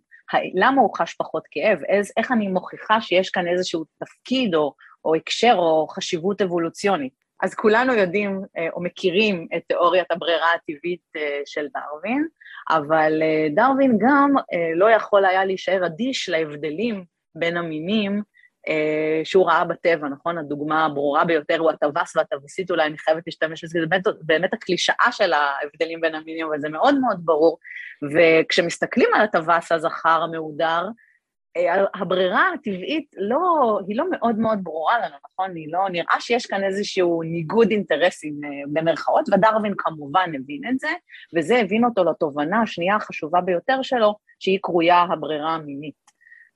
למה 0.56 0.82
הוא 0.82 0.98
חש 0.98 1.14
פחות 1.14 1.44
כאב, 1.52 1.84
איז, 1.84 2.12
איך 2.18 2.32
אני 2.32 2.48
מוכיחה 2.48 3.02
שיש 3.02 3.30
כאן 3.30 3.48
איזשהו 3.48 3.84
תפקיד 4.00 4.56
או, 4.56 4.74
או 5.06 5.16
הקשר 5.16 5.56
או 5.58 5.88
חשיבות 5.88 6.42
אבולוציונית. 6.42 7.26
אז 7.44 7.56
כולנו 7.56 7.94
יודעים 7.94 8.42
אה, 8.58 8.68
או 8.74 8.82
מכירים 8.82 9.48
את 9.58 9.62
תיאוריית 9.68 10.12
הברירה 10.12 10.48
הטבעית 10.54 11.02
אה, 11.16 11.42
של 11.46 11.68
דרווין, 11.74 12.28
אבל 12.70 13.22
אה, 13.22 13.48
דרווין 13.56 13.98
גם 14.00 14.34
לא 14.76 14.90
יכול 14.90 15.26
היה 15.26 15.46
להישאר 15.46 15.86
אדיש 15.86 16.30
להבדלים 16.30 17.06
בין 17.36 17.58
המינים 17.58 18.22
שהוא 19.24 19.48
ראה 19.48 19.66
בטבע, 19.66 20.08
נכון? 20.08 20.38
הדוגמה 20.38 20.86
הברורה 20.86 21.26
ביותר 21.26 21.58
הוא 21.60 21.72
הטווס 21.72 22.16
והטווסית, 22.16 22.72
אולי 22.72 22.86
אני 22.86 22.98
חייבת 22.98 23.24
להשתמש 23.26 23.64
בזה, 23.64 23.80
זה 23.80 23.88
באמת, 23.88 24.04
באמת 24.22 24.54
הקלישאה 24.54 25.12
של 25.12 25.34
ההבדלים 25.34 26.02
בין 26.02 26.16
המינים, 26.16 26.48
אבל 26.48 26.60
זה 26.60 26.70
מאוד 26.70 27.00
מאוד 27.00 27.18
ברור. 27.26 27.58
וכשמסתכלים 28.14 29.10
על 29.16 29.22
הטווס 29.22 29.72
הזכר 29.72 30.22
המהודר, 30.24 30.88
אה, 31.58 31.86
הברירה 31.94 32.54
הטבעית 32.54 33.06
לא, 33.18 33.40
היא 33.88 33.98
לא 33.98 34.06
מאוד 34.12 34.40
מאוד 34.40 34.60
ברורה 34.64 34.98
לנו, 34.98 35.16
נכון? 35.32 35.56
היא 35.56 35.68
לא, 35.72 35.90
נראה 35.90 36.20
שיש 36.20 36.46
כאן 36.46 36.64
איזשהו 36.64 37.22
ניגוד 37.24 37.72
אינטרסים 37.72 38.34
אה, 38.44 38.50
במרכאות, 38.74 39.30
ודרווין 39.30 39.74
כמובן 39.78 40.32
הבין 40.36 40.62
את 40.70 40.80
זה, 40.80 40.90
וזה 41.36 41.60
הבין 41.60 41.86
אותו 41.86 42.04
לתובנה 42.04 42.62
השנייה 42.62 42.96
החשובה 42.96 43.42
ביותר 43.42 43.82
שלו, 43.82 44.16
שהיא 44.40 44.60
קרויה 44.62 45.02
הברירה 45.02 45.56
המינית. 45.56 46.05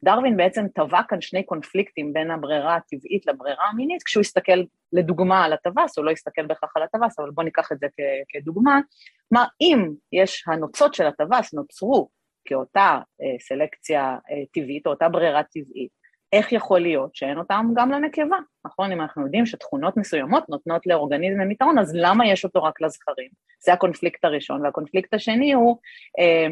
דרווין 0.03 0.37
בעצם 0.37 0.65
טבע 0.67 1.01
כאן 1.09 1.21
שני 1.21 1.43
קונפליקטים 1.43 2.13
בין 2.13 2.31
הברירה 2.31 2.75
הטבעית 2.75 3.25
לברירה 3.27 3.65
המינית, 3.71 4.03
כשהוא 4.03 4.21
הסתכל 4.21 4.63
לדוגמה 4.93 5.45
על 5.45 5.53
הטווס, 5.53 5.97
הוא 5.97 6.05
לא 6.05 6.11
הסתכל 6.11 6.45
בהכרח 6.45 6.77
על 6.77 6.83
הטווס, 6.83 7.19
אבל 7.19 7.31
בואו 7.31 7.45
ניקח 7.45 7.71
את 7.71 7.79
זה 7.79 7.87
כדוגמה, 8.29 8.79
כלומר 9.29 9.45
אם 9.61 9.89
יש 10.11 10.43
הנוצות 10.47 10.93
של 10.93 11.07
הטווס 11.07 11.53
נוצרו 11.53 12.09
כאותה 12.45 12.99
אה, 13.21 13.39
סלקציה 13.39 14.17
אה, 14.31 14.43
טבעית 14.53 14.85
או 14.85 14.91
אותה 14.91 15.09
ברירה 15.09 15.43
טבעית, 15.43 15.99
איך 16.33 16.51
יכול 16.51 16.79
להיות 16.79 17.15
שאין 17.15 17.37
אותם 17.37 17.65
גם 17.75 17.91
לנקבה, 17.91 18.37
נכון? 18.65 18.91
אם 18.91 19.01
אנחנו 19.01 19.25
יודעים 19.25 19.45
שתכונות 19.45 19.97
מסוימות 19.97 20.49
נותנות 20.49 20.87
לאורגניזם 20.87 21.51
יתרון, 21.51 21.79
אז 21.79 21.91
למה 21.95 22.27
יש 22.27 22.45
אותו 22.45 22.63
רק 22.63 22.81
לזכרים? 22.81 23.29
זה 23.63 23.73
הקונפליקט 23.73 24.25
הראשון, 24.25 24.65
והקונפליקט 24.65 25.13
השני 25.13 25.53
הוא 25.53 25.77
אה, 26.19 26.47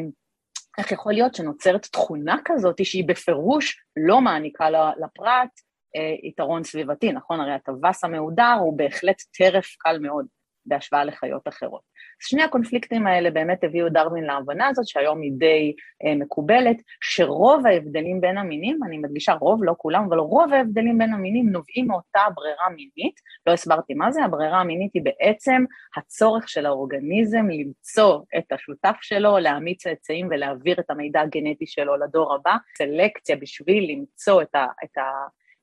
איך 0.78 0.92
יכול 0.92 1.12
להיות 1.12 1.34
שנוצרת 1.34 1.86
תכונה 1.86 2.36
כזאת 2.44 2.84
שהיא 2.84 3.08
בפירוש 3.08 3.82
לא 3.96 4.20
מעניקה 4.20 4.70
לפרט 4.70 5.48
אה, 5.96 6.28
יתרון 6.28 6.64
סביבתי, 6.64 7.12
נכון? 7.12 7.40
הרי 7.40 7.52
הטווס 7.52 8.04
המהודר 8.04 8.56
הוא 8.60 8.78
בהחלט 8.78 9.22
טרף 9.38 9.76
קל 9.78 9.98
מאוד 9.98 10.26
בהשוואה 10.66 11.04
לחיות 11.04 11.48
אחרות. 11.48 11.82
שני 12.20 12.42
הקונפליקטים 12.42 13.06
האלה 13.06 13.30
באמת 13.30 13.64
הביאו 13.64 13.88
דרווין 13.88 14.24
להבנה 14.24 14.68
הזאת, 14.68 14.88
שהיום 14.88 15.20
היא 15.20 15.32
די 15.38 15.74
אה, 16.04 16.14
מקובלת, 16.14 16.76
שרוב 17.00 17.66
ההבדלים 17.66 18.20
בין 18.20 18.38
המינים, 18.38 18.78
אני 18.86 18.98
מדגישה 18.98 19.32
רוב, 19.32 19.64
לא 19.64 19.74
כולם, 19.78 20.04
אבל 20.08 20.18
רוב 20.18 20.52
ההבדלים 20.52 20.98
בין 20.98 21.12
המינים 21.12 21.48
נובעים 21.48 21.86
מאותה 21.88 22.20
ברירה 22.34 22.68
מינית, 22.68 23.20
לא 23.46 23.52
הסברתי 23.52 23.94
מה 23.94 24.12
זה, 24.12 24.24
הברירה 24.24 24.60
המינית 24.60 24.90
היא 24.94 25.02
בעצם 25.02 25.64
הצורך 25.96 26.48
של 26.48 26.66
האורגניזם 26.66 27.46
למצוא 27.50 28.20
את 28.38 28.52
השותף 28.52 28.96
שלו, 29.00 29.38
להעמיד 29.38 29.76
צאצאים 29.76 30.28
ולהעביר 30.30 30.80
את 30.80 30.90
המידע 30.90 31.20
הגנטי 31.20 31.66
שלו 31.66 31.96
לדור 31.96 32.34
הבא, 32.34 32.56
סלקציה 32.78 33.36
בשביל 33.36 33.90
למצוא 33.92 34.42
את, 34.42 34.54
ה, 34.54 34.66
את, 34.84 34.98
ה, 34.98 35.02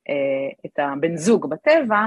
אה, 0.09 0.49
את 0.65 0.79
הבן 0.79 1.17
זוג 1.17 1.49
בטבע, 1.49 2.05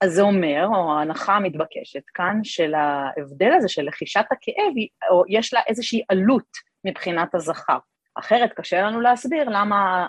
אז 0.00 0.12
זה 0.12 0.22
אומר, 0.22 0.66
או 0.74 0.92
ההנחה 0.92 1.36
המתבקשת 1.36 2.02
כאן, 2.14 2.40
של 2.42 2.74
ההבדל 2.74 3.52
הזה 3.52 3.68
של 3.68 3.82
לחישת 3.82 4.24
הכאב, 4.30 4.72
או 5.10 5.22
יש 5.28 5.54
לה 5.54 5.60
איזושהי 5.66 6.02
עלות 6.08 6.56
מבחינת 6.84 7.34
הזכר. 7.34 7.78
אחרת 8.14 8.52
קשה 8.52 8.82
לנו 8.82 9.00
להסביר 9.00 9.48
למה 9.48 10.06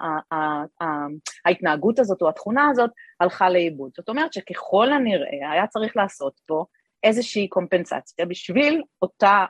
ההתנהגות 1.46 2.00
הזאת 2.00 2.22
או 2.22 2.30
התכונה 2.30 2.70
הזאת 2.70 2.90
הלכה 3.20 3.50
לאיבוד. 3.50 3.92
זאת 3.98 4.10
אומרת 4.10 4.34
שככל 4.34 4.92
הנראה 4.92 5.52
היה 5.52 5.68
צריך 5.68 5.98
לעשות 5.98 6.34
פה 6.46 6.66
איזושהי 7.04 7.48
קומפנסציה 7.48 8.26
בשביל 8.26 8.82
אותה 9.02 9.46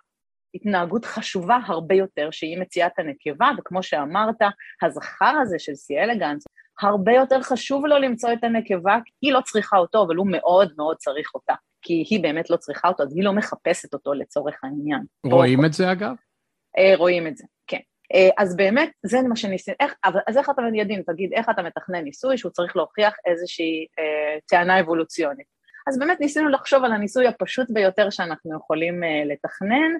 התנהגות 0.56 1.06
חשובה 1.06 1.58
הרבה 1.66 1.96
יותר 1.96 2.32
שהיא 2.32 2.62
מציאת 2.62 2.92
הנקבה, 2.98 3.50
וכמו 3.58 3.84
שאמרת, 3.84 4.42
הזכר 4.82 5.36
הזה 5.42 5.60
של 5.60 5.76
סי 5.76 6.00
אלגנס 6.00 6.44
הרבה 6.82 7.12
יותר 7.12 7.42
חשוב 7.42 7.86
לו 7.86 7.98
למצוא 7.98 8.34
את 8.34 8.44
הנקבה, 8.44 8.98
היא 9.22 9.34
לא 9.34 9.42
צריכה 9.42 9.78
אותו, 9.78 10.04
אבל 10.04 10.16
הוא 10.16 10.28
מאוד 10.32 10.74
מאוד 10.78 10.98
צריך 10.98 11.36
אותה. 11.36 11.54
כי 11.82 12.04
היא 12.10 12.24
באמת 12.24 12.50
לא 12.50 12.58
צריכה 12.58 12.88
אותו, 12.88 13.04
אז 13.04 13.16
היא 13.16 13.24
לא 13.24 13.34
מחפשת 13.34 13.94
אותו 13.94 14.14
לצורך 14.14 14.56
העניין. 14.64 15.02
רואים 15.26 15.66
את 15.66 15.74
זה 15.74 15.92
אגב? 15.92 16.16
אה, 16.78 16.94
רואים 16.98 17.28
את 17.28 17.38
זה, 17.38 17.44
כן. 17.68 17.80
אה, 18.14 18.30
אז 18.38 18.56
באמת, 18.56 18.92
זה 19.06 19.18
מה 19.22 19.36
שניסינו, 19.36 19.78
אז 20.28 20.38
איך 20.38 20.50
אתה 20.50 20.62
יודעים, 20.76 21.04
תגיד, 21.04 21.34
איך 21.34 21.50
אתה 21.50 21.62
מתכנן 21.62 22.04
ניסוי 22.04 22.38
שהוא 22.38 22.52
צריך 22.52 22.76
להוכיח 22.76 23.14
איזושהי 23.26 23.86
אה, 24.00 24.40
טענה 24.48 24.80
אבולוציונית. 24.80 25.59
אז 25.90 26.00
באמת 26.00 26.20
ניסינו 26.20 26.50
לחשוב 26.50 26.84
על 26.84 26.92
הניסוי 26.92 27.28
הפשוט 27.28 27.68
ביותר 27.72 28.10
שאנחנו 28.10 28.58
יכולים 28.58 29.04
אה, 29.04 29.24
לתכנן, 29.26 29.92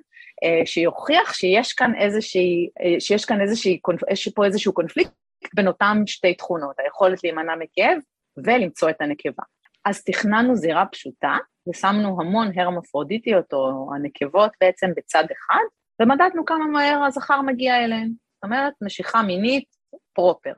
אה, 0.44 0.66
שיוכיח 0.66 1.34
שיש 1.34 1.74
כאן 1.74 1.96
איזושהי, 1.96 2.70
אה, 2.82 3.00
שיש 3.00 3.26
כאן 3.26 3.42
איזושהי, 3.42 3.80
יש 4.12 4.28
פה 4.28 4.46
איזשהו 4.46 4.74
קונפליקט 4.74 5.12
בין 5.56 5.68
אותן 5.68 6.04
שתי 6.06 6.34
תכונות, 6.34 6.76
היכולת 6.80 7.24
להימנע 7.24 7.56
מכאב 7.56 7.98
ולמצוא 8.46 8.90
את 8.90 9.02
הנקבה. 9.02 9.44
אז 9.86 10.04
תכננו 10.04 10.56
זירה 10.56 10.86
פשוטה 10.86 11.38
ושמנו 11.70 12.22
המון 12.22 12.60
הרמופרודיטיות 12.60 13.54
או 13.54 13.90
הנקבות 13.96 14.52
בעצם 14.62 14.88
בצד 14.98 15.24
אחד, 15.24 15.64
ומדדנו 16.02 16.46
כמה 16.46 16.68
מהר 16.68 17.04
הזכר 17.04 17.42
מגיע 17.42 17.78
אליהן. 17.84 18.08
זאת 18.08 18.44
אומרת, 18.44 18.74
משיכה 18.82 19.22
מינית 19.22 19.66
פרופר. 20.14 20.54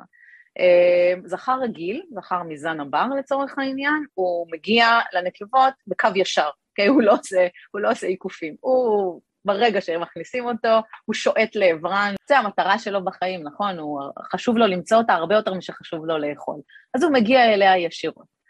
אה, 0.59 1.13
זכר 1.25 1.59
רגיל, 1.61 2.01
זכר 2.15 2.43
מזן 2.43 2.79
הבר 2.79 3.05
לצורך 3.19 3.57
העניין, 3.57 4.05
הוא 4.13 4.47
מגיע 4.51 4.99
לנקבות 5.13 5.73
בקו 5.87 6.07
ישר, 6.15 6.49
אוקיי? 6.69 6.87
הוא 6.87 7.01
לא 7.01 7.13
עושה, 7.13 7.47
הוא 7.71 7.81
לא 7.81 7.91
עושה 7.91 8.07
עיקופים. 8.07 8.55
הוא 8.59 9.21
ברגע 9.45 9.81
שהם 9.81 10.01
מכניסים 10.01 10.45
אותו, 10.45 10.79
הוא 11.05 11.13
שועט 11.13 11.55
לעברן. 11.55 12.13
זה 12.29 12.37
המטרה 12.37 12.79
שלו 12.79 13.05
בחיים, 13.05 13.43
נכון? 13.43 13.79
הוא, 13.79 14.01
חשוב 14.31 14.57
לו 14.57 14.67
למצוא 14.67 14.97
אותה 14.97 15.13
הרבה 15.13 15.35
יותר 15.35 15.53
משחשוב 15.53 16.05
לו 16.05 16.17
לאכול. 16.17 16.59
אז 16.93 17.03
הוא 17.03 17.13
מגיע 17.13 17.53
אליה 17.53 17.77
ישירות. 17.77 18.41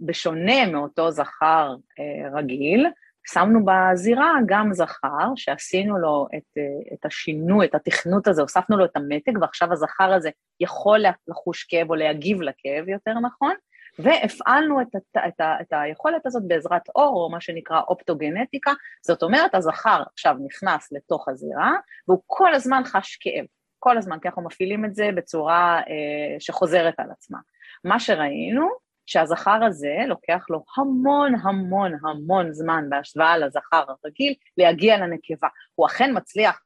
בשונה 0.00 0.66
מאותו 0.66 1.10
זכר 1.10 1.74
אה, 1.98 2.38
רגיל, 2.38 2.86
שמנו 3.32 3.60
בזירה 3.64 4.32
גם 4.46 4.72
זכר, 4.72 5.32
שעשינו 5.36 5.98
לו 5.98 6.26
את, 6.36 6.58
אה, 6.58 6.94
את 6.94 7.06
השינוי, 7.06 7.66
את 7.66 7.74
התכנות 7.74 8.28
הזה, 8.28 8.42
הוספנו 8.42 8.76
לו 8.76 8.84
את 8.84 8.96
המתג, 8.96 9.38
ועכשיו 9.40 9.72
הזכר 9.72 10.12
הזה 10.12 10.30
יכול 10.60 11.04
לחוש 11.28 11.64
כאב 11.64 11.90
או 11.90 11.94
להגיב 11.94 12.42
לכאב 12.42 12.88
יותר 12.88 13.14
נכון, 13.14 13.54
והפעלנו 13.98 14.80
את, 14.80 14.86
את, 14.96 15.16
את, 15.28 15.40
את 15.60 15.66
היכולת 15.70 16.26
הזאת 16.26 16.42
בעזרת 16.46 16.82
אור, 16.94 17.24
או 17.24 17.30
מה 17.30 17.40
שנקרא 17.40 17.80
אופטוגנטיקה, 17.88 18.72
זאת 19.06 19.22
אומרת, 19.22 19.54
הזכר 19.54 20.02
עכשיו 20.12 20.36
נכנס 20.46 20.92
לתוך 20.92 21.28
הזירה, 21.28 21.72
והוא 22.08 22.22
כל 22.26 22.54
הזמן 22.54 22.82
חש 22.84 23.16
כאב, 23.20 23.44
כל 23.78 23.98
הזמן, 23.98 24.18
כי 24.18 24.28
אנחנו 24.28 24.42
מפעילים 24.42 24.84
את 24.84 24.94
זה 24.94 25.10
בצורה 25.14 25.80
אה, 25.80 26.40
שחוזרת 26.40 26.94
על 26.98 27.10
עצמה. 27.10 27.38
מה 27.84 28.00
שראינו, 28.00 28.68
שהזכר 29.08 29.64
הזה 29.64 29.96
לוקח 30.08 30.46
לו 30.50 30.64
המון 30.76 31.34
המון 31.42 31.92
המון 32.04 32.52
זמן 32.52 32.84
בהשוואה 32.90 33.38
לזכר 33.38 33.84
הרגיל 34.04 34.34
להגיע 34.56 34.96
לנקבה. 34.96 35.48
הוא 35.74 35.86
אכן 35.86 36.10
מצליח 36.16 36.60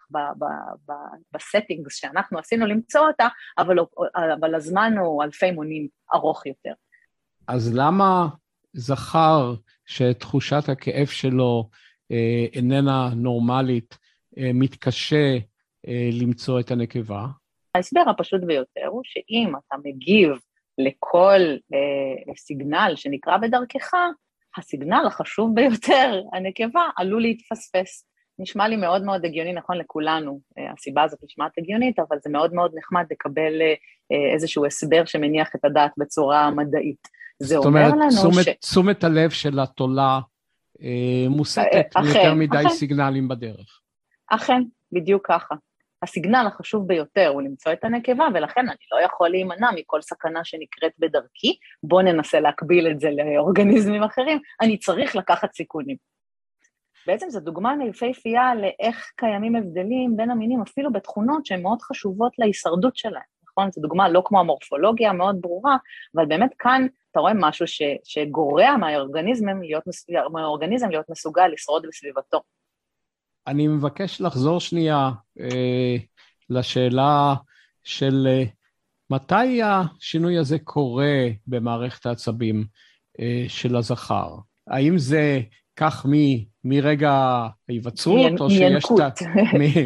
ב 1.32 1.39
settings 1.39 1.94
שאנחנו 1.94 2.38
עשינו 2.38 2.66
למצוא 2.66 3.00
אותה, 3.00 3.28
אבל, 3.58 3.76
אבל 4.40 4.54
הזמן 4.54 4.94
הוא 4.98 5.24
אלפי 5.24 5.50
מונים 5.50 5.88
ארוך 6.14 6.46
יותר. 6.46 6.72
אז 7.48 7.74
למה 7.74 8.28
זכר 8.72 9.54
שתחושת 9.86 10.68
הכאב 10.68 11.06
שלו 11.06 11.68
אה, 12.12 12.46
איננה 12.52 13.10
נורמלית, 13.16 13.98
אה, 14.38 14.50
מתקשה 14.54 15.36
אה, 15.88 16.08
למצוא 16.12 16.60
את 16.60 16.70
הנקבה? 16.70 17.26
ההסבר 17.74 18.02
הפשוט 18.10 18.40
ביותר 18.46 18.86
הוא 18.88 19.02
שאם 19.04 19.52
אתה 19.56 19.76
מגיב 19.84 20.30
לכל 20.78 21.40
אה, 21.74 22.34
סיגנל 22.36 22.92
שנקרא 22.96 23.36
בדרכך, 23.36 23.94
הסיגנל 24.56 25.04
החשוב 25.06 25.54
ביותר, 25.54 26.22
הנקבה, 26.32 26.82
עלול 26.96 27.22
להתפספס. 27.22 28.06
נשמע 28.38 28.68
לי 28.68 28.76
מאוד 28.76 29.04
מאוד 29.04 29.24
הגיוני, 29.24 29.52
נכון 29.52 29.78
לכולנו, 29.78 30.40
אה, 30.58 30.72
הסיבה 30.72 31.02
הזאת 31.02 31.18
נשמעת 31.24 31.52
הגיונית, 31.58 31.98
אבל 31.98 32.16
זה 32.24 32.30
מאוד 32.30 32.54
מאוד 32.54 32.72
נחמד 32.74 33.04
לקבל 33.10 33.62
אה, 33.62 33.74
אה 34.12 34.34
איזשהו 34.34 34.66
הסבר 34.66 35.04
שמניח 35.04 35.48
את 35.56 35.64
הדעת 35.64 35.92
בצורה 35.98 36.50
מדעית. 36.50 37.08
זה 37.38 37.56
אומר 37.56 37.68
אומרת, 37.68 37.92
לנו 37.92 38.08
תשומת, 38.08 38.32
ש... 38.32 38.36
זאת 38.36 38.36
אומרת, 38.36 38.58
תשומת 38.60 39.04
הלב 39.04 39.30
של 39.30 39.60
התולה 39.60 40.20
אה, 40.82 41.28
מוסטת 41.28 41.96
אה, 41.96 42.02
ליותר 42.02 42.34
מדי 42.34 42.56
אכן. 42.56 42.68
סיגנלים 42.68 43.28
בדרך. 43.28 43.80
אכן, 44.26 44.62
בדיוק 44.92 45.26
ככה. 45.26 45.54
הסיגנל 46.02 46.44
החשוב 46.46 46.88
ביותר 46.88 47.28
הוא 47.28 47.42
למצוא 47.42 47.72
את 47.72 47.84
הנקבה, 47.84 48.26
ולכן 48.34 48.60
אני 48.60 48.76
לא 48.92 49.04
יכול 49.04 49.28
להימנע 49.28 49.70
מכל 49.74 50.02
סכנה 50.02 50.44
שנקראת 50.44 50.92
בדרכי, 50.98 51.56
בואו 51.82 52.02
ננסה 52.02 52.40
להקביל 52.40 52.90
את 52.90 53.00
זה 53.00 53.10
לאורגניזמים 53.10 54.02
אחרים, 54.02 54.38
אני 54.60 54.78
צריך 54.78 55.16
לקחת 55.16 55.52
סיכונים. 55.54 55.96
בעצם 57.06 57.30
זו 57.30 57.40
דוגמה 57.40 57.74
יפהפייה 57.88 58.54
לאיך 58.54 59.12
קיימים 59.16 59.56
הבדלים 59.56 60.16
בין 60.16 60.30
המינים, 60.30 60.62
אפילו 60.62 60.92
בתכונות 60.92 61.46
שהן 61.46 61.62
מאוד 61.62 61.82
חשובות 61.82 62.32
להישרדות 62.38 62.96
שלהם, 62.96 63.22
נכון? 63.50 63.70
זו 63.70 63.80
דוגמה 63.80 64.08
לא 64.08 64.22
כמו 64.24 64.40
המורפולוגיה 64.40 65.10
המאוד 65.10 65.36
ברורה, 65.40 65.76
אבל 66.16 66.26
באמת 66.26 66.50
כאן 66.58 66.86
אתה 67.10 67.20
רואה 67.20 67.32
משהו 67.34 67.66
ש, 67.66 67.82
שגורע 68.04 68.76
מהאורגניזם 68.76 69.46
להיות, 69.62 69.84
מהאורגניזם 70.32 70.90
להיות 70.90 71.10
מסוגל 71.10 71.46
לשרוד 71.46 71.86
בסביבתו. 71.88 72.40
אני 73.46 73.68
מבקש 73.68 74.20
לחזור 74.20 74.60
שנייה 74.60 75.10
אה, 75.40 75.96
לשאלה 76.50 77.34
של 77.84 78.26
אה, 78.30 78.44
מתי 79.10 79.62
השינוי 79.62 80.38
הזה 80.38 80.58
קורה 80.58 81.28
במערכת 81.46 82.06
העצבים 82.06 82.64
אה, 83.20 83.44
של 83.48 83.76
הזכר? 83.76 84.36
האם 84.66 84.98
זה 84.98 85.40
כך 85.76 86.06
מ, 86.06 86.12
מרגע 86.64 87.12
ההיווצרות, 87.68 88.40
או 88.40 88.50
שיש. 88.50 88.84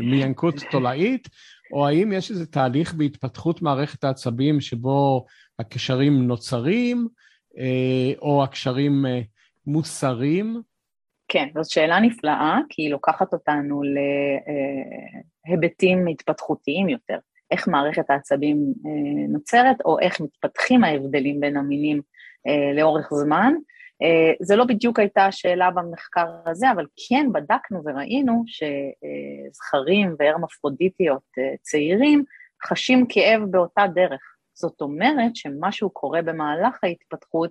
מינקות 0.02 0.54
תולעית, 0.70 1.28
או 1.72 1.86
האם 1.86 2.12
יש 2.12 2.30
איזה 2.30 2.46
תהליך 2.46 2.94
בהתפתחות 2.94 3.62
מערכת 3.62 4.04
העצבים 4.04 4.61
שבו 4.61 5.26
הקשרים 5.59 6.26
נוצרים, 6.26 7.09
אה, 7.59 8.12
או 8.18 8.44
הקשרים 8.44 9.07
אה, 9.07 9.20
מוסרים? 9.66 10.62
כן, 11.29 11.49
זאת 11.55 11.70
שאלה 11.70 12.01
נפלאה, 12.01 12.59
כי 12.68 12.83
היא 12.83 12.91
לוקחת 12.91 13.33
אותנו 13.33 13.83
להיבטים 15.47 16.07
התפתחותיים 16.07 16.89
יותר, 16.89 17.18
איך 17.51 17.68
מערכת 17.68 18.11
העצבים 18.11 18.57
אה, 18.87 19.29
נוצרת, 19.29 19.77
או 19.85 20.01
איך 20.01 20.20
מתפתחים 20.20 20.85
ההבדלים 20.85 21.41
בין 21.41 21.57
המינים 21.57 22.01
אה, 22.47 22.72
לאורך 22.74 23.09
זמן. 23.14 23.55
אה, 24.03 24.33
זה 24.41 24.57
לא 24.57 24.64
בדיוק 24.64 24.99
הייתה 24.99 25.27
השאלה 25.27 25.70
במחקר 25.70 26.27
הזה, 26.47 26.70
אבל 26.70 26.87
כן 27.09 27.27
בדקנו 27.33 27.81
וראינו 27.85 28.43
שזכרים 28.47 30.14
והרמפרודיטיות 30.18 31.22
צעירים 31.62 32.24
חשים 32.66 33.07
כאב 33.09 33.43
באותה 33.51 33.87
דרך. 33.95 34.20
זאת 34.55 34.81
אומרת 34.81 35.37
שמשהו 35.37 35.91
קורה 35.91 36.22
במהלך 36.22 36.79
ההתפתחות 36.83 37.51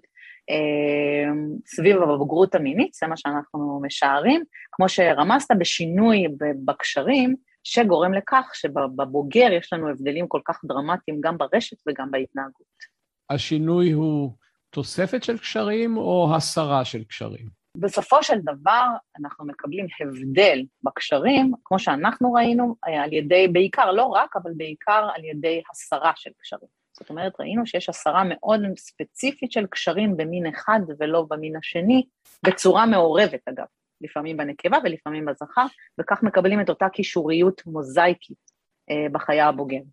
סביב 1.66 1.98
הבגרות 2.02 2.56
המינית, 2.56 2.94
זה 2.94 3.08
מה 3.08 3.18
שאנחנו 3.18 3.80
משערים, 3.84 4.44
כמו 4.72 4.90
שרמזת 4.90 5.52
בשינוי 5.60 6.28
בקשרים, 6.66 7.36
שגורם 7.64 8.14
לכך 8.14 8.52
שבבוגר 8.54 9.52
יש 9.52 9.74
לנו 9.74 9.90
הבדלים 9.90 10.28
כל 10.28 10.42
כך 10.46 10.66
דרמטיים 10.66 11.22
גם 11.22 11.38
ברשת 11.38 11.78
וגם 11.88 12.12
בהתנהגות. 12.12 12.96
השינוי 13.30 13.92
הוא 13.92 14.32
תוספת 14.70 15.24
של 15.24 15.38
קשרים 15.38 15.98
או 15.98 16.36
הסרה 16.36 16.86
של 16.86 17.04
קשרים? 17.04 17.66
בסופו 17.78 18.24
של 18.24 18.40
דבר 18.40 18.86
אנחנו 19.20 19.46
מקבלים 19.46 19.86
הבדל 20.02 20.64
בקשרים, 20.84 21.52
כמו 21.64 21.80
שאנחנו 21.80 22.34
ראינו, 22.34 22.76
על 22.84 23.14
ידי, 23.14 23.48
בעיקר, 23.48 23.92
לא 23.92 24.06
רק, 24.06 24.36
אבל 24.36 24.52
בעיקר 24.58 25.08
על 25.16 25.26
ידי 25.26 25.62
הסרה 25.72 26.12
של 26.16 26.30
קשרים. 26.42 26.85
זאת 27.00 27.10
אומרת, 27.10 27.34
ראינו 27.40 27.66
שיש 27.66 27.90
הסרה 27.90 28.24
מאוד 28.30 28.62
ספציפית 28.78 29.52
של 29.52 29.66
קשרים 29.66 30.18
במין 30.18 30.46
אחד 30.48 30.80
ולא 31.00 31.26
במין 31.30 31.56
השני, 31.56 32.06
בצורה 32.46 32.86
מעורבת 32.86 33.48
אגב, 33.50 33.66
לפעמים 34.02 34.38
בנקבה 34.38 34.78
ולפעמים 34.84 35.26
בזכר, 35.26 35.66
וכך 36.00 36.24
מקבלים 36.24 36.62
את 36.62 36.70
אותה 36.70 36.90
קישוריות 36.90 37.62
מוזאיקית 37.66 38.52
אה, 38.90 39.10
בחיה 39.12 39.48
הבוגרת. 39.48 39.84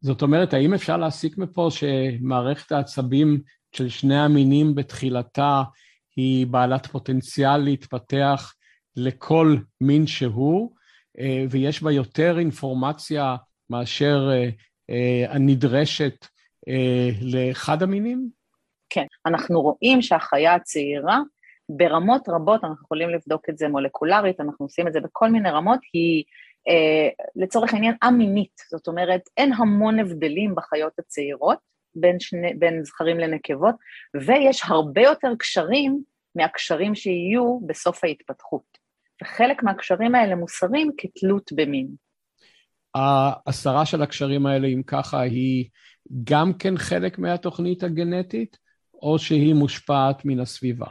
זאת 0.00 0.22
אומרת, 0.22 0.54
האם 0.54 0.74
אפשר 0.74 0.96
להסיק 0.96 1.38
מפה 1.38 1.68
שמערכת 1.70 2.72
העצבים 2.72 3.40
של 3.76 3.88
שני 3.88 4.18
המינים 4.18 4.74
בתחילתה 4.74 5.62
היא 6.16 6.46
בעלת 6.46 6.86
פוטנציאל 6.86 7.56
להתפתח 7.56 8.54
לכל 8.96 9.56
מין 9.80 10.06
שהוא, 10.06 10.74
אה, 11.18 11.44
ויש 11.50 11.82
בה 11.82 11.92
יותר 11.92 12.38
אינפורמציה 12.38 13.36
מאשר 13.70 14.30
אה, 14.32 14.48
אה, 14.90 15.34
הנדרשת 15.34 16.26
אה, 16.68 17.08
לאחד 17.22 17.82
המינים? 17.82 18.28
כן, 18.90 19.06
אנחנו 19.26 19.60
רואים 19.60 20.02
שהחיה 20.02 20.54
הצעירה, 20.54 21.18
ברמות 21.68 22.28
רבות, 22.28 22.64
אנחנו 22.64 22.84
יכולים 22.84 23.10
לבדוק 23.10 23.50
את 23.50 23.58
זה 23.58 23.68
מולקולרית, 23.68 24.40
אנחנו 24.40 24.64
עושים 24.64 24.88
את 24.88 24.92
זה 24.92 25.00
בכל 25.00 25.30
מיני 25.30 25.50
רמות, 25.50 25.80
היא 25.92 26.24
אה, 26.68 27.08
לצורך 27.36 27.74
העניין 27.74 27.94
א-מינית, 28.00 28.60
זאת 28.70 28.88
אומרת, 28.88 29.20
אין 29.36 29.52
המון 29.52 29.98
הבדלים 29.98 30.54
בחיות 30.54 30.92
הצעירות 30.98 31.58
בין, 31.94 32.20
שני, 32.20 32.54
בין 32.54 32.84
זכרים 32.84 33.18
לנקבות, 33.18 33.74
ויש 34.26 34.62
הרבה 34.64 35.02
יותר 35.02 35.32
קשרים 35.38 36.02
מהקשרים 36.34 36.94
שיהיו 36.94 37.60
בסוף 37.66 38.04
ההתפתחות. 38.04 38.84
וחלק 39.22 39.62
מהקשרים 39.62 40.14
האלה 40.14 40.34
מוסרים 40.34 40.90
כתלות 40.98 41.50
במין. 41.54 41.88
ההסרה 42.94 43.86
של 43.86 44.02
הקשרים 44.02 44.46
האלה, 44.46 44.68
אם 44.68 44.82
ככה, 44.86 45.20
היא 45.20 45.68
גם 46.24 46.52
כן 46.58 46.76
חלק 46.76 47.18
מהתוכנית 47.18 47.82
הגנטית, 47.82 48.58
או 49.02 49.18
שהיא 49.18 49.54
מושפעת 49.54 50.24
מן 50.24 50.40
הסביבה? 50.40 50.86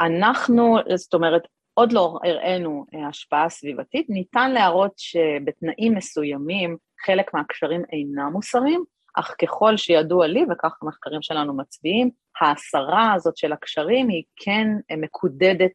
אנחנו, 0.00 0.76
זאת 0.96 1.14
אומרת, 1.14 1.42
עוד 1.74 1.92
לא 1.92 2.18
הראינו 2.24 2.86
אה, 2.94 3.08
השפעה 3.08 3.48
סביבתית, 3.48 4.10
ניתן 4.10 4.50
להראות 4.50 4.92
שבתנאים 4.96 5.94
מסוימים 5.94 6.76
חלק 7.06 7.34
מהקשרים 7.34 7.82
אינם 7.92 8.32
מוסרים, 8.32 8.84
אך 9.14 9.34
ככל 9.42 9.76
שידוע 9.76 10.26
לי, 10.26 10.44
וכך 10.50 10.78
המחקרים 10.82 11.22
שלנו 11.22 11.56
מצביעים, 11.56 12.10
ההסרה 12.40 13.12
הזאת 13.12 13.36
של 13.36 13.52
הקשרים 13.52 14.08
היא 14.08 14.22
כן 14.36 14.68
אה, 14.90 14.96
מקודדת 14.96 15.72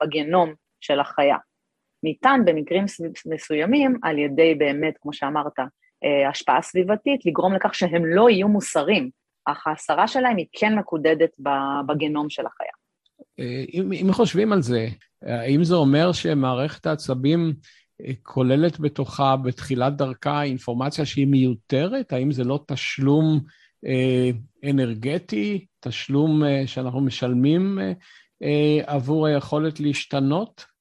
בגנום 0.00 0.54
של 0.80 1.00
החיה. 1.00 1.36
ניתן 2.02 2.40
במקרים 2.44 2.84
מסוימים 3.26 3.98
על 4.02 4.18
ידי 4.18 4.54
באמת, 4.54 4.94
כמו 5.00 5.12
שאמרת, 5.12 5.58
השפעה 6.30 6.62
סביבתית, 6.62 7.26
לגרום 7.26 7.54
לכך 7.54 7.74
שהם 7.74 8.04
לא 8.06 8.30
יהיו 8.30 8.48
מוסרים, 8.48 9.10
אך 9.44 9.66
ההסרה 9.66 10.08
שלהם 10.08 10.36
היא 10.36 10.46
כן 10.52 10.78
מקודדת 10.78 11.36
בגנום 11.86 12.30
של 12.30 12.42
החיה. 12.46 12.72
אה, 13.40 13.64
אם, 13.72 13.92
אם 13.92 14.12
חושבים 14.12 14.52
על 14.52 14.62
זה, 14.62 14.86
האם 15.22 15.64
זה 15.64 15.74
אומר 15.74 16.12
שמערכת 16.12 16.86
העצבים 16.86 17.52
אה, 18.00 18.12
כוללת 18.22 18.80
בתוכה 18.80 19.36
בתחילת 19.36 19.96
דרכה 19.96 20.42
אינפורמציה 20.42 21.06
שהיא 21.06 21.26
מיותרת? 21.26 22.12
האם 22.12 22.32
זה 22.32 22.44
לא 22.44 22.60
תשלום 22.66 23.40
אה, 23.86 24.30
אנרגטי, 24.70 25.66
תשלום 25.80 26.44
אה, 26.44 26.62
שאנחנו 26.66 27.00
משלמים 27.00 27.78
אה, 28.42 28.80
עבור 28.86 29.26
היכולת 29.26 29.80
להשתנות? 29.80 30.73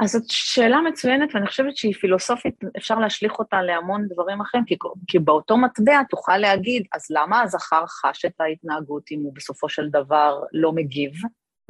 אז 0.00 0.10
זאת 0.12 0.22
שאלה 0.26 0.80
מצוינת, 0.80 1.34
ואני 1.34 1.46
חושבת 1.46 1.76
שהיא 1.76 1.94
פילוסופית, 1.94 2.54
אפשר 2.76 2.94
להשליך 2.94 3.38
אותה 3.38 3.62
להמון 3.62 4.08
דברים 4.08 4.40
אחרים, 4.40 4.64
כי, 4.64 4.76
כי 5.06 5.18
באותו 5.18 5.56
מטבע 5.56 6.02
תוכל 6.10 6.38
להגיד, 6.38 6.86
אז 6.94 7.06
למה 7.10 7.42
הזכר 7.42 7.86
חש 7.86 8.24
את 8.24 8.40
ההתנהגות 8.40 9.02
אם 9.12 9.20
הוא 9.22 9.32
בסופו 9.34 9.68
של 9.68 9.88
דבר 9.88 10.40
לא 10.52 10.72
מגיב? 10.72 11.12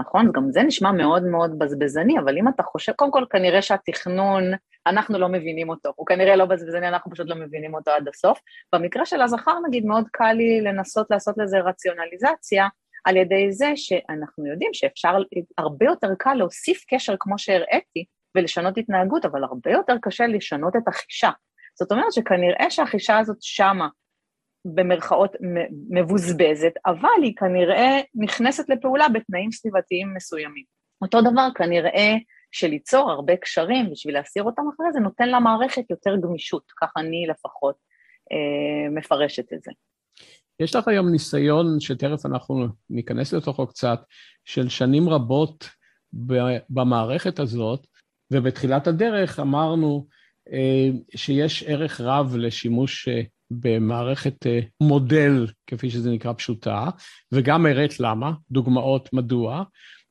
נכון? 0.01 0.33
גם 0.33 0.51
זה 0.51 0.63
נשמע 0.63 0.93
מאוד 0.93 1.23
מאוד 1.23 1.59
בזבזני, 1.59 2.19
אבל 2.19 2.39
אם 2.39 2.49
אתה 2.49 2.63
חושב, 2.63 2.93
קודם 2.93 3.11
כל 3.11 3.25
כנראה 3.31 3.63
שהתכנון, 3.63 4.43
אנחנו 4.87 5.19
לא 5.19 5.29
מבינים 5.29 5.69
אותו, 5.69 5.93
הוא 5.97 6.07
כנראה 6.07 6.37
לא 6.37 6.45
בזבזני, 6.45 6.89
אנחנו 6.89 7.11
פשוט 7.11 7.27
לא 7.29 7.37
מבינים 7.37 7.75
אותו 7.75 7.91
עד 7.91 8.09
הסוף. 8.09 8.39
במקרה 8.75 9.07
של 9.07 9.23
הזכר, 9.23 9.55
נגיד, 9.69 9.85
מאוד 9.85 10.05
קל 10.13 10.33
לי 10.33 10.61
לנסות 10.61 11.07
לעשות 11.11 11.35
לזה 11.39 11.59
רציונליזציה, 11.61 12.69
על 13.05 13.17
ידי 13.17 13.53
זה 13.53 13.73
שאנחנו 13.77 14.47
יודעים 14.47 14.71
שאפשר, 14.75 15.17
הרבה 15.59 15.87
יותר 15.87 16.09
קל 16.19 16.35
להוסיף 16.35 16.85
קשר 16.89 17.15
כמו 17.21 17.39
שהראיתי, 17.39 18.05
ולשנות 18.37 18.79
התנהגות, 18.79 19.25
אבל 19.25 19.45
הרבה 19.45 19.71
יותר 19.71 19.95
קשה 20.03 20.27
לשנות 20.27 20.77
את 20.77 20.89
החישה. 20.89 21.31
זאת 21.79 21.93
אומרת 21.93 22.13
שכנראה 22.13 22.71
שהחישה 22.71 23.19
הזאת 23.19 23.37
שמה, 23.41 23.89
במרכאות 24.65 25.37
מבוזבזת, 25.91 26.73
אבל 26.87 27.23
היא 27.23 27.37
כנראה 27.37 28.01
נכנסת 28.15 28.69
לפעולה 28.69 29.09
בתנאים 29.09 29.53
סביבתיים 29.53 30.15
מסוימים. 30.15 30.65
אותו 31.03 31.21
דבר 31.21 31.49
כנראה 31.55 32.15
שליצור 32.53 33.11
הרבה 33.11 33.37
קשרים 33.37 33.91
בשביל 33.91 34.15
להסיר 34.15 34.43
אותם 34.43 34.63
אחרי 34.75 34.87
זה 34.93 35.01
נותן 35.01 35.29
למערכת 35.29 35.91
יותר 35.91 36.17
גמישות, 36.23 36.63
ככה 36.77 37.01
אני 37.01 37.27
לפחות 37.31 37.77
אה, 38.33 38.91
מפרשת 38.91 39.53
את 39.53 39.63
זה. 39.63 39.71
יש 40.61 40.77
לך 40.77 40.89
היום 40.89 41.11
ניסיון, 41.11 41.81
שתכף 41.81 42.27
אנחנו 42.27 42.67
ניכנס 42.91 43.33
לתוכו 43.33 43.67
קצת, 43.67 44.01
של 44.45 44.69
שנים 44.69 45.09
רבות 45.09 45.69
במערכת 46.71 47.39
הזאת, 47.39 47.87
ובתחילת 48.31 48.87
הדרך 48.87 49.41
אמרנו 49.41 50.07
אה, 50.53 50.91
שיש 51.17 51.63
ערך 51.63 52.01
רב 52.01 52.37
לשימוש 52.37 53.09
אה, 53.09 53.23
במערכת 53.51 54.47
אה, 54.47 54.61
מודל, 54.81 55.47
כפי 55.67 55.91
שזה 55.91 56.11
נקרא, 56.11 56.33
פשוטה, 56.33 56.89
וגם 57.33 57.67
הראת 57.67 58.01
למה, 58.01 58.33
דוגמאות 58.51 59.13
מדוע, 59.13 59.63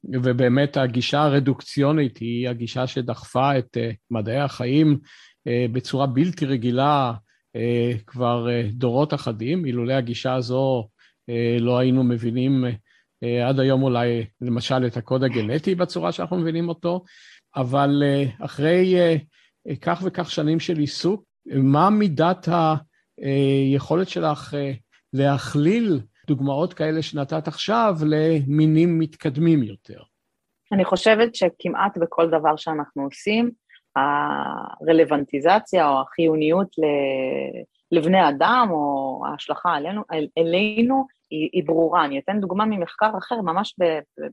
ובאמת 0.04 0.78
הגישה 0.78 1.22
הרדוקציונית 1.22 2.18
היא 2.18 2.50
הגישה 2.50 2.88
שדחפה 2.88 3.58
את 3.58 3.78
מדעי 4.12 4.40
החיים 4.40 5.00
בצורה 5.46 6.06
בלתי 6.08 6.46
רגילה 6.46 7.14
כבר 8.08 8.48
דורות 8.72 9.14
אחדים. 9.14 9.66
אילולא 9.66 9.94
הגישה 9.94 10.34
הזו 10.34 10.88
לא 11.60 11.80
היינו 11.80 12.04
מבינים 12.04 12.66
עד 13.48 13.60
היום 13.60 13.84
אולי, 13.84 14.26
למשל, 14.42 14.86
את 14.88 14.98
הקוד 14.98 15.24
הגנטי 15.24 15.76
בצורה 15.76 16.12
שאנחנו 16.12 16.38
מבינים 16.38 16.70
אותו, 16.70 17.04
אבל 17.56 18.04
אה, 18.06 18.46
אחרי 18.46 19.00
אה, 19.00 19.16
כך 19.82 20.02
וכך 20.06 20.32
שנים 20.32 20.60
של 20.60 20.78
עיסוק, 20.78 21.24
מה 21.46 21.90
מידת 21.90 22.48
היכולת 23.18 24.10
שלך 24.10 24.54
אה, 24.54 24.72
להכליל 25.14 26.00
דוגמאות 26.28 26.74
כאלה 26.74 27.02
שנתת 27.02 27.48
עכשיו 27.48 27.96
למינים 28.06 29.00
מתקדמים 29.00 29.64
יותר? 29.64 30.02
אני 30.72 30.86
חושבת 30.86 31.36
שכמעט 31.36 31.98
בכל 31.98 32.30
דבר 32.30 32.56
שאנחנו 32.56 33.04
עושים, 33.04 33.52
הרלוונטיזציה 33.96 35.90
או 35.90 36.02
החיוניות 36.02 36.68
לבני 37.92 38.30
אדם 38.30 38.68
או 38.72 39.22
ההשלכה 39.28 39.74
עלינו, 39.74 40.02
אלינו 40.38 41.08
היא, 41.30 41.50
היא 41.54 41.64
ברורה. 41.66 42.06
אני 42.06 42.20
אתן 42.20 42.40
דוגמה 42.40 42.66
ממחקר 42.66 43.18
אחר, 43.18 43.42
ממש 43.42 43.76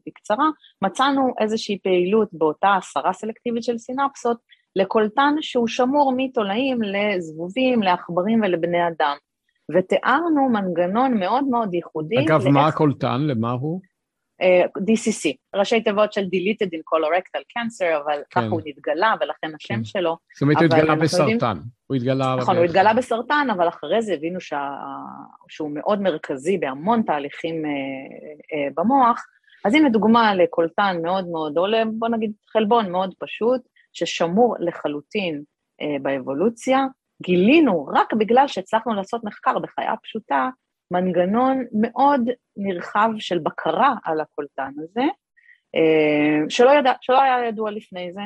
בקצרה. 0.07 0.47
מצאנו 0.83 1.35
איזושהי 1.41 1.79
פעילות 1.83 2.29
באותה 2.33 2.75
הסרה 2.75 3.13
סלקטיבית 3.13 3.63
של 3.63 3.79
סינפסות 3.79 4.37
לקולטן 4.77 5.35
שהוא 5.41 5.69
שמור 5.69 6.15
מתולעים 6.17 6.79
לזבובים, 6.83 7.83
לעכברים 7.83 8.41
ולבני 8.43 8.89
אדם. 8.89 9.17
ותיארנו 9.75 10.49
מנגנון 10.49 11.19
מאוד 11.21 11.45
מאוד 11.45 11.75
ייחודי. 11.75 12.19
אגב, 12.19 12.43
לאיך... 12.43 12.55
מה 12.55 12.67
הקולטן? 12.67 13.21
למה 13.21 13.51
הוא? 13.51 13.81
Uh, 14.43 14.81
DCC, 14.81 15.35
ראשי 15.55 15.81
תיבות 15.81 16.13
של 16.13 16.21
Deleted 16.21 16.69
in 16.69 16.81
Colorectal 16.95 17.43
Cancer, 17.59 18.05
אבל 18.05 18.23
כן. 18.31 18.41
ככה 18.41 18.47
הוא 18.47 18.61
נתגלה, 18.65 19.15
ולכן 19.21 19.55
השם 19.55 19.75
כן. 19.75 19.85
שלו. 19.85 20.17
זאת 20.35 20.43
אומרת, 20.43 20.57
הוא 20.57 20.65
התגלה 20.65 20.95
בסרטן. 20.95 21.31
יודעים... 21.31 21.63
הוא 21.87 21.97
התגלה... 21.97 22.37
נכון, 22.39 22.57
הוא 22.57 22.65
התגלה 22.65 22.95
בסרטן, 22.95 23.49
אבל 23.53 23.69
אחרי 23.69 24.03
זה 24.03 24.15
הבינו 24.15 24.41
שה... 24.41 24.71
שהוא 25.49 25.71
מאוד 25.75 26.01
מרכזי 26.01 26.59
בהמון 26.59 27.03
תהליכים 27.03 27.65
uh, 27.65 27.69
uh, 27.69 28.73
במוח. 28.77 29.27
אז 29.65 29.75
הנה 29.75 29.89
דוגמה 29.89 30.35
לקולטן 30.35 30.97
מאוד 31.03 31.29
מאוד, 31.29 31.59
או 31.59 31.65
בוא 31.93 32.09
נגיד 32.09 32.33
חלבון 32.53 32.93
מאוד 32.93 33.15
פשוט, 33.19 33.61
ששמור 33.93 34.57
לחלוטין 34.61 35.43
uh, 35.83 36.03
באבולוציה. 36.03 36.87
גילינו, 37.23 37.87
רק 37.87 38.15
בגלל 38.15 38.49
שהצלחנו 38.49 38.95
לעשות 38.95 39.25
מחקר 39.25 39.59
בחיה 39.59 39.95
פשוטה, 40.03 40.49
מנגנון 40.91 41.65
מאוד 41.73 42.21
נרחב 42.57 43.09
של 43.19 43.39
בקרה 43.39 43.95
על 44.05 44.21
הקולטן 44.21 44.73
הזה, 44.79 45.05
אה, 45.75 46.49
שלא, 46.49 46.71
ידע, 46.71 46.93
שלא 47.01 47.23
היה 47.23 47.49
ידוע 47.49 47.71
לפני 47.71 48.13
זה, 48.13 48.23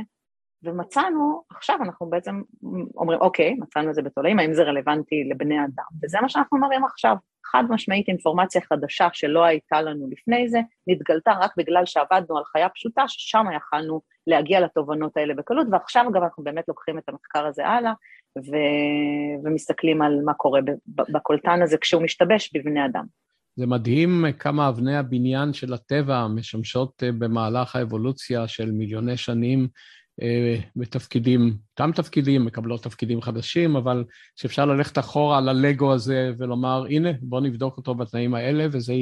ומצאנו, 0.62 1.42
עכשיו 1.50 1.76
אנחנו 1.82 2.10
בעצם 2.10 2.42
אומרים, 2.96 3.20
אוקיי, 3.20 3.54
מצאנו 3.54 3.90
את 3.90 3.94
זה 3.94 4.02
בתולעים, 4.02 4.38
האם 4.38 4.54
זה 4.54 4.62
רלוונטי 4.62 5.24
לבני 5.24 5.58
אדם? 5.64 5.84
וזה 6.02 6.18
מה 6.20 6.28
שאנחנו 6.28 6.58
מראים 6.58 6.84
עכשיו. 6.84 7.16
חד 7.44 7.64
משמעית 7.68 8.08
אינפורמציה 8.08 8.60
חדשה 8.60 9.08
שלא 9.12 9.44
הייתה 9.44 9.82
לנו 9.82 10.06
לפני 10.10 10.48
זה, 10.48 10.60
נתגלתה 10.86 11.32
רק 11.40 11.52
בגלל 11.56 11.86
שעבדנו 11.86 12.38
על 12.38 12.44
חיה 12.44 12.68
פשוטה, 12.68 13.04
ששם 13.08 13.46
יכלנו 13.56 14.00
להגיע 14.26 14.60
לתובנות 14.60 15.16
האלה 15.16 15.34
בקלות, 15.34 15.66
ועכשיו 15.72 16.04
גם 16.14 16.24
אנחנו 16.24 16.44
באמת 16.44 16.68
לוקחים 16.68 16.98
את 16.98 17.08
המחקר 17.08 17.46
הזה 17.46 17.66
הלאה, 17.66 17.92
ו... 18.38 18.56
ומסתכלים 19.44 20.02
על 20.02 20.20
מה 20.24 20.34
קורה 20.34 20.60
בקולטן 20.86 21.62
הזה 21.62 21.76
כשהוא 21.78 22.02
משתבש 22.02 22.50
בבני 22.54 22.86
אדם. 22.86 23.04
זה 23.56 23.66
מדהים 23.66 24.24
כמה 24.38 24.68
אבני 24.68 24.96
הבניין 24.96 25.52
של 25.52 25.72
הטבע 25.72 26.26
משמשות 26.26 27.02
אה, 27.02 27.12
במהלך 27.12 27.76
האבולוציה 27.76 28.48
של 28.48 28.70
מיליוני 28.70 29.16
שנים 29.16 29.68
אה, 30.22 30.56
בתפקידים, 30.76 31.56
אותם 31.70 31.92
תפקידים, 31.94 32.44
מקבלות 32.44 32.82
תפקידים 32.82 33.22
חדשים, 33.22 33.76
אבל 33.76 34.04
שאפשר 34.36 34.64
ללכת 34.64 34.98
אחורה 34.98 35.38
על 35.38 35.48
הלגו 35.48 35.92
הזה 35.92 36.30
ולומר, 36.38 36.84
הנה, 36.90 37.10
בואו 37.22 37.40
נבדוק 37.40 37.76
אותו 37.76 37.94
בתנאים 37.94 38.34
האלה, 38.34 38.66
וזה 38.72 38.94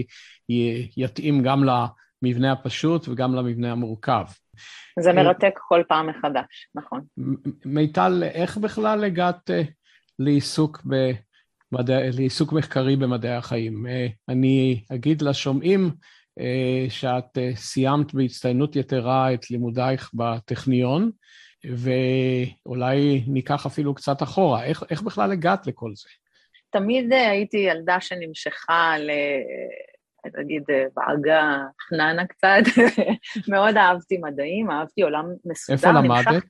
יתאים 0.96 1.42
גם 1.42 1.64
למבנה 1.64 2.52
הפשוט 2.52 3.08
וגם 3.08 3.34
למבנה 3.34 3.72
המורכב. 3.72 4.24
זה 5.00 5.12
מרתק 5.12 5.58
כל 5.68 5.82
פעם 5.88 6.06
מחדש, 6.06 6.68
נכון. 6.74 7.00
מיטל, 7.64 8.22
איך 8.32 8.56
בכלל 8.56 9.04
הגעת 9.04 9.50
אה, 9.50 9.62
לעיסוק, 10.18 10.82
במדע, 10.84 11.98
לעיסוק 12.12 12.52
מחקרי 12.52 12.96
במדעי 12.96 13.34
החיים? 13.34 13.86
אה, 13.86 14.06
אני 14.28 14.84
אגיד 14.92 15.22
לשומעים 15.22 15.90
אה, 16.40 16.86
שאת 16.88 17.38
סיימת 17.54 18.14
בהצטיינות 18.14 18.76
יתרה 18.76 19.34
את 19.34 19.50
לימודייך 19.50 20.10
בטכניון, 20.14 21.10
ואולי 21.64 23.24
ניקח 23.26 23.66
אפילו 23.66 23.94
קצת 23.94 24.22
אחורה. 24.22 24.64
איך, 24.64 24.82
איך 24.90 25.02
בכלל 25.02 25.32
הגעת 25.32 25.66
לכל 25.66 25.90
זה? 25.94 26.08
תמיד 26.70 27.12
הייתי 27.12 27.56
ילדה 27.56 28.00
שנמשכה 28.00 28.98
ל... 28.98 29.10
נגיד 30.38 30.62
אה, 30.70 30.84
בעגה 30.96 31.58
חננה 31.88 32.26
קצת, 32.26 32.62
מאוד 33.52 33.76
אהבתי 33.76 34.18
מדעים, 34.18 34.70
אהבתי 34.70 35.02
עולם 35.02 35.24
מסודר. 35.44 35.76
איפה 35.76 35.90
למדת? 35.90 36.44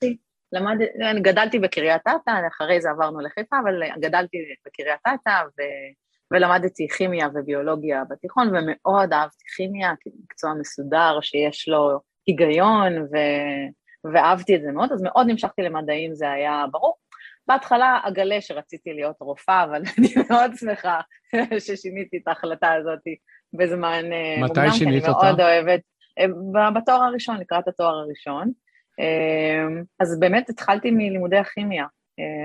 למד, 0.53 0.77
אני 1.11 1.21
גדלתי 1.21 1.59
בקריית 1.59 2.03
אתא, 2.03 2.31
אחרי 2.49 2.81
זה 2.81 2.91
עברנו 2.91 3.21
לחיפה, 3.21 3.57
אבל 3.63 3.83
גדלתי 4.01 4.39
בקריית 4.67 5.01
אתא 5.03 5.43
ו, 5.47 5.63
ולמדתי 6.31 6.89
כימיה 6.89 7.29
וביולוגיה 7.35 8.03
בתיכון, 8.11 8.49
ומאוד 8.49 9.13
אהבתי 9.13 9.45
כימיה, 9.57 9.93
מקצוע 10.25 10.55
מסודר 10.61 11.19
שיש 11.23 11.69
לו 11.69 12.01
היגיון, 12.27 12.99
ו, 12.99 13.17
ואהבתי 14.13 14.57
את 14.57 14.63
זה 14.63 14.73
מאוד, 14.73 14.93
אז 14.93 15.03
מאוד 15.03 15.27
נמשכתי 15.27 15.63
למדעים, 15.63 16.15
זה 16.15 16.31
היה 16.31 16.65
ברור. 16.71 16.95
בהתחלה 17.49 18.01
אגלה 18.03 18.41
שרציתי 18.41 18.93
להיות 18.93 19.17
רופאה, 19.21 19.65
אבל 19.65 19.83
אני 19.99 20.09
מאוד 20.31 20.53
שמחה 20.57 21.01
ששיניתי 21.67 22.17
את 22.17 22.29
ההחלטה 22.29 22.73
הזאת 22.73 23.03
בזמן 23.53 24.13
אה, 24.13 24.43
מתי 24.43 24.71
שינית 24.79 25.09
אותה? 25.09 25.21
אני 25.21 25.29
מאוד 25.29 25.41
אוהבת, 25.41 25.81
אה, 26.19 26.71
בתואר 26.71 27.03
הראשון, 27.03 27.37
לקראת 27.41 27.69
התואר 27.69 27.95
הראשון. 27.95 28.51
אה, 29.01 29.81
אז 30.01 30.21
באמת 30.21 30.51
התחלתי 30.51 30.91
מלימודי 30.91 31.37
הכימיה. 31.37 31.87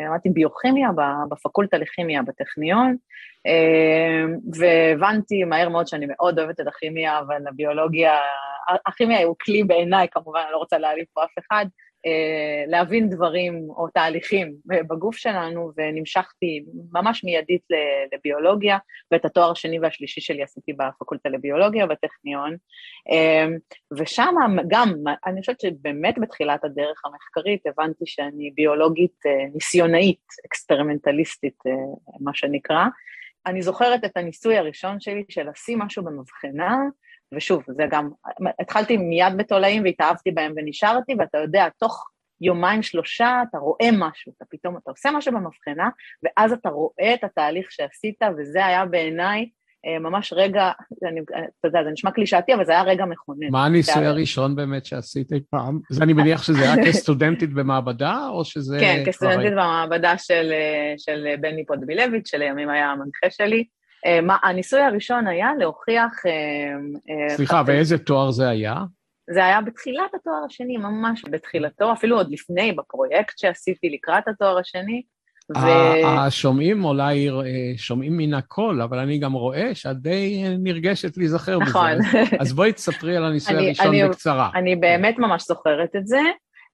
למדתי 0.05 0.29
ביוכימיה 0.29 0.89
בפקולטה 1.29 1.77
לכימיה 1.77 2.21
בטכניון, 2.21 2.95
והבנתי 4.53 5.43
מהר 5.43 5.69
מאוד 5.69 5.87
שאני 5.87 6.05
מאוד 6.09 6.39
אוהבת 6.39 6.59
את 6.59 6.67
הכימיה, 6.67 7.19
אבל 7.19 7.47
הביולוגיה, 7.47 8.13
הכימיה 8.85 9.23
הוא 9.23 9.35
כלי 9.41 9.63
בעיניי, 9.63 10.07
כמובן, 10.11 10.39
אני 10.43 10.51
לא 10.51 10.57
רוצה 10.57 10.77
להעליב 10.77 11.05
פה 11.13 11.23
אף 11.23 11.31
אחד, 11.39 11.65
להבין 12.67 13.09
דברים 13.09 13.67
או 13.69 13.87
תהליכים 13.93 14.53
בגוף 14.65 15.15
שלנו, 15.15 15.71
ונמשכתי 15.77 16.65
ממש 16.91 17.23
מיידית 17.23 17.61
לביולוגיה, 18.13 18.77
ואת 19.11 19.25
התואר 19.25 19.51
השני 19.51 19.79
והשלישי 19.79 20.21
שלי 20.21 20.43
עשיתי 20.43 20.73
בפקולטה 20.73 21.29
לביולוגיה 21.29 21.85
בטכניון, 21.87 22.55
אה, 23.11 23.45
ושם 23.97 24.35
גם, 24.67 24.93
אני 25.25 25.39
חושבת 25.39 25.59
שבאמת 25.59 26.15
בתחילת 26.21 26.63
הדרך 26.63 27.01
המחקרית 27.05 27.61
הבנתי 27.67 28.05
שאני 28.05 28.51
ביולוגית 28.55 29.19
ניסיונאית, 29.53 30.25
אקספרימנטליסטית, 30.45 31.57
מה 32.19 32.31
שנקרא. 32.33 32.85
אני 33.45 33.61
זוכרת 33.61 34.03
את 34.05 34.17
הניסוי 34.17 34.57
הראשון 34.57 34.99
שלי 34.99 35.23
של 35.29 35.49
לשים 35.49 35.79
משהו 35.79 36.03
במבחנה, 36.03 36.77
ושוב, 37.35 37.63
זה 37.67 37.83
גם, 37.91 38.09
התחלתי 38.59 38.97
מיד 38.97 39.37
בתולעים 39.37 39.83
והתאהבתי 39.83 40.31
בהם 40.31 40.53
ונשארתי, 40.57 41.15
ואתה 41.19 41.37
יודע, 41.37 41.67
תוך 41.79 42.09
יומיים 42.41 42.83
שלושה 42.83 43.43
אתה 43.49 43.57
רואה 43.57 43.89
משהו, 43.93 44.33
אתה 44.37 44.45
פתאום, 44.49 44.77
אתה 44.77 44.91
עושה 44.91 45.11
משהו 45.11 45.31
במבחנה, 45.31 45.89
ואז 46.23 46.51
אתה 46.51 46.69
רואה 46.69 47.13
את 47.13 47.23
התהליך 47.23 47.71
שעשית, 47.71 48.19
וזה 48.37 48.65
היה 48.65 48.85
בעיניי 48.85 49.49
אה, 49.85 49.99
ממש 49.99 50.33
רגע, 50.33 50.71
אני, 51.07 51.19
אתה 51.59 51.67
יודע, 51.67 51.83
זה 51.83 51.89
נשמע 51.89 52.11
קלישאתי, 52.11 52.53
אבל 52.53 52.65
זה 52.65 52.71
היה 52.71 52.83
רגע 52.83 53.05
מכונן. 53.05 53.47
מה 53.51 53.65
הניסוי 53.65 54.05
הראשון 54.05 54.55
באמת 54.55 54.85
שעשית 54.85 55.33
אי 55.33 55.39
פעם? 55.49 55.79
אז 55.91 56.01
אני 56.01 56.13
מניח 56.13 56.43
שזה 56.43 56.61
היה 56.61 56.75
כסטודנטית 56.87 57.53
במעבדה, 57.53 58.27
או 58.29 58.45
שזה... 58.45 58.77
כן, 58.79 59.03
כסטודנטית 59.05 59.51
במעבדה 59.51 60.17
של, 60.17 60.49
אה, 60.51 60.93
של 60.97 61.27
בני 61.41 61.65
פודבילביץ', 61.65 62.27
שלימים 62.27 62.69
היה 62.69 62.91
המנחה 62.91 63.29
שלי. 63.29 63.63
אה, 64.05 64.21
מה, 64.21 64.37
הניסוי 64.43 64.81
הראשון 64.81 65.27
היה 65.27 65.49
להוכיח... 65.59 66.11
סליחה, 67.29 67.63
ואיזה 67.65 67.97
תואר 67.97 68.31
זה 68.31 68.49
היה? 68.49 68.75
זה 69.29 69.45
היה 69.45 69.61
בתחילת 69.61 70.13
התואר 70.15 70.43
השני, 70.45 70.77
ממש 70.77 71.25
בתחילתו, 71.29 71.93
אפילו 71.93 72.17
עוד 72.17 72.31
לפני, 72.31 72.71
בפרויקט 72.71 73.37
שעשיתי 73.37 73.89
לקראת 73.89 74.27
התואר 74.27 74.57
השני. 74.57 75.01
ו... 75.57 75.67
השומעים 76.05 76.85
אולי 76.85 77.29
שומעים 77.77 78.17
מן 78.17 78.33
הכל, 78.33 78.81
אבל 78.81 78.99
אני 78.99 79.17
גם 79.17 79.33
רואה 79.33 79.75
שאת 79.75 79.97
די 79.97 80.43
נרגשת 80.59 81.17
להיזכר 81.17 81.59
נכון. 81.59 81.91
בזה. 81.99 82.21
נכון. 82.21 82.37
אז 82.39 82.53
בואי 82.53 82.73
תספרי 82.73 83.17
על 83.17 83.25
הניסוי 83.25 83.55
הראשון 83.65 83.87
אני, 83.87 84.07
בקצרה. 84.09 84.49
אני 84.55 84.75
באמת 84.75 85.19
ממש 85.19 85.43
זוכרת 85.47 85.95
את 85.95 86.07
זה. 86.07 86.19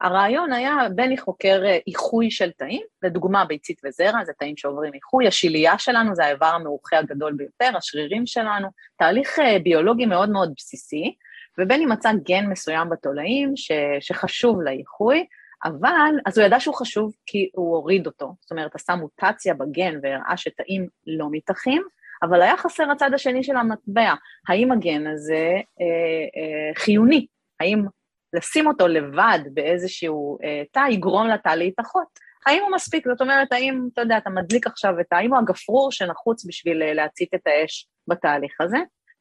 הרעיון 0.02 0.54
היה, 0.54 0.76
בני 0.96 1.18
חוקר 1.18 1.62
אה, 1.66 1.78
איחוי 1.88 2.32
של 2.32 2.52
תאים, 2.52 2.82
לדוגמה 3.04 3.46
ביצית 3.46 3.82
וזרע, 3.86 4.26
זה 4.26 4.34
תאים 4.40 4.58
שעוברים 4.58 4.94
איחוי, 4.94 5.28
השלייה 5.28 5.80
שלנו 5.80 6.16
זה 6.16 6.26
האיבר 6.26 6.46
המאוחה 6.46 6.98
הגדול 6.98 7.34
ביותר, 7.34 7.78
השרירים 7.78 8.26
שלנו, 8.26 8.68
תהליך 8.98 9.40
אה, 9.40 9.60
ביולוגי 9.64 10.06
מאוד 10.06 10.30
מאוד 10.30 10.54
בסיסי, 10.58 11.16
ובני 11.60 11.86
מצא 11.86 12.12
גן 12.24 12.46
מסוים 12.46 12.90
בתולעים 12.90 13.54
ש, 13.56 13.72
שחשוב 14.00 14.62
לאיחוי, 14.62 15.26
אבל, 15.66 16.12
אז 16.26 16.38
הוא 16.38 16.46
ידע 16.46 16.60
שהוא 16.60 16.76
חשוב 16.76 17.14
כי 17.26 17.50
הוא 17.54 17.76
הוריד 17.76 18.06
אותו, 18.06 18.36
זאת 18.40 18.52
אומרת, 18.52 18.76
עשה 18.76 18.96
מוטציה 18.96 19.54
בגן 19.54 20.00
והראה 20.04 20.38
שתאים 20.38 20.88
לא 21.08 21.28
מתאחים, 21.32 21.84
אבל 22.24 22.42
היה 22.42 22.58
חסר 22.58 22.92
הצד 22.92 23.14
השני 23.14 23.44
של 23.44 23.56
המטבע, 23.56 24.14
האם 24.48 24.72
הגן 24.72 25.08
הזה 25.08 25.52
אה, 25.82 26.42
אה, 26.42 26.76
חיוני, 26.76 27.26
האם 27.60 27.86
לשים 28.34 28.68
אותו 28.68 28.88
לבד 28.88 29.40
באיזשהו 29.54 30.38
אה, 30.44 30.64
תא 30.72 30.84
יגרום 30.90 31.28
לתא 31.28 31.50
להתאחות. 31.50 32.30
האם 32.46 32.62
הוא 32.64 32.72
מספיק? 32.76 33.08
זאת 33.08 33.22
אומרת, 33.22 33.54
האם, 33.54 33.88
אתה 33.94 34.02
יודע, 34.02 34.18
אתה 34.18 34.30
מדליק 34.30 34.68
עכשיו 34.68 35.00
את. 35.00 35.06
האם 35.12 35.34
הוא 35.34 35.40
הגפרור 35.40 35.92
שנחוץ 35.92 36.46
בשביל 36.46 36.84
אה, 36.84 36.94
להצית 36.94 37.34
את 37.36 37.42
האש 37.46 37.88
בתהליך 38.08 38.62
הזה? 38.62 38.78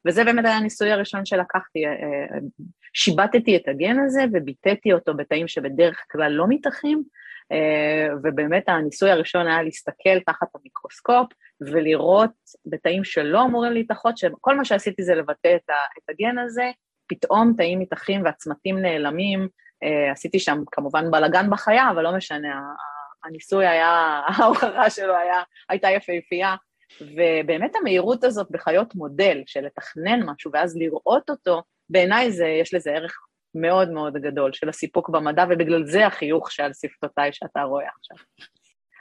וזה 0.07 0.23
באמת 0.23 0.45
היה 0.45 0.57
הניסוי 0.57 0.91
הראשון 0.91 1.25
שלקחתי, 1.25 1.85
אה, 1.85 1.91
אה, 1.91 2.39
שיבטתי 2.93 3.55
את 3.55 3.67
הגן 3.67 3.99
הזה 3.99 4.21
וביטאתי 4.33 4.93
אותו 4.93 5.13
בתאים 5.13 5.47
שבדרך 5.47 6.05
כלל 6.11 6.31
לא 6.31 6.45
מתאחים, 6.49 7.03
ובאמת 8.23 8.69
הניסוי 8.69 9.11
הראשון 9.11 9.47
היה 9.47 9.63
להסתכל 9.63 10.19
תחת 10.25 10.47
המיקרוסקופ 10.55 11.27
ולראות 11.61 12.31
בתאים 12.65 13.03
שלא 13.03 13.43
אמורים 13.43 13.71
להתאחות, 13.71 14.17
שכל 14.17 14.57
מה 14.57 14.65
שעשיתי 14.65 15.03
זה 15.03 15.15
לבטא 15.15 15.55
את 15.55 16.09
הגן 16.09 16.37
הזה, 16.37 16.71
פתאום 17.09 17.53
תאים 17.57 17.79
מתאחים 17.79 18.21
והצמתים 18.25 18.79
נעלמים, 18.79 19.47
עשיתי 20.11 20.39
שם 20.39 20.63
כמובן 20.71 21.11
בלאגן 21.11 21.49
בחיה, 21.49 21.91
אבל 21.91 22.03
לא 22.03 22.11
משנה, 22.17 22.61
הניסוי 23.23 23.67
היה, 23.67 24.21
ההוכחה 24.37 24.89
שלו 24.89 25.15
היה, 25.15 25.43
הייתה 25.69 25.89
יפהפייה, 25.89 26.55
ובאמת 27.01 27.75
המהירות 27.75 28.23
הזאת 28.23 28.47
בחיות 28.51 28.95
מודל, 28.95 29.43
של 29.45 29.65
לתכנן 29.65 30.23
משהו 30.25 30.51
ואז 30.53 30.77
לראות 30.77 31.29
אותו, 31.29 31.63
בעיניי 31.89 32.31
זה, 32.31 32.47
יש 32.47 32.73
לזה 32.73 32.91
ערך 32.91 33.17
מאוד 33.55 33.89
מאוד 33.91 34.13
גדול 34.17 34.53
של 34.53 34.69
הסיפוק 34.69 35.09
במדע, 35.09 35.45
ובגלל 35.49 35.85
זה 35.85 36.07
החיוך 36.07 36.51
שעל 36.51 36.71
שפתותיי 36.73 37.33
שאתה 37.33 37.63
רואה 37.63 37.87
עכשיו. 37.99 38.17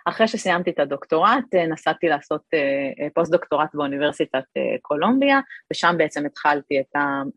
אחרי 0.08 0.28
שסיימתי 0.28 0.70
את 0.70 0.78
הדוקטורט, 0.78 1.54
אה, 1.54 1.66
נסעתי 1.66 2.08
לעשות 2.08 2.42
אה, 2.54 2.58
אה, 3.04 3.08
פוסט-דוקטורט 3.14 3.74
באוניברסיטת 3.74 4.44
קולומביה, 4.82 5.40
ושם 5.72 5.94
בעצם 5.98 6.26
התחלתי 6.26 6.80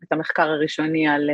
את 0.04 0.12
המחקר 0.12 0.42
הראשוני 0.42 1.08
על, 1.08 1.30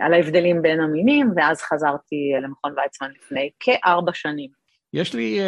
על 0.00 0.14
ההבדלים 0.14 0.62
בין 0.62 0.80
המינים, 0.80 1.32
ואז 1.36 1.62
חזרתי 1.62 2.32
למכון 2.42 2.74
ויצמן 2.78 3.10
לפני 3.10 3.50
כארבע 3.60 4.12
שנים. 4.14 4.50
יש 4.92 5.14
לי 5.14 5.40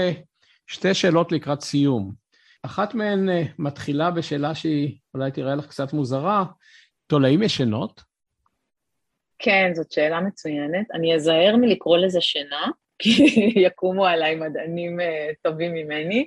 שתי 0.67 0.95
שאלות 0.95 1.33
לקראת 1.33 1.61
סיום. 1.61 2.13
אחת 2.63 2.95
מהן 2.95 3.29
מתחילה 3.59 4.11
בשאלה 4.11 4.55
שהיא 4.55 4.99
אולי 5.15 5.31
תראה 5.31 5.55
לך 5.55 5.67
קצת 5.67 5.93
מוזרה, 5.93 6.45
תולעים 7.07 7.43
ישנות? 7.43 8.03
כן, 9.39 9.71
זאת 9.75 9.93
שאלה 9.93 10.21
מצוינת. 10.21 10.91
אני 10.95 11.15
אזהר 11.15 11.57
מלקרוא 11.57 11.99
לזה 11.99 12.21
שינה, 12.21 12.67
כי 13.01 13.11
יקומו 13.67 14.07
עליי 14.07 14.35
מדענים 14.35 15.01
אה, 15.01 15.31
טובים 15.43 15.73
ממני. 15.73 16.27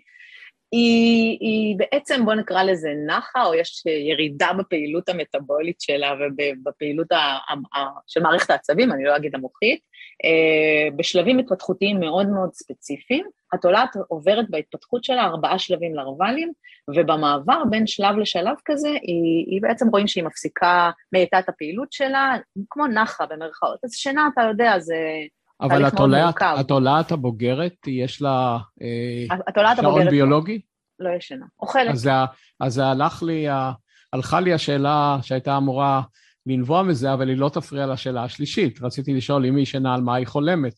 היא, 0.71 1.37
היא 1.39 1.75
בעצם, 1.77 2.25
בוא 2.25 2.33
נקרא 2.33 2.63
לזה 2.63 2.89
נחה, 3.07 3.45
או 3.45 3.53
יש 3.53 3.83
ירידה 3.85 4.51
בפעילות 4.59 5.09
המטבולית 5.09 5.81
שלה 5.81 6.13
ובפעילות 6.19 7.11
ה, 7.11 7.15
ה, 7.15 7.79
ה, 7.79 7.85
של 8.07 8.21
מערכת 8.21 8.49
העצבים, 8.49 8.91
אני 8.91 9.03
לא 9.03 9.15
אגיד 9.15 9.35
המוחית, 9.35 9.79
אה, 10.25 10.95
בשלבים 10.95 11.39
התפתחותיים 11.39 11.99
מאוד 11.99 12.29
מאוד 12.29 12.53
ספציפיים. 12.53 13.25
התולעת 13.53 13.95
עוברת 14.07 14.49
בהתפתחות 14.49 15.03
שלה 15.03 15.23
ארבעה 15.23 15.59
שלבים 15.59 15.95
לרוולים, 15.95 16.51
ובמעבר 16.95 17.63
בין 17.69 17.87
שלב 17.87 18.17
לשלב 18.17 18.55
כזה, 18.65 18.89
היא, 18.89 19.45
היא 19.47 19.61
בעצם 19.61 19.87
רואים 19.87 20.07
שהיא 20.07 20.23
מפסיקה, 20.23 20.91
מאטה 21.13 21.39
את 21.39 21.49
הפעילות 21.49 21.91
שלה, 21.91 22.35
כמו 22.69 22.87
נחה 22.87 23.25
במרכאות. 23.25 23.79
אז 23.83 23.93
שינה, 23.93 24.29
אתה 24.33 24.41
יודע, 24.41 24.79
זה... 24.79 24.95
אבל 25.63 25.85
התולעת, 25.85 26.35
התולעת 26.41 27.11
הבוגרת, 27.11 27.87
יש 27.87 28.21
לה 28.21 28.57
אה, 28.81 29.75
שעון 29.81 30.09
ביולוגי? 30.09 30.61
לא 30.99 31.09
ישנה, 31.17 31.45
אוכלת. 31.59 31.91
אז, 31.91 32.09
אז 32.59 32.73
זה 32.73 32.85
הלך 32.85 33.23
לי, 33.23 33.45
הלכה 34.13 34.39
לי 34.39 34.53
השאלה 34.53 35.17
שהייתה 35.21 35.57
אמורה 35.57 36.01
לנבוע 36.45 36.83
מזה, 36.83 37.13
אבל 37.13 37.29
היא 37.29 37.37
לא 37.37 37.49
תפריע 37.49 37.85
לשאלה 37.85 38.23
השלישית. 38.23 38.81
רציתי 38.81 39.13
לשאול 39.13 39.45
אם 39.45 39.55
היא 39.55 39.63
ישנה 39.63 39.95
על 39.95 40.01
מה 40.01 40.15
היא 40.15 40.27
חולמת, 40.27 40.73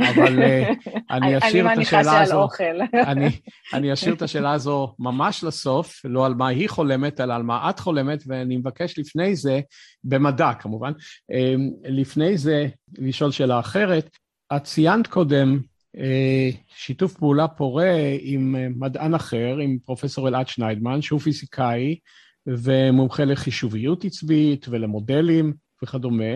אבל 0.00 0.42
אה, 0.42 0.70
אני 1.10 1.38
אשאיר 1.38 1.72
את 1.72 1.78
השאלה 1.78 2.22
הזו... 2.22 2.48
אני, 3.10 3.28
אני 3.72 3.92
אשאיר 3.92 4.14
את 4.14 4.22
השאלה 4.22 4.52
הזו 4.52 4.94
ממש 4.98 5.44
לסוף, 5.44 6.00
לא 6.04 6.26
על 6.26 6.34
מה 6.34 6.48
היא 6.48 6.68
חולמת, 6.68 7.20
אלא 7.20 7.34
על 7.34 7.42
מה 7.42 7.70
את 7.70 7.78
חולמת, 7.78 8.22
ואני 8.26 8.56
מבקש 8.56 8.98
לפני 8.98 9.36
זה, 9.36 9.60
במדע 10.04 10.52
כמובן, 10.58 10.92
אה, 11.32 11.54
לפני 11.84 12.38
זה 12.38 12.66
לשאול 12.98 13.30
שאלה 13.30 13.60
אחרת. 13.60 14.10
את 14.56 14.64
ציינת 14.64 15.06
קודם 15.06 15.58
אה, 15.96 16.50
שיתוף 16.68 17.14
פעולה 17.14 17.48
פורה 17.48 17.94
עם 18.20 18.56
מדען 18.80 19.14
אחר, 19.14 19.56
עם 19.62 19.78
פרופסור 19.84 20.28
אלעד 20.28 20.48
שניידמן, 20.48 21.02
שהוא 21.02 21.20
פיזיקאי 21.20 21.98
ומומחה 22.46 23.24
לחישוביות 23.24 24.04
עצבית 24.04 24.68
ולמודלים 24.68 25.52
וכדומה. 25.82 26.34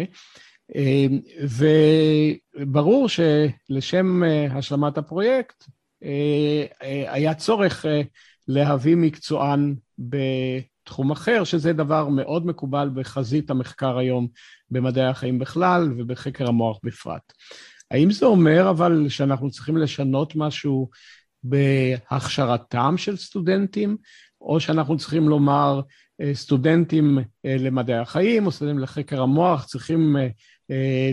וברור 2.58 3.08
שלשם 3.08 4.22
השלמת 4.50 4.98
הפרויקט 4.98 5.64
היה 7.08 7.34
צורך 7.34 7.86
להביא 8.48 8.96
מקצוען 8.96 9.74
בתחום 9.98 11.10
אחר, 11.10 11.44
שזה 11.44 11.72
דבר 11.72 12.08
מאוד 12.08 12.46
מקובל 12.46 12.90
בחזית 12.94 13.50
המחקר 13.50 13.98
היום 13.98 14.28
במדעי 14.70 15.06
החיים 15.06 15.38
בכלל 15.38 15.92
ובחקר 15.98 16.48
המוח 16.48 16.78
בפרט. 16.84 17.32
האם 17.92 18.10
זה 18.10 18.26
אומר 18.26 18.70
אבל 18.70 19.08
שאנחנו 19.08 19.50
צריכים 19.50 19.76
לשנות 19.76 20.36
משהו 20.36 20.90
בהכשרתם 21.44 22.94
של 22.96 23.16
סטודנטים, 23.16 23.96
או 24.40 24.60
שאנחנו 24.60 24.96
צריכים 24.96 25.28
לומר, 25.28 25.80
סטודנטים 26.32 27.18
למדעי 27.44 27.98
החיים 27.98 28.46
או 28.46 28.52
סטודנטים 28.52 28.78
לחקר 28.78 29.22
המוח 29.22 29.64
צריכים 29.64 30.16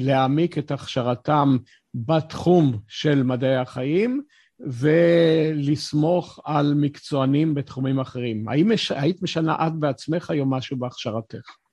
להעמיק 0.01 0.57
את 0.57 0.71
הכשרתם 0.71 1.57
בתחום 1.93 2.79
של 2.87 3.23
מדעי 3.23 3.55
החיים 3.55 4.21
ולסמוך 4.59 6.39
על 6.45 6.73
מקצוענים 6.73 7.53
בתחומים 7.53 7.99
אחרים. 7.99 8.49
האם 8.49 8.71
היית 8.89 9.21
משנה 9.21 9.67
את 9.67 9.73
בעצמך 9.73 10.29
היום 10.29 10.53
משהו 10.53 10.77
בהכשרתך? 10.77 11.68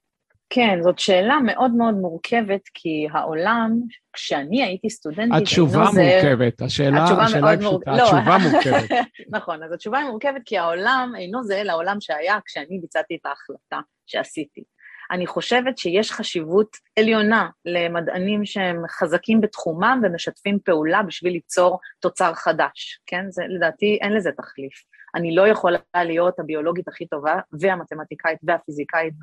כן, 0.51 0.79
זאת 0.83 0.99
שאלה 0.99 1.39
מאוד 1.45 1.71
מאוד 1.71 1.95
מורכבת, 1.95 2.61
כי 2.75 3.07
העולם, 3.13 3.81
כשאני 4.13 4.63
הייתי 4.63 4.91
סטודנטית, 4.91 5.43
התשובה 5.43 5.85
מורכבת, 5.95 6.63
השאלה, 6.63 7.05
התשובה 7.05 7.23
השאלה 7.23 7.51
היא 7.51 7.59
פשוטה, 7.59 7.91
לא. 7.91 8.03
התשובה 8.03 8.37
מורכבת. 8.39 8.91
נכון, 9.37 9.63
אז 9.63 9.73
התשובה 9.73 9.99
היא 9.99 10.09
מורכבת 10.09 10.43
כי 10.45 10.59
העולם 10.59 11.13
אינו 11.19 11.45
זהה 11.45 11.63
לעולם 11.63 11.97
שהיה 12.01 12.39
כשאני 12.45 12.79
ביצעתי 12.81 13.15
את 13.21 13.27
ההחלטה 13.27 13.81
שעשיתי. 14.07 14.65
אני 15.11 15.27
חושבת 15.27 15.79
שיש 15.79 16.13
חשיבות 16.13 16.77
עליונה 16.99 17.49
למדענים 17.65 18.45
שהם 18.45 18.83
חזקים 18.89 19.41
בתחומם 19.41 20.01
ומשתפים 20.03 20.59
פעולה 20.65 21.03
בשביל 21.03 21.33
ליצור 21.33 21.79
תוצר 22.01 22.35
חדש, 22.35 23.01
כן? 23.07 23.25
זה, 23.31 23.43
לדעתי 23.49 23.99
אין 24.03 24.13
לזה 24.13 24.31
תחליף. 24.37 24.73
אני 25.15 25.35
לא 25.35 25.49
יכולה 25.49 25.79
להיות 25.97 26.39
הביולוגית 26.39 26.89
הכי 26.89 27.07
טובה 27.07 27.37
והמתמטיקאית 27.61 28.39
והפיזיקאית 28.43 29.15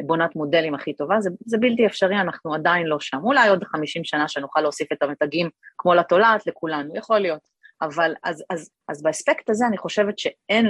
והבונת 0.00 0.36
מודלים 0.36 0.74
הכי 0.74 0.92
טובה, 0.92 1.20
זה, 1.20 1.30
זה 1.46 1.58
בלתי 1.58 1.86
אפשרי, 1.86 2.20
אנחנו 2.20 2.54
עדיין 2.54 2.86
לא 2.86 3.00
שם. 3.00 3.18
אולי 3.22 3.48
עוד 3.48 3.64
50 3.64 4.04
שנה 4.04 4.28
שנוכל 4.28 4.60
להוסיף 4.60 4.92
את 4.92 5.02
המתגים 5.02 5.50
כמו 5.78 5.94
לתולעת 5.94 6.46
לכולנו, 6.46 6.96
יכול 6.96 7.18
להיות. 7.18 7.40
אבל 7.82 8.14
אז, 8.24 8.44
אז, 8.50 8.70
אז 8.88 9.02
באספקט 9.02 9.50
הזה 9.50 9.66
אני 9.66 9.78
חושבת 9.78 10.18
שאין 10.18 10.66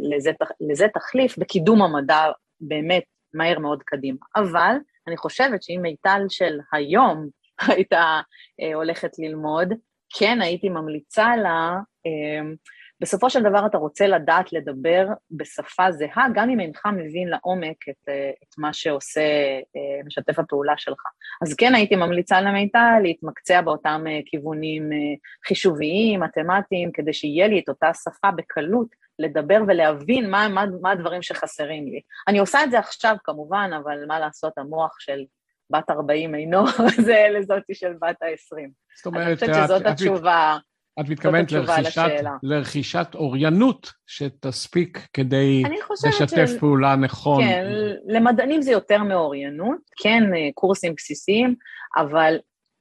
לזה, 0.00 0.32
לזה 0.60 0.86
תחליף 0.94 1.38
בקידום 1.38 1.82
המדע 1.82 2.24
באמת 2.60 3.02
מהר 3.34 3.58
מאוד 3.58 3.82
קדימה. 3.82 4.18
אבל 4.36 4.76
אני 5.08 5.16
חושבת 5.16 5.62
שאם 5.62 5.78
מיטל 5.82 6.22
של 6.28 6.58
היום 6.72 7.28
הייתה 7.68 8.20
אה, 8.60 8.74
הולכת 8.74 9.10
ללמוד, 9.18 9.72
כן 10.18 10.40
הייתי 10.42 10.68
ממליצה 10.68 11.36
לה, 11.36 11.76
אה, 12.06 12.48
בסופו 13.00 13.30
של 13.30 13.42
דבר 13.42 13.66
אתה 13.66 13.78
רוצה 13.78 14.06
לדעת 14.06 14.52
לדבר 14.52 15.06
בשפה 15.30 15.92
זהה, 15.92 16.26
גם 16.34 16.50
אם 16.50 16.60
אינך 16.60 16.86
מבין 16.86 17.28
לעומק 17.28 17.88
את, 17.88 18.08
אה, 18.08 18.30
את 18.42 18.58
מה 18.58 18.72
שעושה 18.72 19.20
אה, 19.76 20.04
משתף 20.06 20.38
הפעולה 20.38 20.74
שלך. 20.76 21.02
אז 21.42 21.54
כן 21.54 21.74
הייתי 21.74 21.96
ממליצה 21.96 22.40
למיטל 22.40 22.98
להתמקצע 23.02 23.60
באותם 23.60 24.04
אה, 24.08 24.20
כיוונים 24.26 24.90
חישוביים, 25.46 26.20
מתמטיים, 26.20 26.92
כדי 26.92 27.12
שיהיה 27.12 27.48
לי 27.48 27.58
את 27.58 27.68
אותה 27.68 27.90
שפה 27.94 28.30
בקלות 28.30 28.88
לדבר 29.18 29.58
ולהבין 29.68 30.30
מה, 30.30 30.48
מה, 30.48 30.64
מה 30.80 30.90
הדברים 30.90 31.22
שחסרים 31.22 31.86
לי. 31.86 32.00
אני 32.28 32.38
עושה 32.38 32.64
את 32.64 32.70
זה 32.70 32.78
עכשיו 32.78 33.16
כמובן, 33.24 33.70
אבל 33.84 34.04
מה 34.06 34.18
לעשות, 34.18 34.58
המוח 34.58 34.96
של 35.00 35.24
בת 35.70 35.90
40 35.90 36.34
אינו 36.34 36.66
זה 37.06 37.26
לזאתי 37.30 37.74
של 37.74 37.92
בת 37.92 38.22
ה-20. 38.22 38.70
זאת 38.96 39.06
אומרת, 39.06 39.26
אני 39.26 39.34
חושבת 39.34 39.54
שזאת 39.54 39.82
את, 39.82 39.86
התשובה. 39.86 40.56
את 40.56 40.75
מתכוונת 40.98 41.52
לרכישת, 41.52 42.08
לרכישת 42.42 43.06
אוריינות 43.14 43.92
שתספיק 44.06 45.06
כדי 45.12 45.62
לשתף 46.08 46.46
של... 46.46 46.58
פעולה 46.58 46.96
נכון. 46.96 47.44
כן, 47.44 47.66
למדענים 48.06 48.62
זה 48.62 48.72
יותר 48.72 49.02
מאוריינות, 49.02 49.78
כן, 50.02 50.22
קורסים 50.54 50.94
בסיסיים, 50.94 51.54
אבל 51.96 52.36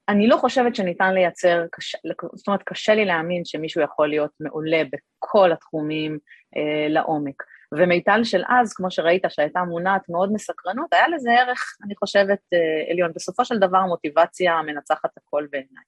אני 0.10 0.28
לא 0.28 0.38
חושבת 0.38 0.76
שניתן 0.76 1.14
לייצר, 1.14 1.66
קש... 1.72 1.96
זאת 2.36 2.48
אומרת, 2.48 2.64
קשה 2.64 2.96
לי 2.96 3.06
להאמין 3.06 3.46
שמישהו 3.46 3.82
יכול 3.82 4.10
להיות 4.10 4.32
מעולה 4.40 4.82
בכל 4.92 5.52
התחומים 5.52 6.18
אה, 6.58 6.90
לעומק. 6.90 7.44
ומיטל 7.78 8.24
של 8.24 8.44
אז, 8.48 8.74
כמו 8.74 8.92
שראית, 8.92 9.24
שהייתה 9.30 9.64
מונעת 9.64 10.10
מאוד 10.10 10.34
מסקרנות, 10.34 10.94
היה 10.94 11.08
לזה 11.08 11.32
ערך, 11.32 11.78
אני 11.86 11.96
חושבת, 11.96 12.40
אה, 12.54 12.92
עליון. 12.92 13.12
בסופו 13.16 13.46
של 13.46 13.60
דבר, 13.60 13.82
מוטיבציה 13.82 14.62
מנצחת 14.66 15.10
הכל 15.18 15.48
בעיניי. 15.52 15.84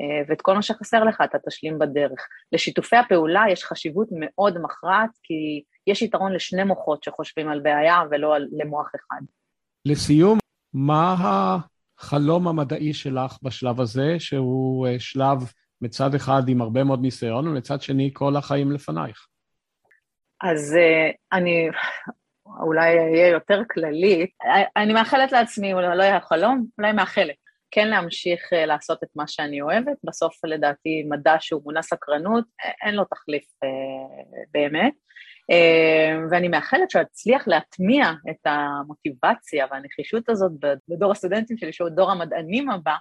אה, 0.00 0.22
ואת 0.28 0.42
כל 0.42 0.54
מה 0.54 0.62
שחסר 0.62 1.04
לך 1.04 1.20
אתה 1.24 1.38
תשלים 1.48 1.78
בדרך. 1.78 2.28
לשיתופי 2.52 2.96
הפעולה 2.96 3.44
יש 3.50 3.64
חשיבות 3.64 4.08
מאוד 4.12 4.58
מכרעת, 4.62 5.10
כי 5.22 5.62
יש 5.86 6.02
יתרון 6.02 6.32
לשני 6.32 6.64
מוחות 6.64 7.02
שחושבים 7.02 7.48
על 7.48 7.60
בעיה 7.60 8.02
ולא 8.10 8.36
למוח 8.38 8.90
אחד. 8.96 9.22
לסיום, 9.86 10.38
מה 10.74 11.14
החלום 11.18 12.48
המדעי 12.48 12.94
שלך 12.94 13.38
בשלב 13.42 13.80
הזה, 13.80 14.16
שהוא 14.18 14.86
אה, 14.86 15.00
שלב 15.00 15.38
מצד 15.80 16.14
אחד 16.14 16.42
עם 16.48 16.60
הרבה 16.60 16.84
מאוד 16.84 17.02
ניסיון, 17.02 17.48
ומצד 17.48 17.82
שני 17.82 18.10
כל 18.12 18.36
החיים 18.36 18.72
לפנייך? 18.72 19.26
אז 20.42 20.76
אה, 20.76 21.10
אני 21.32 21.68
אולי 22.60 22.98
אהיה 22.98 23.28
יותר 23.28 23.62
כללית. 23.70 24.30
אני 24.76 24.92
מאחלת 24.92 25.32
לעצמי, 25.32 25.72
אולי 25.72 25.96
לא 25.96 26.02
יהיה 26.02 26.20
חלום, 26.20 26.66
אולי 26.78 26.92
מאחלת. 26.92 27.43
כן 27.74 27.88
להמשיך 27.88 28.52
אה, 28.52 28.66
לעשות 28.66 29.02
את 29.02 29.08
מה 29.16 29.26
שאני 29.26 29.62
אוהבת, 29.62 29.96
בסוף 30.04 30.44
לדעתי 30.44 31.04
מדע 31.08 31.36
שהוא 31.40 31.62
מונע 31.64 31.82
סקרנות, 31.82 32.44
אין 32.84 32.94
לו 32.94 33.04
תחליף 33.04 33.44
באמת. 34.52 34.92
ואני 36.30 36.48
מאחלת 36.48 36.90
שאצליח 36.90 37.48
להטמיע 37.48 38.04
את 38.30 38.46
המוטיבציה 38.46 39.66
והנחישות 39.70 40.28
הזאת 40.28 40.52
בדור 40.88 41.12
הסטודנטים 41.12 41.56
שלי, 41.58 41.72
שהוא 41.72 41.88
דור 41.88 42.10
המדענים 42.10 42.70
הבא, 42.70 42.94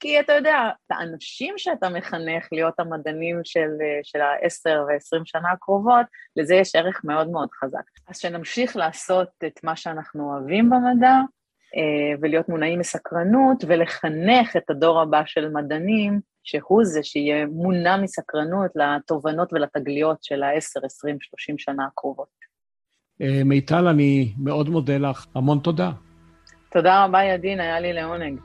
כי 0.00 0.20
אתה 0.20 0.32
יודע, 0.32 0.70
את 0.86 0.90
האנשים 0.90 1.54
שאתה 1.58 1.88
מחנך 1.88 2.48
להיות 2.52 2.80
המדענים 2.80 3.40
של, 3.44 3.68
של 4.02 4.20
ה-10 4.20 4.70
ו-20 4.70 5.22
שנה 5.24 5.50
הקרובות, 5.52 6.06
לזה 6.36 6.54
יש 6.54 6.74
ערך 6.74 7.00
מאוד 7.04 7.30
מאוד 7.30 7.48
חזק. 7.52 7.82
אז 8.08 8.18
שנמשיך 8.18 8.76
לעשות 8.76 9.28
את 9.46 9.64
מה 9.64 9.76
שאנחנו 9.76 10.32
אוהבים 10.32 10.70
במדע, 10.70 11.08
אה, 11.08 11.20
ולהיות 12.20 12.48
מונעים 12.48 12.78
מסקרנות, 12.78 13.64
ולחנך 13.68 14.56
את 14.56 14.70
הדור 14.70 15.00
הבא 15.00 15.22
של 15.26 15.48
מדענים, 15.48 16.20
שהוא 16.44 16.84
זה 16.84 17.02
שיהיה 17.02 17.46
מונע 17.46 17.96
מסקרנות 17.96 18.70
לתובנות 18.74 19.52
ולתגליות 19.52 20.22
של 20.22 20.42
ה-10, 20.42 20.86
20, 20.86 21.16
30 21.20 21.58
שנה 21.58 21.86
הקרובות. 21.86 22.28
אה, 23.22 23.44
מיטל, 23.44 23.86
אני 23.86 24.32
מאוד 24.38 24.68
מודה 24.68 24.98
לך. 24.98 25.26
המון 25.34 25.58
תודה. 25.58 25.90
תודה 26.72 27.04
רבה, 27.04 27.24
ידין, 27.24 27.60
היה 27.60 27.80
לי 27.80 27.92
לעונג. 27.92 28.40